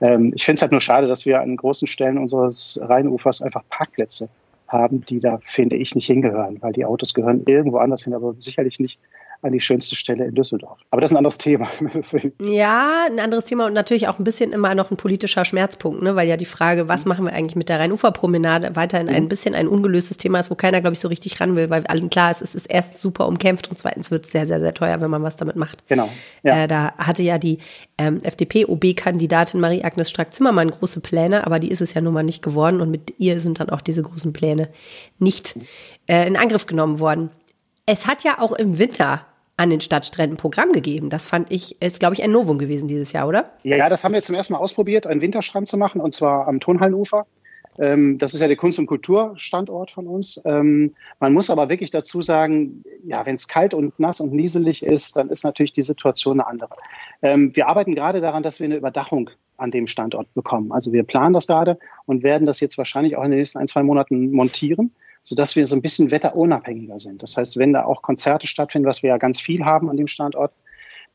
Ähm, 0.00 0.32
ich 0.34 0.44
finde 0.44 0.56
es 0.56 0.62
halt 0.62 0.72
nur 0.72 0.80
schade, 0.80 1.06
dass 1.06 1.24
wir 1.24 1.40
an 1.40 1.56
großen 1.56 1.88
Stellen 1.88 2.18
unseres 2.18 2.80
Rheinufers 2.82 3.40
einfach 3.42 3.62
Parkplätze 3.70 4.28
haben, 4.68 5.04
die 5.06 5.20
da, 5.20 5.38
finde 5.46 5.76
ich, 5.76 5.94
nicht 5.94 6.06
hingehören, 6.06 6.60
weil 6.60 6.72
die 6.72 6.84
Autos 6.84 7.14
gehören 7.14 7.44
irgendwo 7.46 7.78
anders 7.78 8.04
hin, 8.04 8.14
aber 8.14 8.34
sicherlich 8.38 8.80
nicht 8.80 8.98
an 9.42 9.52
die 9.52 9.60
schönste 9.60 9.96
Stelle 9.96 10.24
in 10.24 10.34
Düsseldorf. 10.34 10.78
Aber 10.90 11.00
das 11.00 11.10
ist 11.10 11.14
ein 11.14 11.18
anderes 11.18 11.38
Thema. 11.38 11.68
Ja, 12.40 13.06
ein 13.10 13.18
anderes 13.18 13.44
Thema 13.44 13.66
und 13.66 13.72
natürlich 13.72 14.08
auch 14.08 14.18
ein 14.18 14.24
bisschen 14.24 14.52
immer 14.52 14.74
noch 14.74 14.90
ein 14.90 14.96
politischer 14.96 15.44
Schmerzpunkt, 15.44 16.02
ne? 16.02 16.14
weil 16.16 16.28
ja 16.28 16.36
die 16.36 16.44
Frage, 16.44 16.88
was 16.88 17.04
machen 17.06 17.24
wir 17.24 17.32
eigentlich 17.32 17.56
mit 17.56 17.68
der 17.68 17.80
Rheinuferpromenade, 17.80 18.76
weiterhin 18.76 19.08
ein 19.08 19.28
bisschen 19.28 19.54
ein 19.54 19.66
ungelöstes 19.66 20.16
Thema 20.16 20.40
ist, 20.40 20.50
wo 20.50 20.54
keiner, 20.54 20.80
glaube 20.80 20.94
ich, 20.94 21.00
so 21.00 21.08
richtig 21.08 21.40
ran 21.40 21.56
will, 21.56 21.70
weil 21.70 21.86
allen 21.86 22.10
klar 22.10 22.30
ist, 22.30 22.42
es 22.42 22.54
ist 22.54 22.66
erst 22.66 23.00
super 23.00 23.26
umkämpft 23.26 23.68
und 23.68 23.78
zweitens 23.78 24.10
wird 24.10 24.24
es 24.24 24.32
sehr, 24.32 24.46
sehr, 24.46 24.60
sehr 24.60 24.74
teuer, 24.74 25.00
wenn 25.00 25.10
man 25.10 25.22
was 25.22 25.36
damit 25.36 25.56
macht. 25.56 25.86
Genau. 25.88 26.08
Ja. 26.42 26.64
Äh, 26.64 26.68
da 26.68 26.92
hatte 26.98 27.22
ja 27.22 27.38
die 27.38 27.58
ähm, 27.98 28.18
FDP-OB-Kandidatin 28.22 29.60
Marie-Agnes 29.60 30.10
Strack-Zimmermann 30.10 30.70
große 30.70 31.00
Pläne, 31.00 31.46
aber 31.46 31.58
die 31.58 31.70
ist 31.70 31.80
es 31.80 31.94
ja 31.94 32.00
nun 32.00 32.14
mal 32.14 32.22
nicht 32.22 32.42
geworden 32.42 32.80
und 32.80 32.90
mit 32.90 33.14
ihr 33.18 33.40
sind 33.40 33.60
dann 33.60 33.70
auch 33.70 33.80
diese 33.80 34.02
großen 34.02 34.32
Pläne 34.32 34.68
nicht 35.18 35.58
äh, 36.06 36.26
in 36.26 36.36
Angriff 36.36 36.66
genommen 36.66 37.00
worden. 37.00 37.30
Es 37.86 38.06
hat 38.06 38.24
ja 38.24 38.38
auch 38.38 38.52
im 38.52 38.78
Winter 38.78 39.26
an 39.56 39.70
den 39.70 39.80
Stadtstränden 39.80 40.36
Programm 40.36 40.72
gegeben. 40.72 41.10
Das 41.10 41.26
fand 41.26 41.50
ich, 41.50 41.80
ist 41.80 42.00
glaube 42.00 42.14
ich 42.14 42.22
ein 42.22 42.32
Novum 42.32 42.58
gewesen 42.58 42.88
dieses 42.88 43.12
Jahr, 43.12 43.28
oder? 43.28 43.50
Ja, 43.62 43.88
das 43.88 44.04
haben 44.04 44.14
wir 44.14 44.22
zum 44.22 44.34
ersten 44.34 44.54
Mal 44.54 44.58
ausprobiert, 44.58 45.06
einen 45.06 45.20
Winterstrand 45.20 45.66
zu 45.66 45.76
machen, 45.76 46.00
und 46.00 46.14
zwar 46.14 46.48
am 46.48 46.60
Tonhallenufer. 46.60 47.26
Ähm, 47.78 48.18
das 48.18 48.34
ist 48.34 48.40
ja 48.40 48.48
der 48.48 48.56
Kunst- 48.56 48.78
und 48.78 48.86
Kulturstandort 48.86 49.90
von 49.90 50.06
uns. 50.06 50.40
Ähm, 50.44 50.94
man 51.20 51.32
muss 51.32 51.50
aber 51.50 51.68
wirklich 51.68 51.90
dazu 51.90 52.20
sagen, 52.20 52.84
ja, 53.04 53.24
wenn 53.24 53.34
es 53.34 53.48
kalt 53.48 53.72
und 53.72 53.98
nass 53.98 54.20
und 54.20 54.32
nieselig 54.32 54.82
ist, 54.82 55.16
dann 55.16 55.30
ist 55.30 55.44
natürlich 55.44 55.72
die 55.72 55.82
Situation 55.82 56.40
eine 56.40 56.46
andere. 56.46 56.74
Ähm, 57.22 57.54
wir 57.54 57.68
arbeiten 57.68 57.94
gerade 57.94 58.20
daran, 58.20 58.42
dass 58.42 58.60
wir 58.60 58.66
eine 58.66 58.76
Überdachung 58.76 59.30
an 59.56 59.70
dem 59.70 59.86
Standort 59.86 60.32
bekommen. 60.34 60.72
Also 60.72 60.92
wir 60.92 61.04
planen 61.04 61.32
das 61.32 61.46
gerade 61.46 61.78
und 62.04 62.22
werden 62.22 62.46
das 62.46 62.60
jetzt 62.60 62.78
wahrscheinlich 62.78 63.16
auch 63.16 63.24
in 63.24 63.30
den 63.30 63.38
nächsten 63.38 63.58
ein, 63.58 63.68
zwei 63.68 63.82
Monaten 63.82 64.32
montieren, 64.32 64.92
sodass 65.22 65.56
wir 65.56 65.66
so 65.66 65.74
ein 65.74 65.82
bisschen 65.82 66.10
wetterunabhängiger 66.10 66.98
sind. 66.98 67.22
Das 67.22 67.36
heißt, 67.36 67.56
wenn 67.56 67.72
da 67.72 67.84
auch 67.84 68.02
Konzerte 68.02 68.46
stattfinden, 68.46 68.88
was 68.88 69.02
wir 69.02 69.08
ja 69.08 69.18
ganz 69.18 69.40
viel 69.40 69.64
haben 69.64 69.88
an 69.88 69.96
dem 69.96 70.08
Standort, 70.08 70.52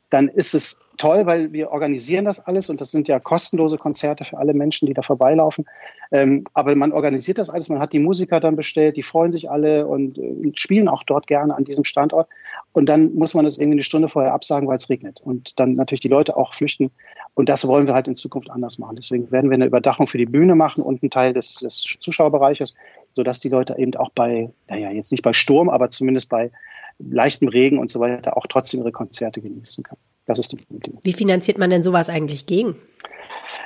dann 0.10 0.30
ist 0.30 0.54
es 0.54 0.82
toll, 0.98 1.26
weil 1.26 1.52
wir 1.52 1.72
organisieren 1.72 2.26
das 2.26 2.46
alles 2.46 2.70
und 2.70 2.80
das 2.80 2.92
sind 2.92 3.10
ja 3.10 3.20
kostenlose 3.20 3.78
Konzerte 3.78 4.24
für 4.24 4.38
alle 4.38 4.54
Menschen, 4.54 4.86
die 4.86 4.94
da 4.94 5.02
vorbeilaufen. 5.02 5.66
Ähm, 6.12 6.46
aber 6.54 6.76
man 6.76 6.94
organisiert 6.94 7.38
das 7.38 7.50
alles, 7.50 7.68
man 7.68 7.80
hat 7.80 7.92
die 7.92 8.00
Musiker 8.00 8.40
dann 8.40 8.56
bestellt, 8.56 8.96
die 8.96 9.04
freuen 9.04 9.32
sich 9.32 9.50
alle 9.50 9.86
und 9.86 10.18
äh, 10.18 10.52
spielen 10.56 10.88
auch 10.88 11.04
dort 11.04 11.28
gerne 11.28 11.56
an 11.56 11.66
diesem 11.66 11.84
Standort. 11.84 12.30
Und 12.72 12.88
dann 12.88 13.14
muss 13.16 13.34
man 13.34 13.44
das 13.44 13.58
irgendwie 13.58 13.76
eine 13.76 13.84
Stunde 13.84 14.08
vorher 14.08 14.34
absagen, 14.34 14.68
weil 14.68 14.78
es 14.78 14.90
regnet. 14.90 15.20
Und 15.20 15.60
dann 15.60 15.76
natürlich 15.76 16.02
die 16.02 16.08
Leute 16.08 16.38
auch 16.38 16.54
flüchten. 16.54 16.92
Und 17.34 17.50
das 17.50 17.68
wollen 17.68 17.88
wir 17.88 17.94
halt 17.94 18.08
in 18.08 18.16
Zukunft 18.16 18.50
anders 18.50 18.80
machen. 18.80 18.96
Deswegen 18.96 19.30
werden 19.32 19.50
wir 19.50 19.56
eine 19.56 19.66
Überdachung 19.66 20.08
für 20.08 20.18
die 20.18 20.26
Bühne 20.26 20.56
machen 20.56 20.84
und 20.84 21.04
einen 21.04 21.12
Teil 21.12 21.34
des, 21.34 21.56
des 21.56 21.82
Zuschauerbereiches, 21.82 22.76
sodass 23.18 23.40
die 23.40 23.50
Leute 23.50 23.76
eben 23.80 23.96
auch 23.96 24.12
bei, 24.12 24.52
naja, 24.68 24.92
jetzt 24.92 25.12
nicht 25.12 25.24
bei 25.24 25.34
Sturm, 25.34 25.70
aber 25.70 25.90
zumindest 25.90 26.30
bei 26.30 26.52
leichtem 27.00 27.48
Regen 27.48 27.80
und 27.80 27.90
so 27.90 28.00
weiter 28.00 28.38
auch 28.38 28.46
trotzdem 28.46 28.82
ihre 28.82 28.92
Konzerte 28.92 29.42
genießen 29.42 29.84
können. 29.84 30.00
Das 30.28 30.38
ist 30.38 30.52
die 30.52 30.60
Idee. 30.70 30.94
Wie 31.02 31.14
finanziert 31.14 31.58
man 31.58 31.72
denn 31.72 31.82
sowas 31.82 32.10
eigentlich 32.10 32.46
gegen? 32.46 32.76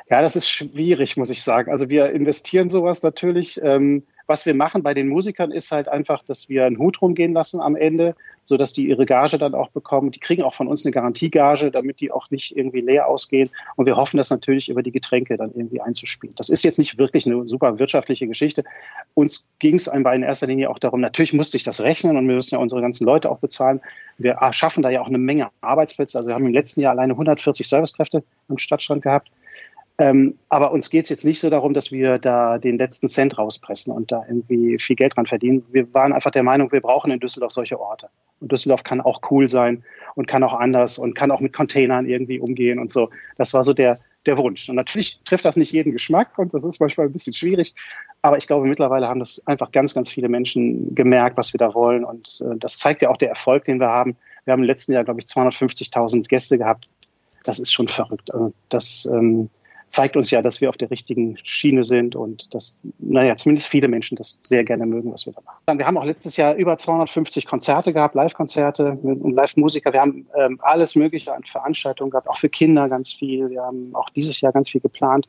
Ja, 0.09 0.21
das 0.21 0.35
ist 0.35 0.49
schwierig, 0.49 1.17
muss 1.17 1.29
ich 1.29 1.43
sagen. 1.43 1.71
Also 1.71 1.89
wir 1.89 2.11
investieren 2.11 2.69
sowas 2.69 3.03
natürlich. 3.03 3.59
Ähm, 3.63 4.03
was 4.31 4.45
wir 4.45 4.55
machen 4.55 4.81
bei 4.81 4.93
den 4.93 5.09
Musikern 5.09 5.51
ist 5.51 5.73
halt 5.73 5.89
einfach, 5.89 6.23
dass 6.23 6.47
wir 6.47 6.65
einen 6.65 6.77
Hut 6.77 7.01
rumgehen 7.01 7.33
lassen 7.33 7.59
am 7.59 7.75
Ende, 7.75 8.15
so 8.45 8.55
dass 8.55 8.71
die 8.71 8.87
ihre 8.87 9.05
Gage 9.05 9.37
dann 9.37 9.53
auch 9.53 9.69
bekommen. 9.71 10.11
Die 10.11 10.21
kriegen 10.21 10.43
auch 10.43 10.55
von 10.55 10.69
uns 10.69 10.85
eine 10.85 10.93
Garantiegage, 10.93 11.69
damit 11.69 11.99
die 11.99 12.11
auch 12.11 12.31
nicht 12.31 12.55
irgendwie 12.55 12.79
leer 12.79 13.07
ausgehen. 13.07 13.49
Und 13.75 13.87
wir 13.87 13.97
hoffen 13.97 14.15
das 14.15 14.29
natürlich 14.29 14.69
über 14.69 14.83
die 14.83 14.93
Getränke 14.93 15.35
dann 15.35 15.51
irgendwie 15.53 15.81
einzuspielen. 15.81 16.33
Das 16.37 16.47
ist 16.47 16.63
jetzt 16.63 16.79
nicht 16.79 16.97
wirklich 16.97 17.25
eine 17.25 17.45
super 17.45 17.77
wirtschaftliche 17.77 18.25
Geschichte. 18.25 18.63
Uns 19.15 19.49
ging 19.59 19.75
es 19.75 19.89
einfach 19.89 20.13
in 20.13 20.23
erster 20.23 20.47
Linie 20.47 20.69
auch 20.69 20.79
darum, 20.79 21.01
natürlich 21.01 21.33
musste 21.33 21.57
ich 21.57 21.63
das 21.63 21.81
rechnen 21.81 22.15
und 22.15 22.25
wir 22.25 22.35
müssen 22.35 22.55
ja 22.55 22.61
unsere 22.61 22.79
ganzen 22.79 23.05
Leute 23.05 23.29
auch 23.29 23.39
bezahlen. 23.39 23.81
Wir 24.17 24.37
schaffen 24.51 24.81
da 24.81 24.89
ja 24.89 25.01
auch 25.01 25.07
eine 25.07 25.17
Menge 25.17 25.49
Arbeitsplätze. 25.59 26.17
Also 26.17 26.29
wir 26.29 26.35
haben 26.35 26.45
im 26.45 26.53
letzten 26.53 26.79
Jahr 26.79 26.93
alleine 26.93 27.13
140 27.13 27.67
Servicekräfte 27.67 28.23
am 28.47 28.57
Stadtstrand 28.57 29.01
gehabt. 29.01 29.29
Ähm, 30.01 30.39
aber 30.49 30.71
uns 30.71 30.89
geht 30.89 31.03
es 31.03 31.09
jetzt 31.09 31.25
nicht 31.25 31.39
so 31.39 31.51
darum, 31.51 31.75
dass 31.75 31.91
wir 31.91 32.17
da 32.17 32.57
den 32.57 32.75
letzten 32.75 33.07
Cent 33.07 33.37
rauspressen 33.37 33.93
und 33.93 34.11
da 34.11 34.25
irgendwie 34.27 34.79
viel 34.79 34.95
Geld 34.95 35.15
dran 35.15 35.27
verdienen. 35.27 35.63
Wir 35.71 35.93
waren 35.93 36.11
einfach 36.11 36.31
der 36.31 36.41
Meinung, 36.41 36.71
wir 36.71 36.81
brauchen 36.81 37.11
in 37.11 37.19
Düsseldorf 37.19 37.51
solche 37.51 37.79
Orte. 37.79 38.09
Und 38.39 38.51
Düsseldorf 38.51 38.83
kann 38.83 38.99
auch 38.99 39.21
cool 39.29 39.47
sein 39.47 39.83
und 40.15 40.27
kann 40.27 40.43
auch 40.43 40.55
anders 40.55 40.97
und 40.97 41.13
kann 41.13 41.29
auch 41.29 41.39
mit 41.39 41.53
Containern 41.53 42.07
irgendwie 42.07 42.39
umgehen 42.39 42.79
und 42.79 42.91
so. 42.91 43.11
Das 43.37 43.53
war 43.53 43.63
so 43.63 43.73
der, 43.73 43.99
der 44.25 44.39
Wunsch. 44.39 44.67
Und 44.69 44.75
natürlich 44.75 45.19
trifft 45.23 45.45
das 45.45 45.55
nicht 45.55 45.71
jeden 45.71 45.91
Geschmack 45.91 46.35
und 46.39 46.51
das 46.55 46.63
ist 46.63 46.79
manchmal 46.79 47.05
ein 47.05 47.13
bisschen 47.13 47.35
schwierig. 47.35 47.75
Aber 48.23 48.39
ich 48.39 48.47
glaube, 48.47 48.65
mittlerweile 48.65 49.07
haben 49.07 49.19
das 49.19 49.45
einfach 49.45 49.71
ganz, 49.71 49.93
ganz 49.93 50.09
viele 50.09 50.29
Menschen 50.29 50.95
gemerkt, 50.95 51.37
was 51.37 51.53
wir 51.53 51.59
da 51.59 51.75
wollen. 51.75 52.03
Und 52.03 52.41
äh, 52.43 52.57
das 52.57 52.79
zeigt 52.79 53.03
ja 53.03 53.09
auch 53.09 53.17
der 53.17 53.29
Erfolg, 53.29 53.65
den 53.65 53.79
wir 53.79 53.89
haben. 53.89 54.15
Wir 54.45 54.53
haben 54.53 54.61
im 54.61 54.67
letzten 54.67 54.93
Jahr, 54.93 55.03
glaube 55.03 55.19
ich, 55.19 55.27
250.000 55.27 56.27
Gäste 56.27 56.57
gehabt. 56.57 56.87
Das 57.43 57.59
ist 57.59 57.71
schon 57.71 57.87
verrückt. 57.87 58.33
Also 58.33 58.51
das, 58.69 59.05
ähm, 59.05 59.51
zeigt 59.91 60.15
uns 60.15 60.31
ja, 60.31 60.41
dass 60.41 60.61
wir 60.61 60.69
auf 60.69 60.77
der 60.77 60.89
richtigen 60.89 61.37
Schiene 61.43 61.83
sind 61.83 62.15
und 62.15 62.53
dass, 62.53 62.79
naja, 62.97 63.35
zumindest 63.35 63.67
viele 63.67 63.89
Menschen 63.89 64.15
das 64.15 64.39
sehr 64.43 64.63
gerne 64.63 64.85
mögen, 64.85 65.11
was 65.11 65.25
wir 65.25 65.33
da 65.33 65.41
machen. 65.41 65.77
Wir 65.77 65.85
haben 65.85 65.97
auch 65.97 66.05
letztes 66.05 66.37
Jahr 66.37 66.55
über 66.55 66.77
250 66.77 67.45
Konzerte 67.45 67.91
gehabt, 67.91 68.15
Live-Konzerte 68.15 68.97
und 69.01 69.33
Live-Musiker. 69.33 69.91
Wir 69.91 70.01
haben 70.01 70.27
ähm, 70.35 70.59
alles 70.61 70.95
Mögliche 70.95 71.33
an 71.33 71.43
Veranstaltungen 71.43 72.09
gehabt, 72.09 72.29
auch 72.29 72.37
für 72.37 72.49
Kinder 72.49 72.87
ganz 72.87 73.11
viel. 73.11 73.49
Wir 73.49 73.63
haben 73.63 73.93
auch 73.93 74.09
dieses 74.09 74.39
Jahr 74.39 74.53
ganz 74.53 74.69
viel 74.69 74.81
geplant. 74.81 75.27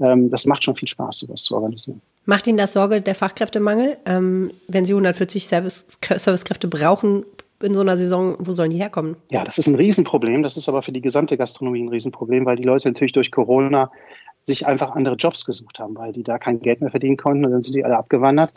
Ähm, 0.00 0.30
das 0.30 0.46
macht 0.46 0.62
schon 0.62 0.76
viel 0.76 0.88
Spaß, 0.88 1.18
sowas 1.18 1.42
zu 1.42 1.56
organisieren. 1.56 2.00
Macht 2.26 2.46
Ihnen 2.46 2.58
das 2.58 2.72
Sorge, 2.72 3.00
der 3.00 3.14
Fachkräftemangel? 3.14 3.96
Ähm, 4.06 4.52
wenn 4.68 4.84
Sie 4.84 4.92
140 4.92 5.46
Service 5.46 5.98
Servicekräfte 6.00 6.68
brauchen, 6.68 7.24
in 7.62 7.74
so 7.74 7.80
einer 7.80 7.96
Saison, 7.96 8.36
wo 8.38 8.52
sollen 8.52 8.70
die 8.70 8.78
herkommen? 8.78 9.16
Ja, 9.30 9.44
das 9.44 9.58
ist 9.58 9.66
ein 9.66 9.74
Riesenproblem. 9.76 10.42
Das 10.42 10.56
ist 10.56 10.68
aber 10.68 10.82
für 10.82 10.92
die 10.92 11.00
gesamte 11.00 11.36
Gastronomie 11.36 11.82
ein 11.82 11.88
Riesenproblem, 11.88 12.44
weil 12.44 12.56
die 12.56 12.64
Leute 12.64 12.88
natürlich 12.88 13.12
durch 13.12 13.30
Corona 13.30 13.90
sich 14.42 14.66
einfach 14.66 14.94
andere 14.94 15.16
Jobs 15.16 15.44
gesucht 15.44 15.78
haben, 15.78 15.96
weil 15.96 16.12
die 16.12 16.22
da 16.22 16.38
kein 16.38 16.60
Geld 16.60 16.80
mehr 16.80 16.90
verdienen 16.90 17.16
konnten 17.16 17.44
und 17.44 17.52
dann 17.52 17.62
sind 17.62 17.74
die 17.74 17.84
alle 17.84 17.98
abgewandert. 17.98 18.52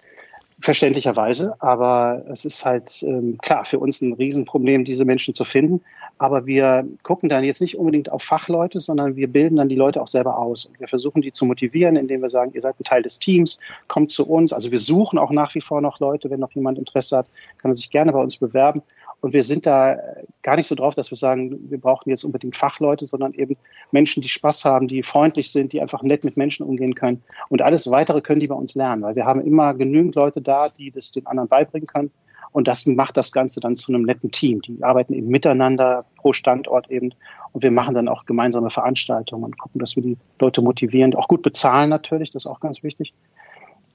Verständlicherweise, 0.62 1.56
aber 1.60 2.26
es 2.30 2.44
ist 2.44 2.66
halt 2.66 3.02
ähm, 3.04 3.38
klar 3.42 3.64
für 3.64 3.80
uns 3.80 4.02
ein 4.02 4.14
Riesenproblem, 4.14 4.84
diese 4.84 5.06
Menschen 5.06 5.34
zu 5.34 5.46
finden. 5.46 5.82
Aber 6.18 6.46
wir 6.46 6.86
gucken 7.04 7.30
dann 7.30 7.46
jetzt 7.46 7.62
nicht 7.62 7.78
unbedingt 7.78 8.12
auf 8.12 8.24
Fachleute, 8.24 8.82
sondern 8.82 9.16
wir 9.16 9.32
bilden 9.32 9.56
dann 9.56 9.70
die 9.70 9.78
Leute 9.78 10.02
auch 10.02 10.10
selber 10.10 10.38
aus. 10.38 10.66
Und 10.66 10.78
wir 10.82 10.90
versuchen 10.90 11.22
die 11.22 11.32
zu 11.32 11.46
motivieren, 11.46 11.96
indem 11.96 12.22
wir 12.22 12.28
sagen, 12.28 12.52
ihr 12.54 12.60
seid 12.60 12.78
ein 12.78 12.84
Teil 12.84 13.04
des 13.04 13.20
Teams, 13.20 13.60
kommt 13.88 14.12
zu 14.12 14.28
uns. 14.28 14.52
Also 14.52 14.70
wir 14.70 14.80
suchen 14.80 15.18
auch 15.18 15.32
nach 15.32 15.56
wie 15.56 15.62
vor 15.62 15.80
noch 15.80 16.02
Leute, 16.02 16.30
wenn 16.30 16.42
noch 16.42 16.52
jemand 16.52 16.78
Interesse 16.78 17.18
hat, 17.18 17.28
kann 17.58 17.72
er 17.72 17.76
sich 17.76 17.90
gerne 17.90 18.12
bei 18.12 18.22
uns 18.22 18.36
bewerben. 18.36 18.82
Und 19.22 19.34
wir 19.34 19.44
sind 19.44 19.66
da 19.66 19.98
gar 20.44 20.56
nicht 20.56 20.68
so 20.68 20.76
drauf, 20.76 20.96
dass 20.96 21.12
wir 21.12 21.18
sagen, 21.18 21.70
wir 21.70 21.80
brauchen 21.80 22.10
jetzt 22.10 22.24
unbedingt 22.24 22.56
Fachleute, 22.56 23.06
sondern 23.06 23.34
eben 23.34 23.58
Menschen, 23.92 24.22
die 24.22 24.30
Spaß 24.30 24.64
haben, 24.66 24.88
die 24.88 25.04
freundlich 25.04 25.52
sind, 25.52 25.74
die 25.74 25.82
einfach 25.82 26.04
nett 26.04 26.24
mit 26.24 26.38
Menschen 26.38 26.66
umgehen 26.66 26.96
können. 26.96 27.22
Und 27.50 27.62
alles 27.62 27.90
weitere 27.92 28.22
können 28.22 28.40
die 28.40 28.48
bei 28.48 28.56
uns 28.56 28.76
lernen, 28.76 29.02
weil 29.02 29.16
wir 29.16 29.26
haben 29.26 29.42
immer 29.42 29.74
genügend 29.74 30.16
Leute 30.16 30.42
da, 30.42 30.70
die 30.70 30.92
das 30.92 31.12
den 31.12 31.26
anderen 31.28 31.50
beibringen 31.50 31.88
können. 31.88 32.12
Und 32.52 32.68
das 32.68 32.86
macht 32.88 33.16
das 33.18 33.32
Ganze 33.32 33.60
dann 33.60 33.76
zu 33.76 33.94
einem 33.94 34.04
netten 34.04 34.32
Team. 34.32 34.62
Die 34.62 34.82
arbeiten 34.84 35.14
eben 35.14 35.28
miteinander 35.28 36.06
pro 36.18 36.34
Standort 36.34 36.90
eben. 36.90 37.14
Und 37.52 37.64
wir 37.64 37.72
machen 37.72 37.94
dann 37.94 38.08
auch 38.08 38.26
gemeinsame 38.26 38.72
Veranstaltungen 38.72 39.44
und 39.44 39.58
gucken, 39.58 39.80
dass 39.80 39.96
wir 39.96 40.04
die 40.04 40.18
Leute 40.40 40.62
motivieren, 40.62 41.14
auch 41.16 41.28
gut 41.28 41.42
bezahlen 41.42 41.90
natürlich, 41.90 42.32
das 42.32 42.46
ist 42.46 42.48
auch 42.48 42.60
ganz 42.60 42.84
wichtig. 42.84 43.14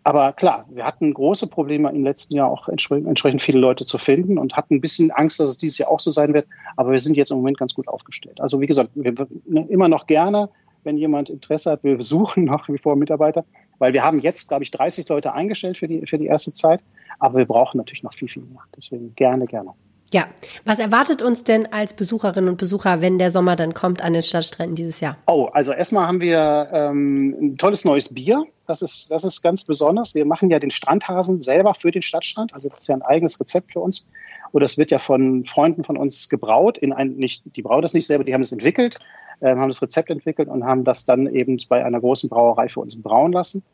Aber 0.06 0.34
klar, 0.34 0.66
wir 0.68 0.84
hatten 0.84 1.14
große 1.14 1.46
Probleme 1.46 1.90
im 1.90 2.04
letzten 2.04 2.34
Jahr 2.34 2.50
auch 2.50 2.68
entsprechend 2.68 3.40
viele 3.40 3.58
Leute 3.58 3.84
zu 3.84 3.96
finden 3.96 4.36
und 4.36 4.54
hatten 4.54 4.74
ein 4.74 4.80
bisschen 4.82 5.10
Angst, 5.10 5.40
dass 5.40 5.48
es 5.48 5.58
dieses 5.58 5.78
Jahr 5.78 5.90
auch 5.90 5.98
so 6.00 6.10
sein 6.10 6.34
wird. 6.34 6.46
Aber 6.76 6.92
wir 6.92 7.00
sind 7.00 7.16
jetzt 7.16 7.30
im 7.30 7.38
Moment 7.38 7.56
ganz 7.56 7.72
gut 7.72 7.88
aufgestellt. 7.88 8.38
Also 8.38 8.60
wie 8.60 8.66
gesagt, 8.66 8.90
wir 8.94 9.14
ne, 9.46 9.66
immer 9.70 9.88
noch 9.88 10.06
gerne, 10.06 10.50
wenn 10.82 10.98
jemand 10.98 11.30
Interesse 11.30 11.72
hat, 11.72 11.84
wir 11.84 12.02
suchen 12.02 12.44
nach 12.44 12.68
wie 12.68 12.76
vor 12.76 12.96
Mitarbeiter, 12.96 13.46
weil 13.78 13.94
wir 13.94 14.04
haben 14.04 14.20
jetzt, 14.20 14.48
glaube 14.48 14.62
ich, 14.62 14.70
30 14.70 15.08
Leute 15.08 15.32
eingestellt 15.32 15.78
für 15.78 15.88
die, 15.88 16.06
für 16.06 16.18
die 16.18 16.26
erste 16.26 16.52
Zeit. 16.52 16.80
Aber 17.18 17.38
wir 17.38 17.46
brauchen 17.46 17.78
natürlich 17.78 18.02
noch 18.02 18.12
viel, 18.12 18.28
viel 18.28 18.42
mehr. 18.42 18.62
Deswegen 18.76 19.14
gerne, 19.14 19.46
gerne. 19.46 19.70
Ja, 20.12 20.26
was 20.64 20.78
erwartet 20.78 21.22
uns 21.22 21.42
denn 21.44 21.72
als 21.72 21.94
Besucherinnen 21.94 22.50
und 22.50 22.56
Besucher, 22.56 23.00
wenn 23.00 23.18
der 23.18 23.30
Sommer 23.30 23.56
dann 23.56 23.74
kommt 23.74 24.02
an 24.02 24.12
den 24.12 24.22
Stadtstränden 24.22 24.76
dieses 24.76 25.00
Jahr? 25.00 25.16
Oh, 25.26 25.48
also 25.52 25.72
erstmal 25.72 26.06
haben 26.06 26.20
wir 26.20 26.68
ähm, 26.72 27.36
ein 27.40 27.58
tolles 27.58 27.84
neues 27.84 28.14
Bier. 28.14 28.44
Das 28.66 28.80
ist, 28.80 29.10
das 29.10 29.24
ist 29.24 29.42
ganz 29.42 29.64
besonders. 29.64 30.14
Wir 30.14 30.24
machen 30.24 30.50
ja 30.50 30.58
den 30.58 30.70
Strandhasen 30.70 31.40
selber 31.40 31.74
für 31.74 31.90
den 31.90 32.02
Stadtstrand. 32.02 32.54
Also 32.54 32.68
das 32.68 32.82
ist 32.82 32.86
ja 32.86 32.94
ein 32.94 33.02
eigenes 33.02 33.40
Rezept 33.40 33.72
für 33.72 33.80
uns. 33.80 34.06
Und 34.52 34.62
das 34.62 34.78
wird 34.78 34.92
ja 34.92 35.00
von 35.00 35.44
Freunden 35.46 35.82
von 35.82 35.96
uns 35.96 36.28
gebraut. 36.28 36.78
In 36.78 36.92
ein, 36.92 37.16
nicht, 37.16 37.42
die 37.56 37.62
brauen 37.62 37.82
das 37.82 37.92
nicht 37.92 38.06
selber, 38.06 38.22
die 38.22 38.34
haben 38.34 38.42
es 38.42 38.52
entwickelt, 38.52 38.98
äh, 39.40 39.56
haben 39.56 39.68
das 39.68 39.82
Rezept 39.82 40.10
entwickelt 40.10 40.48
und 40.48 40.64
haben 40.64 40.84
das 40.84 41.06
dann 41.06 41.26
eben 41.26 41.58
bei 41.68 41.84
einer 41.84 41.98
großen 41.98 42.30
Brauerei 42.30 42.68
für 42.68 42.78
uns 42.78 43.00
brauen 43.02 43.32
lassen. 43.32 43.64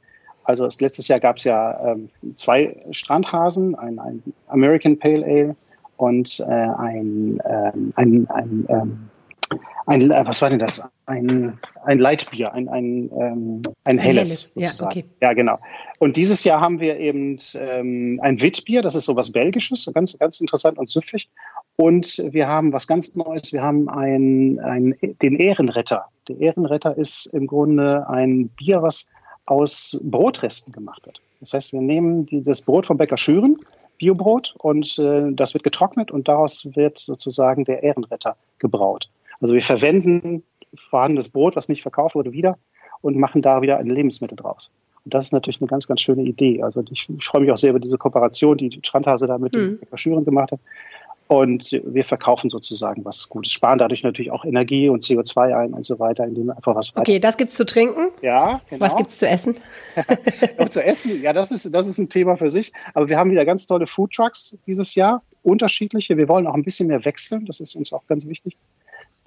Also 0.42 0.64
letztes 0.64 1.06
Jahr 1.06 1.20
gab 1.20 1.36
es 1.36 1.44
ja 1.44 1.92
ähm, 1.92 2.08
zwei 2.34 2.82
Strandhasen, 2.92 3.74
ein, 3.74 3.98
ein 3.98 4.22
American 4.48 4.98
Pale 4.98 5.24
Ale 5.24 5.56
und 6.00 6.40
äh, 6.40 6.44
ein, 6.44 7.40
ähm, 7.44 7.92
ein, 7.94 8.26
ein, 8.30 8.66
ähm, 8.68 9.10
ein, 9.86 10.10
äh, 10.10 10.26
was 10.26 10.40
war 10.40 10.48
denn 10.48 10.58
das? 10.58 10.90
Ein, 11.06 11.58
ein 11.84 11.98
Leitbier, 11.98 12.54
ein, 12.54 12.68
ein, 12.68 13.10
ähm, 13.18 13.62
ein 13.84 13.98
helles. 13.98 14.52
helles. 14.54 14.78
Ja, 14.78 14.86
okay. 14.86 15.04
ja, 15.20 15.34
genau. 15.34 15.58
Und 15.98 16.16
dieses 16.16 16.42
Jahr 16.44 16.60
haben 16.60 16.80
wir 16.80 16.98
eben 16.98 17.38
ähm, 17.54 18.18
ein 18.22 18.40
Witbier, 18.40 18.80
das 18.80 18.94
ist 18.94 19.04
so 19.04 19.16
was 19.16 19.30
Belgisches, 19.32 19.90
ganz, 19.92 20.18
ganz 20.18 20.40
interessant 20.40 20.78
und 20.78 20.88
süffig. 20.88 21.28
Und 21.76 22.22
wir 22.30 22.48
haben 22.48 22.72
was 22.72 22.86
ganz 22.86 23.14
Neues, 23.16 23.52
wir 23.52 23.62
haben 23.62 23.88
ein, 23.90 24.58
ein, 24.60 24.96
den 25.20 25.36
Ehrenretter. 25.36 26.06
Der 26.28 26.38
Ehrenretter 26.38 26.96
ist 26.96 27.26
im 27.26 27.46
Grunde 27.46 28.08
ein 28.08 28.48
Bier, 28.48 28.82
was 28.82 29.10
aus 29.44 30.00
Brotresten 30.02 30.72
gemacht 30.72 31.04
wird. 31.04 31.20
Das 31.40 31.52
heißt, 31.52 31.72
wir 31.72 31.80
nehmen 31.80 32.26
dieses 32.26 32.62
Brot 32.62 32.86
vom 32.86 32.96
Bäcker 32.96 33.16
Schüren, 33.16 33.58
Biobrot 34.00 34.54
und 34.58 34.98
äh, 34.98 35.30
das 35.32 35.52
wird 35.54 35.62
getrocknet 35.62 36.10
und 36.10 36.26
daraus 36.26 36.66
wird 36.74 36.98
sozusagen 36.98 37.64
der 37.66 37.82
Ehrenretter 37.82 38.36
gebraut. 38.58 39.10
Also 39.40 39.54
wir 39.54 39.62
verwenden 39.62 40.42
vorhandenes 40.88 41.28
Brot, 41.28 41.54
was 41.54 41.68
nicht 41.68 41.82
verkauft 41.82 42.14
wurde, 42.14 42.32
wieder 42.32 42.58
und 43.02 43.16
machen 43.16 43.42
da 43.42 43.60
wieder 43.60 43.78
ein 43.78 43.86
Lebensmittel 43.86 44.36
draus. 44.36 44.72
Und 45.04 45.14
das 45.14 45.26
ist 45.26 45.32
natürlich 45.32 45.60
eine 45.60 45.68
ganz, 45.68 45.86
ganz 45.86 46.00
schöne 46.00 46.22
Idee. 46.22 46.62
Also 46.62 46.82
ich, 46.90 47.08
ich 47.08 47.24
freue 47.24 47.42
mich 47.42 47.52
auch 47.52 47.56
sehr 47.56 47.70
über 47.70 47.80
diese 47.80 47.98
Kooperation, 47.98 48.56
die 48.56 48.80
Strandhase 48.82 49.26
da 49.26 49.38
mit 49.38 49.52
mhm. 49.52 49.78
den 49.80 49.98
Schüren 49.98 50.24
gemacht 50.24 50.52
hat. 50.52 50.60
Und 51.30 51.80
wir 51.84 52.02
verkaufen 52.02 52.50
sozusagen 52.50 53.04
was 53.04 53.28
Gutes, 53.28 53.52
sparen 53.52 53.78
dadurch 53.78 54.02
natürlich 54.02 54.32
auch 54.32 54.44
Energie 54.44 54.88
und 54.88 55.04
CO2 55.04 55.56
ein 55.56 55.74
und 55.74 55.84
so 55.84 56.00
weiter, 56.00 56.24
indem 56.24 56.46
wir 56.46 56.56
einfach 56.56 56.74
was 56.74 56.96
Okay, 56.96 57.20
das 57.20 57.36
gibt's 57.36 57.54
zu 57.54 57.64
trinken. 57.64 58.08
Ja, 58.20 58.60
genau. 58.68 58.80
Was 58.84 58.96
gibt's 58.96 59.16
zu 59.16 59.28
essen? 59.28 59.54
zu 60.70 60.84
essen, 60.84 61.22
ja, 61.22 61.32
das 61.32 61.52
ist, 61.52 61.72
das 61.72 61.86
ist 61.86 61.98
ein 61.98 62.08
Thema 62.08 62.36
für 62.36 62.50
sich. 62.50 62.72
Aber 62.94 63.08
wir 63.08 63.16
haben 63.16 63.30
wieder 63.30 63.44
ganz 63.44 63.68
tolle 63.68 63.86
Food 63.86 64.10
Trucks 64.10 64.58
dieses 64.66 64.96
Jahr, 64.96 65.22
unterschiedliche. 65.44 66.16
Wir 66.16 66.28
wollen 66.28 66.48
auch 66.48 66.54
ein 66.54 66.64
bisschen 66.64 66.88
mehr 66.88 67.04
wechseln, 67.04 67.46
das 67.46 67.60
ist 67.60 67.76
uns 67.76 67.92
auch 67.92 68.08
ganz 68.08 68.26
wichtig. 68.26 68.56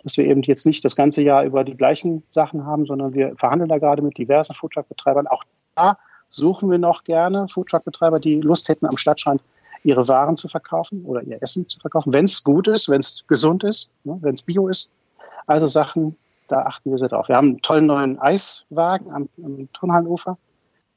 Dass 0.04 0.18
wir 0.18 0.26
eben 0.26 0.42
jetzt 0.42 0.66
nicht 0.66 0.84
das 0.84 0.98
ganze 0.98 1.24
Jahr 1.24 1.46
über 1.46 1.64
die 1.64 1.78
gleichen 1.78 2.24
Sachen 2.28 2.66
haben, 2.66 2.86
sondern 2.86 3.14
wir 3.14 3.38
verhandeln 3.38 3.70
da 3.70 3.78
gerade 3.78 4.02
mit 4.02 4.18
diversen 4.18 4.56
Foodtruck-Betreibern. 4.56 5.28
Auch 5.28 5.46
da 5.78 5.98
suchen 6.28 6.70
wir 6.70 6.80
noch 6.80 7.06
gerne 7.06 7.48
Foodtruck-Betreiber, 7.48 8.20
die 8.20 8.42
Lust 8.42 8.68
hätten, 8.68 8.88
am 8.88 8.98
Stadtstrand 8.98 9.42
ihre 9.84 10.08
Waren 10.08 10.36
zu 10.38 10.48
verkaufen 10.48 11.06
oder 11.06 11.22
ihr 11.24 11.42
Essen 11.42 11.68
zu 11.68 11.80
verkaufen, 11.80 12.14
wenn 12.14 12.26
es 12.26 12.44
gut 12.44 12.68
ist, 12.68 12.90
wenn 12.90 13.00
es 13.00 13.24
gesund 13.28 13.64
ist, 13.64 13.92
ne, 14.04 14.18
wenn 14.22 14.36
es 14.36 14.44
bio 14.44 14.68
ist. 14.68 14.90
Also 15.46 15.68
Sachen, 15.68 16.16
da 16.48 16.62
achten 16.64 16.92
wir 16.92 16.98
sehr 16.98 17.10
drauf. 17.10 17.28
Wir 17.28 17.36
haben 17.36 17.50
einen 17.50 17.62
tollen 17.62 17.86
neuen 17.86 18.20
Eiswagen 18.20 19.12
am, 19.12 19.30
am 19.44 19.68
Turnhallenufer, 19.74 20.38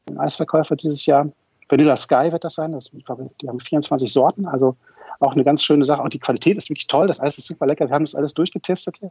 einen 0.08 0.18
Eisverkäufer 0.18 0.76
dieses 0.76 1.04
Jahr. 1.06 1.28
Vanilla 1.68 1.96
Sky 1.96 2.30
wird 2.30 2.44
das 2.44 2.54
sein. 2.54 2.72
Das, 2.72 2.92
ich 2.92 3.04
glaube, 3.04 3.28
die 3.40 3.48
haben 3.48 3.58
24 3.58 4.12
Sorten, 4.12 4.46
also 4.46 4.74
auch 5.18 5.32
eine 5.32 5.44
ganz 5.44 5.64
schöne 5.64 5.84
Sache. 5.84 6.02
Und 6.02 6.14
die 6.14 6.18
Qualität 6.18 6.56
ist 6.56 6.70
wirklich 6.70 6.86
toll. 6.86 7.08
Das 7.08 7.20
Eis 7.20 7.38
ist 7.38 7.46
super 7.46 7.66
lecker. 7.66 7.88
Wir 7.88 7.94
haben 7.94 8.04
das 8.04 8.14
alles 8.14 8.34
durchgetestet 8.34 8.98
hier. 8.98 9.10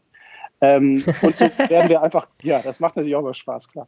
Ähm, 0.62 1.04
und 1.22 1.36
so 1.36 1.46
werden 1.70 1.90
wir 1.90 2.02
einfach, 2.02 2.28
ja, 2.42 2.62
das 2.62 2.80
macht 2.80 2.96
natürlich 2.96 3.16
auch 3.16 3.24
mal 3.24 3.34
Spaß, 3.34 3.72
klar. 3.72 3.88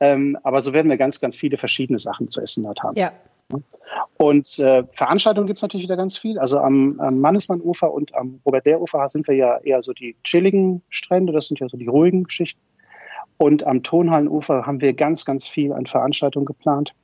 Ähm, 0.00 0.36
aber 0.42 0.60
so 0.60 0.72
werden 0.72 0.90
wir 0.90 0.98
ganz, 0.98 1.20
ganz 1.20 1.36
viele 1.36 1.56
verschiedene 1.56 1.98
Sachen 1.98 2.30
zu 2.30 2.40
essen 2.40 2.64
dort 2.64 2.82
haben. 2.82 2.96
Ja. 2.98 3.12
Und 4.16 4.58
äh, 4.58 4.84
Veranstaltungen 4.92 5.46
gibt 5.46 5.58
es 5.58 5.62
natürlich 5.62 5.86
wieder 5.86 5.96
ganz 5.96 6.16
viel. 6.16 6.38
Also 6.38 6.58
am, 6.58 7.00
am 7.00 7.20
Mannesmann-Ufer 7.20 7.92
und 7.92 8.14
am 8.14 8.40
Robert-Der-Ufer 8.46 9.08
sind 9.08 9.26
wir 9.26 9.34
ja 9.34 9.58
eher 9.58 9.82
so 9.82 9.92
die 9.92 10.16
chilligen 10.24 10.82
Strände, 10.88 11.32
das 11.32 11.48
sind 11.48 11.60
ja 11.60 11.68
so 11.68 11.76
die 11.76 11.88
ruhigen 11.88 12.24
Geschichten. 12.24 12.60
Und 13.36 13.64
am 13.64 13.82
Tonhallenufer 13.82 14.66
haben 14.66 14.80
wir 14.80 14.92
ganz, 14.92 15.24
ganz 15.24 15.48
viel 15.48 15.72
an 15.72 15.86
Veranstaltungen 15.86 16.46
geplant. 16.46 16.94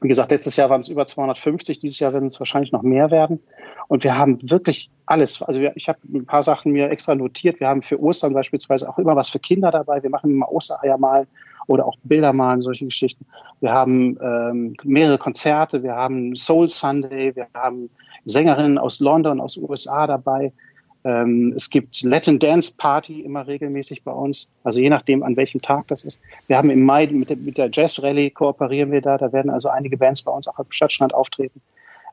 Wie 0.00 0.08
gesagt, 0.08 0.30
letztes 0.30 0.56
Jahr 0.56 0.70
waren 0.70 0.80
es 0.80 0.88
über 0.88 1.04
250, 1.06 1.80
dieses 1.80 1.98
Jahr 1.98 2.12
werden 2.12 2.26
es 2.26 2.38
wahrscheinlich 2.38 2.72
noch 2.72 2.82
mehr 2.82 3.10
werden. 3.10 3.40
Und 3.88 4.04
wir 4.04 4.16
haben 4.16 4.38
wirklich 4.48 4.90
alles. 5.06 5.42
Also 5.42 5.60
wir, 5.60 5.72
ich 5.76 5.88
habe 5.88 5.98
ein 6.12 6.24
paar 6.24 6.42
Sachen 6.42 6.72
mir 6.72 6.90
extra 6.90 7.14
notiert. 7.14 7.58
Wir 7.58 7.68
haben 7.68 7.82
für 7.82 8.00
Ostern 8.00 8.32
beispielsweise 8.32 8.88
auch 8.88 8.98
immer 8.98 9.16
was 9.16 9.28
für 9.28 9.40
Kinder 9.40 9.70
dabei. 9.70 10.02
Wir 10.02 10.10
machen 10.10 10.30
immer 10.30 10.52
Ostereier 10.52 10.98
malen 10.98 11.26
oder 11.68 11.86
auch 11.86 11.96
Bilder 12.02 12.32
malen, 12.32 12.62
solche 12.62 12.86
Geschichten. 12.86 13.24
Wir 13.60 13.70
haben 13.70 14.18
ähm, 14.20 14.74
mehrere 14.82 15.18
Konzerte, 15.18 15.82
wir 15.82 15.94
haben 15.94 16.34
Soul 16.34 16.68
Sunday, 16.68 17.34
wir 17.36 17.46
haben 17.54 17.90
Sängerinnen 18.24 18.78
aus 18.78 18.98
London, 18.98 19.40
aus 19.40 19.56
USA 19.56 20.06
dabei. 20.06 20.52
Ähm, 21.04 21.52
es 21.56 21.70
gibt 21.70 22.02
Latin 22.02 22.38
Dance 22.38 22.74
Party 22.76 23.20
immer 23.20 23.46
regelmäßig 23.46 24.02
bei 24.02 24.10
uns, 24.10 24.52
also 24.64 24.80
je 24.80 24.90
nachdem, 24.90 25.22
an 25.22 25.36
welchem 25.36 25.62
Tag 25.62 25.86
das 25.88 26.04
ist. 26.04 26.20
Wir 26.48 26.56
haben 26.56 26.70
im 26.70 26.82
Mai 26.84 27.06
mit 27.06 27.30
der, 27.30 27.36
mit 27.36 27.56
der 27.56 27.70
Jazz 27.72 28.02
Rally 28.02 28.30
kooperieren 28.30 28.90
wir 28.90 29.00
da, 29.00 29.16
da 29.18 29.32
werden 29.32 29.50
also 29.50 29.68
einige 29.68 29.96
Bands 29.96 30.22
bei 30.22 30.32
uns 30.32 30.48
auch 30.48 30.58
im 30.58 30.70
Stadtstrand 30.70 31.14
auftreten. 31.14 31.60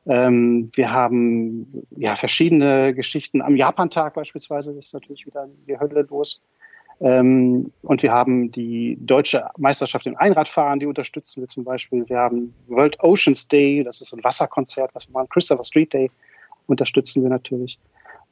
Ähm, 0.06 0.70
wir 0.74 0.92
haben 0.92 1.84
ja 1.96 2.14
verschiedene 2.14 2.94
Geschichten. 2.94 3.42
Am 3.42 3.56
Japantag 3.56 4.14
beispielsweise 4.14 4.72
ist 4.72 4.94
natürlich 4.94 5.26
wieder 5.26 5.48
die 5.66 5.78
Hölle 5.78 6.06
los. 6.08 6.40
Ähm, 7.00 7.72
und 7.82 8.02
wir 8.02 8.12
haben 8.12 8.50
die 8.52 8.96
deutsche 9.00 9.48
Meisterschaft 9.58 10.06
im 10.06 10.16
Einradfahren, 10.16 10.80
die 10.80 10.86
unterstützen 10.86 11.42
wir 11.42 11.48
zum 11.48 11.64
Beispiel. 11.64 12.08
Wir 12.08 12.18
haben 12.18 12.54
World 12.68 12.98
Oceans 13.00 13.48
Day, 13.48 13.84
das 13.84 14.00
ist 14.00 14.14
ein 14.14 14.24
Wasserkonzert, 14.24 14.94
was 14.94 15.08
wir 15.08 15.12
machen. 15.12 15.28
Christopher 15.28 15.64
Street 15.64 15.92
Day 15.92 16.10
unterstützen 16.66 17.22
wir 17.22 17.30
natürlich. 17.30 17.78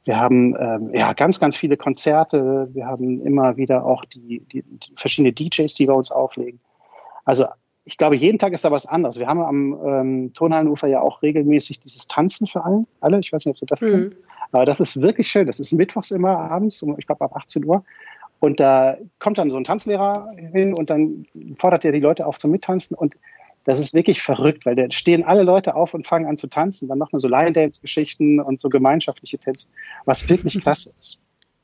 Wir 0.03 0.17
haben 0.17 0.55
ähm, 0.59 0.93
ja 0.93 1.13
ganz, 1.13 1.39
ganz 1.39 1.57
viele 1.57 1.77
Konzerte. 1.77 2.69
Wir 2.73 2.85
haben 2.85 3.21
immer 3.25 3.57
wieder 3.57 3.85
auch 3.85 4.05
die, 4.05 4.39
die, 4.51 4.63
die 4.63 4.93
verschiedene 4.95 5.33
DJs, 5.33 5.73
die 5.73 5.85
bei 5.85 5.93
uns 5.93 6.11
auflegen. 6.11 6.59
Also 7.23 7.45
ich 7.85 7.97
glaube, 7.97 8.15
jeden 8.15 8.39
Tag 8.39 8.53
ist 8.53 8.65
da 8.65 8.71
was 8.71 8.87
anderes. 8.87 9.19
Wir 9.19 9.27
haben 9.27 9.41
am 9.41 9.79
ähm, 9.85 10.33
Tonhallenufer 10.33 10.87
ja 10.87 11.01
auch 11.01 11.21
regelmäßig 11.21 11.79
dieses 11.79 12.07
Tanzen 12.07 12.47
für 12.47 12.63
alle. 12.63 12.85
alle. 12.99 13.19
Ich 13.19 13.31
weiß 13.31 13.45
nicht, 13.45 13.53
ob 13.53 13.59
Sie 13.59 13.65
das 13.67 13.81
mhm. 13.81 13.91
kennen. 13.91 14.15
Aber 14.51 14.65
das 14.65 14.79
ist 14.79 15.01
wirklich 15.01 15.27
schön. 15.27 15.47
Das 15.47 15.59
ist 15.59 15.71
mittwochs 15.73 16.11
immer 16.11 16.37
abends, 16.37 16.81
um, 16.81 16.97
ich 16.97 17.05
glaube 17.05 17.23
ab 17.25 17.35
18 17.35 17.65
Uhr. 17.65 17.83
Und 18.45 18.59
da 18.59 18.97
kommt 19.17 19.39
dann 19.39 19.49
so 19.49 19.57
ein 19.57 19.63
Tanzlehrer 19.63 20.29
hin 20.51 20.75
und 20.75 20.91
dann 20.91 21.25
fordert 21.57 21.83
er 21.83 21.91
die 21.91 21.99
Leute 21.99 22.27
auf 22.27 22.37
zum 22.37 22.51
Mittanzen. 22.51 22.95
Und 22.95 23.15
das 23.63 23.79
ist 23.79 23.95
wirklich 23.95 24.21
verrückt, 24.21 24.67
weil 24.67 24.75
da 24.75 24.91
stehen 24.91 25.23
alle 25.23 25.41
Leute 25.41 25.75
auf 25.75 25.95
und 25.95 26.07
fangen 26.07 26.27
an 26.27 26.37
zu 26.37 26.45
tanzen. 26.45 26.87
Dann 26.87 26.99
macht 26.99 27.11
man 27.11 27.19
so 27.19 27.27
Line-Dance-Geschichten 27.27 28.39
und 28.39 28.61
so 28.61 28.69
gemeinschaftliche 28.69 29.39
Tänze, 29.39 29.69
was 30.05 30.29
wirklich 30.29 30.61
klasse 30.61 30.93
ist. 31.01 31.17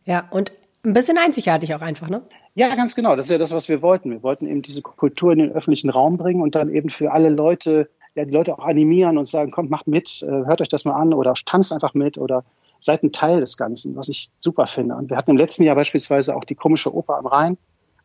Ja, 0.05 0.27
und 0.31 0.53
ein 0.83 0.93
bisschen 0.93 1.19
einzigartig 1.19 1.75
auch 1.75 1.81
einfach, 1.81 2.09
ne? 2.09 2.23
Ja, 2.55 2.73
ganz 2.73 2.95
genau. 2.95 3.15
Das 3.15 3.27
ist 3.27 3.31
ja 3.31 3.37
das, 3.37 3.53
was 3.53 3.69
wir 3.69 3.83
wollten. 3.83 4.09
Wir 4.09 4.23
wollten 4.23 4.47
eben 4.47 4.63
diese 4.63 4.81
Kultur 4.81 5.33
in 5.33 5.37
den 5.37 5.51
öffentlichen 5.51 5.91
Raum 5.91 6.17
bringen 6.17 6.41
und 6.41 6.55
dann 6.55 6.73
eben 6.73 6.89
für 6.89 7.11
alle 7.11 7.29
Leute, 7.29 7.91
ja, 8.15 8.25
die 8.25 8.31
Leute 8.31 8.57
auch 8.57 8.65
animieren 8.65 9.19
und 9.19 9.25
sagen, 9.25 9.51
kommt, 9.51 9.69
macht 9.69 9.85
mit, 9.85 10.23
äh, 10.23 10.25
hört 10.25 10.61
euch 10.61 10.69
das 10.69 10.83
mal 10.83 10.95
an 10.95 11.13
oder 11.13 11.35
tanzt 11.45 11.71
einfach 11.71 11.93
mit 11.93 12.17
oder 12.17 12.43
seid 12.81 13.03
ein 13.03 13.13
Teil 13.13 13.39
des 13.39 13.55
Ganzen, 13.55 13.95
was 13.95 14.09
ich 14.09 14.29
super 14.39 14.67
finde. 14.67 14.95
Und 14.95 15.09
wir 15.09 15.15
hatten 15.15 15.31
im 15.31 15.37
letzten 15.37 15.63
Jahr 15.63 15.75
beispielsweise 15.75 16.35
auch 16.35 16.43
die 16.43 16.55
komische 16.55 16.93
Oper 16.93 17.17
am 17.17 17.27
Rhein 17.27 17.57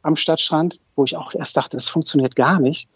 am 0.03 0.15
Stadtstrand, 0.15 0.81
wo 0.95 1.05
ich 1.05 1.17
auch 1.17 1.35
erst 1.35 1.57
dachte, 1.57 1.77
das 1.77 1.89
funktioniert 1.89 2.37
gar 2.37 2.61
nicht. 2.61 2.89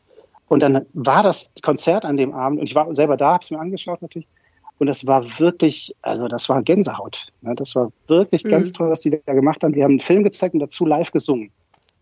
Und 0.47 0.61
dann 0.61 0.87
war 0.93 1.22
das 1.22 1.55
Konzert 1.62 2.05
an 2.05 2.16
dem 2.16 2.33
Abend 2.35 2.61
und 2.61 2.66
ich 2.66 2.74
war 2.74 2.95
selber 2.95 3.16
da, 3.16 3.35
habe 3.35 3.45
es 3.45 3.51
mir 3.51 3.59
angeschaut 3.59 4.03
natürlich. 4.03 4.28
Und 4.78 4.87
das 4.87 5.07
war 5.07 5.39
wirklich, 5.39 5.95
also 6.03 6.28
das 6.28 6.49
war 6.49 6.62
Gänsehaut. 6.62 7.26
Das 7.43 7.74
war 7.76 7.93
wirklich 8.07 8.45
mhm. 8.45 8.51
ganz 8.51 8.72
toll, 8.72 8.91
was 8.91 9.01
die 9.01 9.11
da 9.11 9.35
gemacht 9.35 9.62
haben. 9.62 9.74
Die 9.74 9.83
haben 9.83 9.93
einen 9.93 10.01
Film 10.01 10.24
gezeigt 10.24 10.55
und 10.55 10.61
dazu 10.61 10.87
live 10.87 11.11
gesungen. 11.11 11.51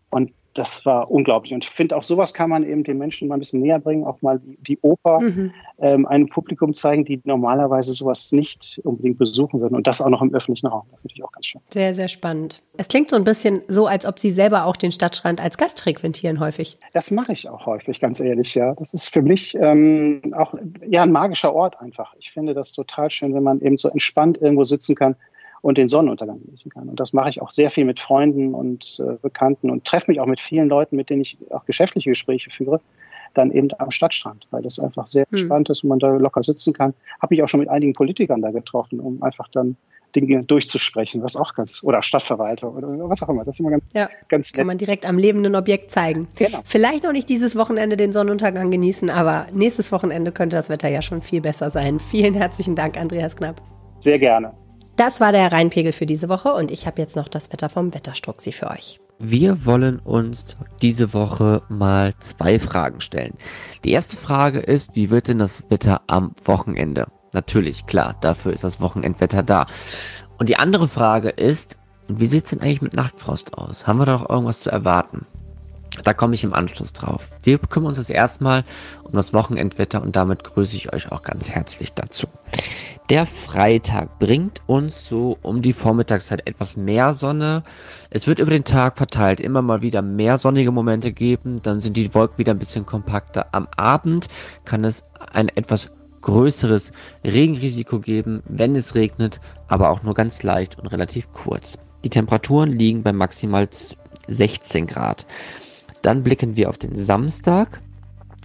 Und 0.09 0.31
das 0.53 0.85
war 0.85 1.11
unglaublich. 1.11 1.53
Und 1.53 1.63
ich 1.63 1.69
finde, 1.69 1.95
auch 1.95 2.03
sowas 2.03 2.33
kann 2.33 2.49
man 2.49 2.63
eben 2.63 2.83
den 2.83 2.97
Menschen 2.97 3.27
mal 3.27 3.35
ein 3.35 3.39
bisschen 3.39 3.61
näher 3.61 3.79
bringen, 3.79 4.03
auch 4.03 4.21
mal 4.21 4.39
die, 4.39 4.57
die 4.61 4.79
Oper 4.81 5.19
mhm. 5.21 5.51
ähm, 5.79 6.05
einem 6.05 6.27
Publikum 6.27 6.73
zeigen, 6.73 7.05
die 7.05 7.21
normalerweise 7.23 7.93
sowas 7.93 8.31
nicht 8.31 8.81
unbedingt 8.83 9.17
besuchen 9.17 9.61
würden. 9.61 9.75
Und 9.75 9.87
das 9.87 10.01
auch 10.01 10.09
noch 10.09 10.21
im 10.21 10.33
öffentlichen 10.33 10.67
Raum. 10.67 10.83
Das 10.91 11.01
ist 11.01 11.05
natürlich 11.05 11.23
auch 11.23 11.31
ganz 11.31 11.45
schön. 11.45 11.61
Sehr, 11.69 11.93
sehr 11.93 12.07
spannend. 12.07 12.61
Es 12.77 12.87
klingt 12.87 13.09
so 13.09 13.15
ein 13.15 13.23
bisschen 13.23 13.61
so, 13.67 13.87
als 13.87 14.05
ob 14.05 14.19
Sie 14.19 14.31
selber 14.31 14.65
auch 14.65 14.75
den 14.75 14.91
Stadtstrand 14.91 15.41
als 15.41 15.57
Gast 15.57 15.81
frequentieren 15.81 16.39
häufig. 16.39 16.77
Das 16.93 17.11
mache 17.11 17.33
ich 17.33 17.47
auch 17.49 17.65
häufig, 17.65 17.99
ganz 17.99 18.19
ehrlich, 18.19 18.55
ja. 18.55 18.73
Das 18.75 18.93
ist 18.93 19.13
für 19.13 19.21
mich 19.21 19.55
ähm, 19.55 20.33
auch 20.35 20.55
ja, 20.87 21.03
ein 21.03 21.11
magischer 21.11 21.53
Ort 21.53 21.79
einfach. 21.79 22.15
Ich 22.19 22.31
finde 22.31 22.53
das 22.53 22.73
total 22.73 23.11
schön, 23.11 23.33
wenn 23.33 23.43
man 23.43 23.61
eben 23.61 23.77
so 23.77 23.89
entspannt 23.89 24.39
irgendwo 24.41 24.63
sitzen 24.63 24.95
kann 24.95 25.15
und 25.61 25.77
den 25.77 25.87
Sonnenuntergang 25.87 26.41
genießen 26.41 26.71
kann. 26.71 26.89
Und 26.89 26.99
das 26.99 27.13
mache 27.13 27.29
ich 27.29 27.41
auch 27.41 27.51
sehr 27.51 27.71
viel 27.71 27.85
mit 27.85 27.99
Freunden 27.99 28.53
und 28.53 28.99
äh, 28.99 29.17
Bekannten 29.21 29.69
und 29.69 29.85
treffe 29.85 30.11
mich 30.11 30.19
auch 30.19 30.27
mit 30.27 30.39
vielen 30.39 30.69
Leuten, 30.69 30.95
mit 30.95 31.09
denen 31.09 31.21
ich 31.21 31.37
auch 31.51 31.65
geschäftliche 31.65 32.09
Gespräche 32.09 32.49
führe, 32.49 32.79
dann 33.33 33.51
eben 33.51 33.69
am 33.77 33.91
Stadtstrand, 33.91 34.47
weil 34.51 34.61
das 34.61 34.79
einfach 34.79 35.07
sehr 35.07 35.25
hm. 35.29 35.37
spannend 35.37 35.69
ist 35.69 35.83
und 35.83 35.89
man 35.89 35.99
da 35.99 36.09
locker 36.15 36.43
sitzen 36.43 36.73
kann. 36.73 36.93
Habe 37.21 37.35
mich 37.35 37.43
auch 37.43 37.47
schon 37.47 37.59
mit 37.59 37.69
einigen 37.69 37.93
Politikern 37.93 38.41
da 38.41 38.51
getroffen, 38.51 38.99
um 38.99 39.21
einfach 39.21 39.47
dann 39.49 39.75
Dinge 40.15 40.43
durchzusprechen, 40.43 41.21
was 41.21 41.35
auch 41.35 41.53
ganz, 41.53 41.83
oder 41.83 42.01
Stadtverwalter 42.01 42.73
oder 42.73 42.87
was 43.09 43.21
auch 43.21 43.29
immer. 43.29 43.45
Das 43.45 43.55
ist 43.55 43.59
immer 43.59 43.71
ganz, 43.71 43.83
ja, 43.93 44.09
ganz 44.27 44.51
Kann 44.51 44.67
man 44.67 44.77
direkt 44.77 45.07
am 45.07 45.17
lebenden 45.17 45.55
Objekt 45.55 45.91
zeigen. 45.91 46.27
Genau. 46.35 46.61
Vielleicht 46.63 47.03
noch 47.03 47.11
nicht 47.11 47.29
dieses 47.29 47.55
Wochenende 47.55 47.97
den 47.97 48.11
Sonnenuntergang 48.11 48.71
genießen, 48.71 49.09
aber 49.09 49.47
nächstes 49.53 49.91
Wochenende 49.91 50.31
könnte 50.31 50.55
das 50.55 50.69
Wetter 50.69 50.89
ja 50.89 51.01
schon 51.01 51.21
viel 51.21 51.41
besser 51.41 51.69
sein. 51.69 51.99
Vielen 51.99 52.33
herzlichen 52.33 52.75
Dank, 52.75 52.97
Andreas 52.99 53.35
Knapp. 53.35 53.61
Sehr 53.99 54.17
gerne. 54.17 54.53
Das 54.99 55.21
war 55.21 55.31
der 55.31 55.53
Rheinpegel 55.53 55.93
für 55.93 56.05
diese 56.05 56.27
Woche 56.27 56.53
und 56.53 56.71
ich 56.71 56.85
habe 56.85 57.01
jetzt 57.01 57.15
noch 57.15 57.29
das 57.29 57.53
Wetter 57.53 57.69
vom 57.69 57.93
Wetterstruxi 57.93 58.51
für 58.51 58.69
euch. 58.69 58.99
Wir 59.17 59.65
wollen 59.65 59.99
uns 59.99 60.57
diese 60.81 61.13
Woche 61.13 61.61
mal 61.69 62.13
zwei 62.19 62.59
Fragen 62.59 62.99
stellen. 62.99 63.35
Die 63.85 63.91
erste 63.91 64.17
Frage 64.17 64.59
ist, 64.59 64.97
wie 64.97 65.09
wird 65.09 65.29
denn 65.29 65.39
das 65.39 65.63
Wetter 65.69 66.01
am 66.07 66.35
Wochenende? 66.43 67.07
Natürlich, 67.31 67.85
klar, 67.85 68.17
dafür 68.19 68.51
ist 68.51 68.65
das 68.65 68.81
Wochenendwetter 68.81 69.41
da. 69.41 69.67
Und 70.37 70.49
die 70.49 70.57
andere 70.57 70.89
Frage 70.89 71.29
ist, 71.29 71.77
wie 72.09 72.25
sieht's 72.25 72.49
denn 72.49 72.59
eigentlich 72.59 72.81
mit 72.81 72.93
Nachtfrost 72.93 73.57
aus? 73.57 73.87
Haben 73.87 73.99
wir 73.99 74.05
doch 74.05 74.29
irgendwas 74.29 74.63
zu 74.63 74.69
erwarten? 74.69 75.25
Da 76.03 76.13
komme 76.13 76.35
ich 76.35 76.43
im 76.43 76.53
Anschluss 76.53 76.93
drauf. 76.93 77.29
Wir 77.43 77.57
kümmern 77.57 77.89
uns 77.89 77.97
jetzt 77.97 78.09
erstmal 78.09 78.63
um 79.03 79.13
das 79.13 79.33
Wochenendwetter 79.33 80.01
und 80.01 80.15
damit 80.15 80.43
grüße 80.43 80.75
ich 80.75 80.93
euch 80.93 81.11
auch 81.11 81.23
ganz 81.23 81.49
herzlich 81.49 81.93
dazu. 81.93 82.27
Der 83.09 83.25
Freitag 83.25 84.19
bringt 84.19 84.61
uns 84.67 85.07
so 85.07 85.37
um 85.41 85.63
die 85.63 85.73
Vormittagszeit 85.73 86.45
etwas 86.45 86.77
mehr 86.77 87.13
Sonne. 87.13 87.63
Es 88.11 88.27
wird 88.27 88.37
über 88.37 88.51
den 88.51 88.63
Tag 88.63 88.97
verteilt 88.97 89.39
immer 89.39 89.63
mal 89.63 89.81
wieder 89.81 90.03
mehr 90.03 90.37
sonnige 90.37 90.71
Momente 90.71 91.11
geben. 91.11 91.59
Dann 91.63 91.79
sind 91.79 91.97
die 91.97 92.13
Wolken 92.13 92.37
wieder 92.37 92.53
ein 92.53 92.59
bisschen 92.59 92.85
kompakter. 92.85 93.47
Am 93.51 93.67
Abend 93.77 94.27
kann 94.63 94.85
es 94.85 95.05
ein 95.33 95.49
etwas 95.49 95.89
größeres 96.21 96.91
Regenrisiko 97.23 97.99
geben, 97.99 98.43
wenn 98.47 98.75
es 98.75 98.93
regnet, 98.93 99.39
aber 99.67 99.89
auch 99.89 100.03
nur 100.03 100.13
ganz 100.13 100.43
leicht 100.43 100.77
und 100.77 100.87
relativ 100.87 101.31
kurz. 101.33 101.77
Die 102.03 102.09
Temperaturen 102.09 102.71
liegen 102.71 103.03
bei 103.03 103.11
maximal 103.11 103.67
16 104.27 104.87
Grad. 104.87 105.25
Dann 106.01 106.23
blicken 106.23 106.55
wir 106.55 106.69
auf 106.69 106.77
den 106.77 106.95
Samstag. 106.95 107.81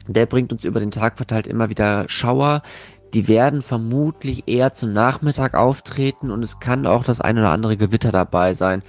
Der 0.06 0.26
bringt 0.26 0.52
uns 0.52 0.64
über 0.64 0.80
den 0.80 0.90
Tag 0.90 1.16
verteilt 1.16 1.46
immer 1.46 1.70
wieder 1.70 2.08
Schauer, 2.08 2.62
Die 3.14 3.28
werden 3.28 3.62
vermutlich 3.62 4.48
eher 4.48 4.72
zum 4.72 4.92
Nachmittag 4.92 5.54
auftreten 5.54 6.32
und 6.32 6.42
es 6.42 6.58
kann 6.58 6.84
auch 6.84 7.04
das 7.04 7.20
ein 7.20 7.38
oder 7.38 7.50
andere 7.50 7.76
Gewitter 7.76 8.10
dabei 8.10 8.54
sein, 8.54 8.82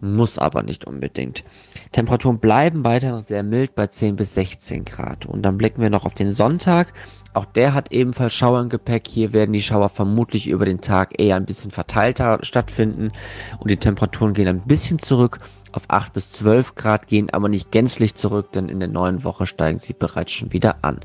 muss 0.00 0.36
aber 0.36 0.64
nicht 0.64 0.84
unbedingt. 0.84 1.44
Temperaturen 1.92 2.40
bleiben 2.40 2.84
weiter 2.84 3.12
noch 3.12 3.24
sehr 3.24 3.44
mild 3.44 3.76
bei 3.76 3.86
10 3.86 4.16
bis 4.16 4.34
16 4.34 4.84
Grad. 4.84 5.26
Und 5.26 5.42
dann 5.42 5.58
blicken 5.58 5.80
wir 5.80 5.90
noch 5.90 6.06
auf 6.06 6.14
den 6.14 6.32
Sonntag. 6.32 6.92
Auch 7.34 7.44
der 7.44 7.72
hat 7.72 7.92
ebenfalls 7.92 8.34
Schauer 8.34 8.60
im 8.62 8.68
Gepäck. 8.68 9.06
Hier 9.06 9.32
werden 9.32 9.52
die 9.52 9.62
Schauer 9.62 9.90
vermutlich 9.90 10.48
über 10.48 10.64
den 10.64 10.80
Tag 10.80 11.20
eher 11.20 11.36
ein 11.36 11.46
bisschen 11.46 11.70
verteilter 11.70 12.40
stattfinden 12.42 13.12
und 13.60 13.70
die 13.70 13.76
Temperaturen 13.76 14.34
gehen 14.34 14.48
ein 14.48 14.66
bisschen 14.66 14.98
zurück 14.98 15.38
auf 15.72 15.84
8 15.88 16.12
bis 16.12 16.30
12 16.30 16.74
Grad, 16.74 17.06
gehen 17.06 17.30
aber 17.30 17.48
nicht 17.48 17.70
gänzlich 17.70 18.14
zurück, 18.14 18.52
denn 18.52 18.68
in 18.68 18.80
der 18.80 18.88
neuen 18.88 19.24
Woche 19.24 19.46
steigen 19.46 19.78
sie 19.78 19.92
bereits 19.92 20.32
schon 20.32 20.52
wieder 20.52 20.76
an. 20.82 21.00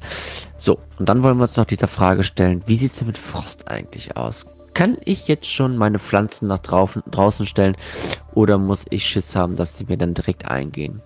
So, 0.57 0.79
und 0.97 1.09
dann 1.09 1.23
wollen 1.23 1.37
wir 1.37 1.43
uns 1.43 1.57
noch 1.57 1.65
dieser 1.65 1.87
Frage 1.87 2.23
stellen, 2.23 2.63
wie 2.65 2.75
sieht's 2.75 2.99
denn 2.99 3.07
mit 3.07 3.17
Frost 3.17 3.67
eigentlich 3.67 4.17
aus? 4.17 4.45
Kann 4.73 4.97
ich 5.05 5.27
jetzt 5.27 5.47
schon 5.47 5.77
meine 5.77 5.99
Pflanzen 5.99 6.47
nach 6.47 6.59
draußen 6.59 7.45
stellen 7.45 7.77
oder 8.33 8.57
muss 8.57 8.85
ich 8.89 9.05
Schiss 9.05 9.35
haben, 9.35 9.55
dass 9.55 9.77
sie 9.77 9.85
mir 9.85 9.97
dann 9.97 10.15
direkt 10.15 10.49
eingehen? 10.49 11.01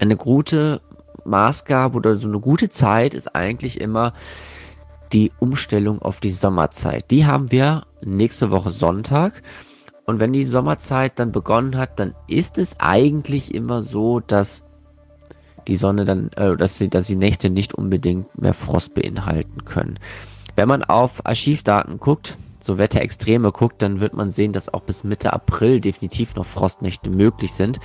Eine 0.00 0.16
gute 0.16 0.80
Maßgabe 1.24 1.96
oder 1.96 2.16
so 2.16 2.28
eine 2.28 2.40
gute 2.40 2.68
Zeit 2.70 3.14
ist 3.14 3.34
eigentlich 3.34 3.80
immer 3.80 4.14
die 5.12 5.32
Umstellung 5.38 6.02
auf 6.02 6.20
die 6.20 6.32
Sommerzeit. 6.32 7.10
Die 7.10 7.24
haben 7.24 7.50
wir 7.52 7.86
nächste 8.02 8.50
Woche 8.50 8.70
Sonntag. 8.70 9.42
Und 10.08 10.20
wenn 10.20 10.32
die 10.32 10.46
Sommerzeit 10.46 11.18
dann 11.18 11.32
begonnen 11.32 11.76
hat, 11.76 12.00
dann 12.00 12.14
ist 12.28 12.56
es 12.56 12.80
eigentlich 12.80 13.54
immer 13.54 13.82
so, 13.82 14.20
dass 14.20 14.64
die 15.66 15.76
Sonne 15.76 16.06
dann, 16.06 16.30
äh, 16.32 16.56
dass 16.56 16.78
sie, 16.78 16.88
dass 16.88 17.08
die 17.08 17.14
Nächte 17.14 17.50
nicht 17.50 17.74
unbedingt 17.74 18.38
mehr 18.40 18.54
Frost 18.54 18.94
beinhalten 18.94 19.66
können. 19.66 19.98
Wenn 20.56 20.66
man 20.66 20.82
auf 20.82 21.26
Archivdaten 21.26 21.98
guckt, 21.98 22.38
so 22.58 22.78
Wetterextreme 22.78 23.52
guckt, 23.52 23.82
dann 23.82 24.00
wird 24.00 24.14
man 24.14 24.30
sehen, 24.30 24.54
dass 24.54 24.72
auch 24.72 24.80
bis 24.80 25.04
Mitte 25.04 25.34
April 25.34 25.78
definitiv 25.78 26.36
noch 26.36 26.46
Frostnächte 26.46 27.10
möglich 27.10 27.52
sind. 27.52 27.78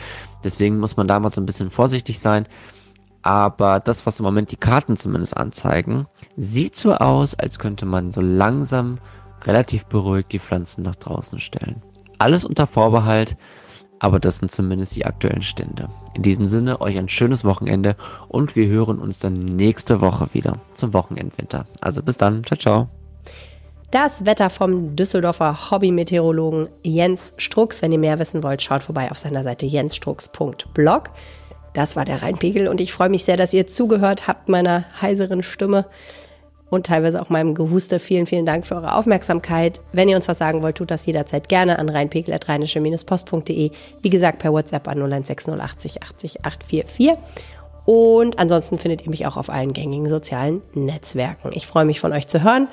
Deswegen 0.45 0.79
muss 0.79 0.95
man 0.95 1.09
da 1.09 1.19
mal 1.19 1.27
so 1.27 1.41
ein 1.41 1.45
bisschen 1.45 1.71
vorsichtig 1.71 2.19
sein. 2.19 2.47
Aber 3.21 3.81
das, 3.81 4.05
was 4.05 4.21
im 4.21 4.23
Moment 4.23 4.49
die 4.49 4.55
Karten 4.55 4.95
zumindest 4.95 5.35
anzeigen, 5.35 6.07
sieht 6.37 6.77
so 6.77 6.93
aus, 6.93 7.35
als 7.35 7.59
könnte 7.59 7.85
man 7.85 8.11
so 8.11 8.21
langsam 8.21 8.99
relativ 9.43 9.87
beruhigt 9.87 10.31
die 10.31 10.39
Pflanzen 10.39 10.83
nach 10.83 10.95
draußen 10.95 11.39
stellen. 11.39 11.83
Alles 12.23 12.45
unter 12.45 12.67
Vorbehalt, 12.67 13.35
aber 13.99 14.17
das 14.17 14.37
sind 14.37 14.49
zumindest 14.49 14.95
die 14.95 15.05
aktuellen 15.05 15.41
Stände. 15.41 15.89
In 16.15 16.21
diesem 16.21 16.47
Sinne, 16.47 16.79
euch 16.79 16.97
ein 16.97 17.09
schönes 17.09 17.43
Wochenende 17.43 17.97
und 18.29 18.55
wir 18.55 18.67
hören 18.67 18.99
uns 18.99 19.19
dann 19.19 19.33
nächste 19.33 19.99
Woche 19.99 20.29
wieder 20.31 20.57
zum 20.73 20.93
Wochenendwinter. 20.93 21.65
Also 21.81 22.01
bis 22.01 22.15
dann, 22.15 22.45
ciao, 22.45 22.57
ciao. 22.57 22.87
Das 23.91 24.25
Wetter 24.25 24.49
vom 24.49 24.95
Düsseldorfer 24.95 25.69
Hobby-Meteorologen 25.69 26.69
Jens 26.81 27.33
Strux. 27.35 27.81
Wenn 27.81 27.91
ihr 27.91 27.99
mehr 27.99 28.19
wissen 28.19 28.41
wollt, 28.41 28.61
schaut 28.61 28.83
vorbei 28.83 29.11
auf 29.11 29.17
seiner 29.17 29.43
Seite 29.43 29.65
jensstrux.blog. 29.65 31.09
Das 31.73 31.97
war 31.97 32.05
der 32.05 32.21
Rheinpegel 32.21 32.69
und 32.69 32.79
ich 32.79 32.93
freue 32.93 33.09
mich 33.09 33.25
sehr, 33.25 33.35
dass 33.35 33.53
ihr 33.53 33.67
zugehört 33.67 34.27
habt 34.27 34.47
meiner 34.47 34.85
heiseren 35.01 35.43
Stimme 35.43 35.87
und 36.73 36.87
teilweise 36.87 37.21
auch 37.21 37.29
meinem 37.29 37.53
Gehuste. 37.53 37.99
Vielen, 37.99 38.25
vielen 38.25 38.45
Dank 38.45 38.65
für 38.65 38.75
eure 38.75 38.95
Aufmerksamkeit. 38.95 39.79
Wenn 39.91 40.09
ihr 40.09 40.15
uns 40.15 40.27
was 40.27 40.37
sagen 40.37 40.63
wollt, 40.63 40.77
tut 40.77 40.91
das 40.91 41.05
jederzeit 41.05 41.47
gerne 41.47 41.79
an 41.79 41.89
rheinpegel.rheinische-post.de. 41.89 43.71
Wie 44.01 44.09
gesagt, 44.09 44.39
per 44.39 44.51
WhatsApp 44.51 44.87
an 44.87 44.97
016080 44.97 46.03
80 46.03 46.45
844. 46.45 47.13
Und 47.85 48.39
ansonsten 48.39 48.77
findet 48.77 49.03
ihr 49.03 49.09
mich 49.09 49.27
auch 49.27 49.37
auf 49.37 49.49
allen 49.49 49.73
gängigen 49.73 50.09
sozialen 50.09 50.61
Netzwerken. 50.73 51.51
Ich 51.53 51.67
freue 51.67 51.85
mich 51.85 51.99
von 51.99 52.11
euch 52.11 52.27
zu 52.27 52.43
hören. 52.43 52.67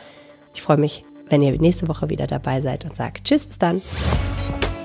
Ich 0.54 0.62
freue 0.62 0.78
mich, 0.78 1.04
wenn 1.28 1.42
ihr 1.42 1.52
nächste 1.60 1.88
Woche 1.88 2.10
wieder 2.10 2.26
dabei 2.26 2.60
seid 2.60 2.84
und 2.84 2.96
sagt 2.96 3.24
Tschüss, 3.24 3.46
bis 3.46 3.58
dann. 3.58 3.82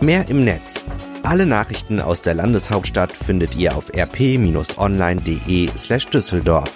Mehr 0.02 0.28
im 0.28 0.44
Netz 0.44 0.86
alle 1.26 1.46
Nachrichten 1.48 2.00
aus 2.00 2.22
der 2.22 2.36
Landeshauptstadt 2.36 3.12
findet 3.12 3.56
ihr 3.56 3.76
auf 3.76 3.92
rp-online.de/düsseldorf. 3.96 6.76